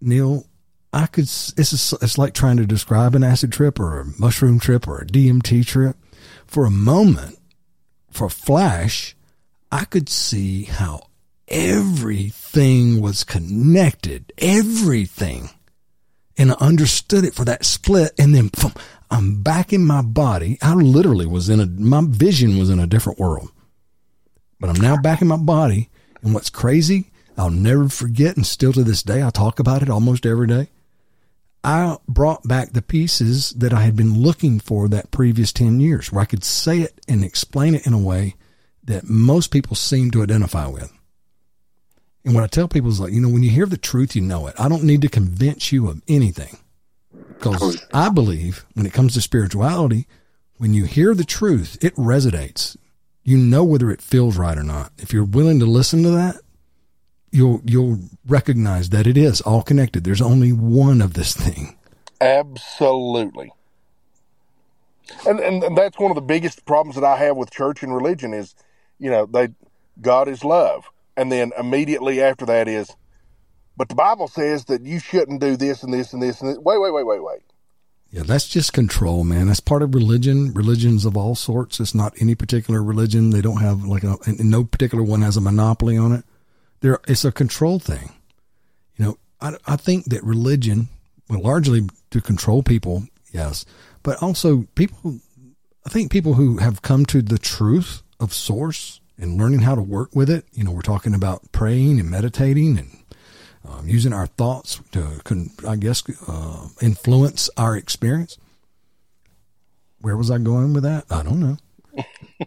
Neil, 0.00 0.46
I 0.92 1.06
could, 1.06 1.24
it's, 1.24 1.92
a, 1.92 1.96
it's 2.02 2.18
like 2.18 2.34
trying 2.34 2.58
to 2.58 2.66
describe 2.66 3.14
an 3.14 3.24
acid 3.24 3.52
trip 3.52 3.80
or 3.80 4.00
a 4.00 4.06
mushroom 4.18 4.58
trip 4.58 4.86
or 4.86 4.98
a 4.98 5.06
DMT 5.06 5.66
trip. 5.66 5.96
For 6.46 6.66
a 6.66 6.70
moment, 6.70 7.38
for 8.10 8.26
a 8.26 8.30
flash, 8.30 9.16
I 9.70 9.84
could 9.84 10.08
see 10.08 10.64
how 10.64 11.08
everything 11.48 13.00
was 13.00 13.24
connected. 13.24 14.32
Everything 14.36 15.48
and 16.38 16.50
I 16.50 16.54
understood 16.54 17.24
it 17.24 17.34
for 17.34 17.44
that 17.44 17.64
split. 17.64 18.12
And 18.18 18.34
then 18.34 18.50
pum, 18.50 18.74
I'm 19.10 19.42
back 19.42 19.72
in 19.72 19.84
my 19.84 20.02
body. 20.02 20.58
I 20.62 20.74
literally 20.74 21.26
was 21.26 21.48
in 21.48 21.60
a, 21.60 21.66
my 21.66 22.02
vision 22.04 22.58
was 22.58 22.70
in 22.70 22.80
a 22.80 22.86
different 22.86 23.18
world, 23.18 23.50
but 24.58 24.70
I'm 24.70 24.80
now 24.80 24.96
back 24.96 25.22
in 25.22 25.28
my 25.28 25.36
body. 25.36 25.90
And 26.22 26.34
what's 26.34 26.50
crazy, 26.50 27.10
I'll 27.36 27.50
never 27.50 27.88
forget. 27.88 28.36
And 28.36 28.46
still 28.46 28.72
to 28.72 28.84
this 28.84 29.02
day, 29.02 29.22
I 29.22 29.30
talk 29.30 29.58
about 29.58 29.82
it 29.82 29.90
almost 29.90 30.26
every 30.26 30.46
day. 30.46 30.68
I 31.64 31.96
brought 32.08 32.46
back 32.46 32.72
the 32.72 32.82
pieces 32.82 33.50
that 33.50 33.72
I 33.72 33.82
had 33.82 33.94
been 33.94 34.20
looking 34.20 34.58
for 34.58 34.88
that 34.88 35.10
previous 35.10 35.52
10 35.52 35.80
years 35.80 36.10
where 36.10 36.22
I 36.22 36.26
could 36.26 36.44
say 36.44 36.80
it 36.80 37.00
and 37.06 37.24
explain 37.24 37.74
it 37.74 37.86
in 37.86 37.92
a 37.92 37.98
way 37.98 38.34
that 38.84 39.08
most 39.08 39.52
people 39.52 39.76
seem 39.76 40.10
to 40.10 40.22
identify 40.22 40.66
with. 40.66 40.92
And 42.24 42.34
what 42.34 42.44
I 42.44 42.48
tell 42.48 42.68
people 42.68 42.90
is 42.90 43.00
like, 43.00 43.12
you 43.12 43.20
know, 43.20 43.28
when 43.28 43.42
you 43.42 43.50
hear 43.50 43.66
the 43.66 43.76
truth, 43.76 44.16
you 44.16 44.22
know 44.22 44.46
it. 44.46 44.54
I 44.58 44.68
don't 44.68 44.84
need 44.84 45.02
to 45.02 45.08
convince 45.08 45.72
you 45.72 45.88
of 45.88 46.02
anything 46.08 46.58
because 47.28 47.84
I 47.92 48.08
believe 48.08 48.64
when 48.74 48.86
it 48.86 48.92
comes 48.92 49.14
to 49.14 49.20
spirituality, 49.20 50.06
when 50.56 50.74
you 50.74 50.84
hear 50.84 51.14
the 51.14 51.24
truth, 51.24 51.76
it 51.80 51.94
resonates. 51.96 52.76
You 53.24 53.36
know 53.36 53.64
whether 53.64 53.90
it 53.90 54.02
feels 54.02 54.36
right 54.36 54.56
or 54.58 54.62
not. 54.62 54.92
If 54.98 55.12
you're 55.12 55.24
willing 55.24 55.58
to 55.60 55.66
listen 55.66 56.02
to 56.04 56.10
that, 56.10 56.36
you'll 57.32 57.60
you'll 57.64 57.98
recognize 58.26 58.90
that 58.90 59.06
it 59.06 59.16
is 59.16 59.40
all 59.40 59.62
connected. 59.62 60.04
There's 60.04 60.22
only 60.22 60.52
one 60.52 61.02
of 61.02 61.14
this 61.14 61.34
thing. 61.34 61.76
Absolutely. 62.20 63.50
And, 65.26 65.40
and 65.40 65.64
and 65.64 65.76
that's 65.76 65.98
one 65.98 66.10
of 66.10 66.14
the 66.14 66.20
biggest 66.20 66.64
problems 66.64 66.94
that 66.94 67.04
I 67.04 67.16
have 67.16 67.36
with 67.36 67.50
church 67.50 67.82
and 67.82 67.94
religion 67.94 68.32
is, 68.32 68.54
you 68.98 69.10
know, 69.10 69.26
they 69.26 69.48
God 70.00 70.28
is 70.28 70.44
love, 70.44 70.84
and 71.16 71.32
then 71.32 71.52
immediately 71.58 72.22
after 72.22 72.46
that 72.46 72.68
is, 72.68 72.94
but 73.76 73.88
the 73.88 73.94
Bible 73.94 74.28
says 74.28 74.66
that 74.66 74.82
you 74.82 75.00
shouldn't 75.00 75.40
do 75.40 75.56
this 75.56 75.82
and 75.82 75.92
this 75.92 76.12
and 76.12 76.22
this 76.22 76.40
and 76.40 76.50
this. 76.50 76.58
wait 76.58 76.80
wait 76.80 76.94
wait 76.94 77.06
wait 77.06 77.22
wait. 77.22 77.42
Yeah, 78.10 78.24
that's 78.24 78.46
just 78.46 78.74
control, 78.74 79.24
man. 79.24 79.46
That's 79.46 79.60
part 79.60 79.82
of 79.82 79.94
religion. 79.94 80.52
Religions 80.52 81.06
of 81.06 81.16
all 81.16 81.34
sorts. 81.34 81.80
It's 81.80 81.94
not 81.94 82.12
any 82.20 82.34
particular 82.34 82.82
religion. 82.82 83.30
They 83.30 83.40
don't 83.40 83.62
have 83.62 83.84
like 83.84 84.04
a, 84.04 84.18
no 84.38 84.64
particular 84.64 85.02
one 85.02 85.22
has 85.22 85.38
a 85.38 85.40
monopoly 85.40 85.96
on 85.96 86.12
it. 86.12 86.24
There, 86.82 86.98
it's 87.06 87.24
a 87.24 87.32
control 87.32 87.78
thing. 87.78 88.12
You 88.96 89.04
know, 89.04 89.18
I, 89.40 89.54
I 89.66 89.76
think 89.76 90.06
that 90.06 90.22
religion, 90.24 90.88
well, 91.28 91.40
largely 91.40 91.88
to 92.10 92.20
control 92.20 92.62
people, 92.62 93.04
yes, 93.32 93.64
but 94.02 94.20
also 94.20 94.66
people, 94.74 95.20
I 95.86 95.88
think 95.88 96.10
people 96.10 96.34
who 96.34 96.58
have 96.58 96.82
come 96.82 97.06
to 97.06 97.22
the 97.22 97.38
truth 97.38 98.02
of 98.18 98.34
source 98.34 99.00
and 99.16 99.38
learning 99.38 99.60
how 99.60 99.76
to 99.76 99.82
work 99.82 100.14
with 100.14 100.28
it. 100.28 100.44
You 100.52 100.64
know, 100.64 100.72
we're 100.72 100.82
talking 100.82 101.14
about 101.14 101.52
praying 101.52 102.00
and 102.00 102.10
meditating 102.10 102.76
and 102.78 102.90
um, 103.64 103.88
using 103.88 104.12
our 104.12 104.26
thoughts 104.26 104.80
to, 104.90 105.22
I 105.66 105.76
guess, 105.76 106.02
uh, 106.28 106.68
influence 106.80 107.48
our 107.56 107.76
experience. 107.76 108.38
Where 110.00 110.16
was 110.16 110.32
I 110.32 110.38
going 110.38 110.72
with 110.72 110.82
that? 110.82 111.04
I 111.10 111.22
don't 111.22 111.38
know. 111.38 111.56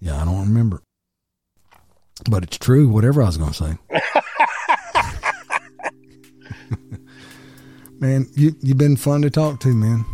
yeah, 0.00 0.20
I 0.20 0.26
don't 0.26 0.40
remember. 0.40 0.82
But 2.28 2.44
it's 2.44 2.58
true, 2.58 2.88
whatever 2.88 3.22
I 3.22 3.26
was 3.26 3.36
going 3.36 3.52
to 3.52 3.56
say. 3.56 3.78
man, 7.98 8.26
you, 8.34 8.54
you've 8.60 8.78
been 8.78 8.96
fun 8.96 9.22
to 9.22 9.30
talk 9.30 9.60
to, 9.60 9.68
man. 9.68 10.04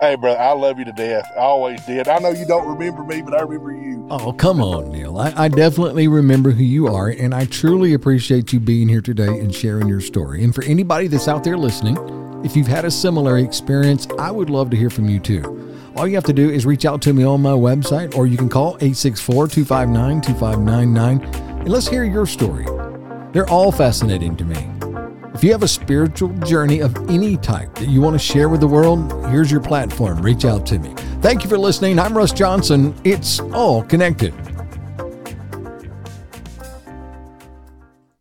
Hey, 0.00 0.14
brother, 0.14 0.40
I 0.40 0.52
love 0.52 0.78
you 0.78 0.86
to 0.86 0.92
death. 0.92 1.30
I 1.36 1.40
always 1.40 1.84
did. 1.84 2.08
I 2.08 2.18
know 2.20 2.30
you 2.30 2.46
don't 2.46 2.66
remember 2.66 3.04
me, 3.04 3.20
but 3.20 3.34
I 3.34 3.42
remember 3.42 3.72
you. 3.72 4.06
Oh, 4.10 4.32
come 4.32 4.62
on, 4.62 4.90
Neil. 4.90 5.18
I, 5.18 5.34
I 5.36 5.48
definitely 5.48 6.08
remember 6.08 6.52
who 6.52 6.64
you 6.64 6.86
are, 6.86 7.08
and 7.08 7.34
I 7.34 7.44
truly 7.44 7.92
appreciate 7.92 8.50
you 8.50 8.60
being 8.60 8.88
here 8.88 9.02
today 9.02 9.40
and 9.40 9.54
sharing 9.54 9.88
your 9.88 10.00
story. 10.00 10.42
And 10.42 10.54
for 10.54 10.64
anybody 10.64 11.06
that's 11.06 11.28
out 11.28 11.44
there 11.44 11.58
listening, 11.58 11.98
if 12.42 12.56
you've 12.56 12.66
had 12.66 12.86
a 12.86 12.90
similar 12.90 13.36
experience, 13.36 14.08
I 14.18 14.30
would 14.30 14.48
love 14.48 14.70
to 14.70 14.76
hear 14.76 14.88
from 14.88 15.10
you 15.10 15.20
too. 15.20 15.70
All 15.96 16.08
you 16.08 16.14
have 16.14 16.24
to 16.24 16.32
do 16.32 16.48
is 16.48 16.64
reach 16.64 16.86
out 16.86 17.02
to 17.02 17.12
me 17.12 17.22
on 17.22 17.42
my 17.42 17.50
website, 17.50 18.16
or 18.16 18.26
you 18.26 18.38
can 18.38 18.48
call 18.48 18.76
864 18.76 19.48
259 19.48 20.22
2599 20.22 21.49
and 21.60 21.68
let's 21.68 21.88
hear 21.88 22.04
your 22.04 22.26
story. 22.26 22.64
They're 23.32 23.48
all 23.48 23.70
fascinating 23.70 24.36
to 24.36 24.44
me. 24.44 24.56
If 25.34 25.44
you 25.44 25.52
have 25.52 25.62
a 25.62 25.68
spiritual 25.68 26.30
journey 26.40 26.80
of 26.80 26.96
any 27.08 27.36
type 27.36 27.74
that 27.76 27.88
you 27.88 28.00
want 28.00 28.14
to 28.14 28.18
share 28.18 28.48
with 28.48 28.60
the 28.60 28.66
world, 28.66 29.12
here's 29.30 29.50
your 29.50 29.60
platform. 29.60 30.20
Reach 30.20 30.44
out 30.44 30.66
to 30.66 30.78
me. 30.78 30.92
Thank 31.20 31.44
you 31.44 31.48
for 31.48 31.58
listening. 31.58 31.98
I'm 31.98 32.16
Russ 32.16 32.32
Johnson. 32.32 32.94
It's 33.04 33.40
all 33.40 33.82
connected. 33.82 34.34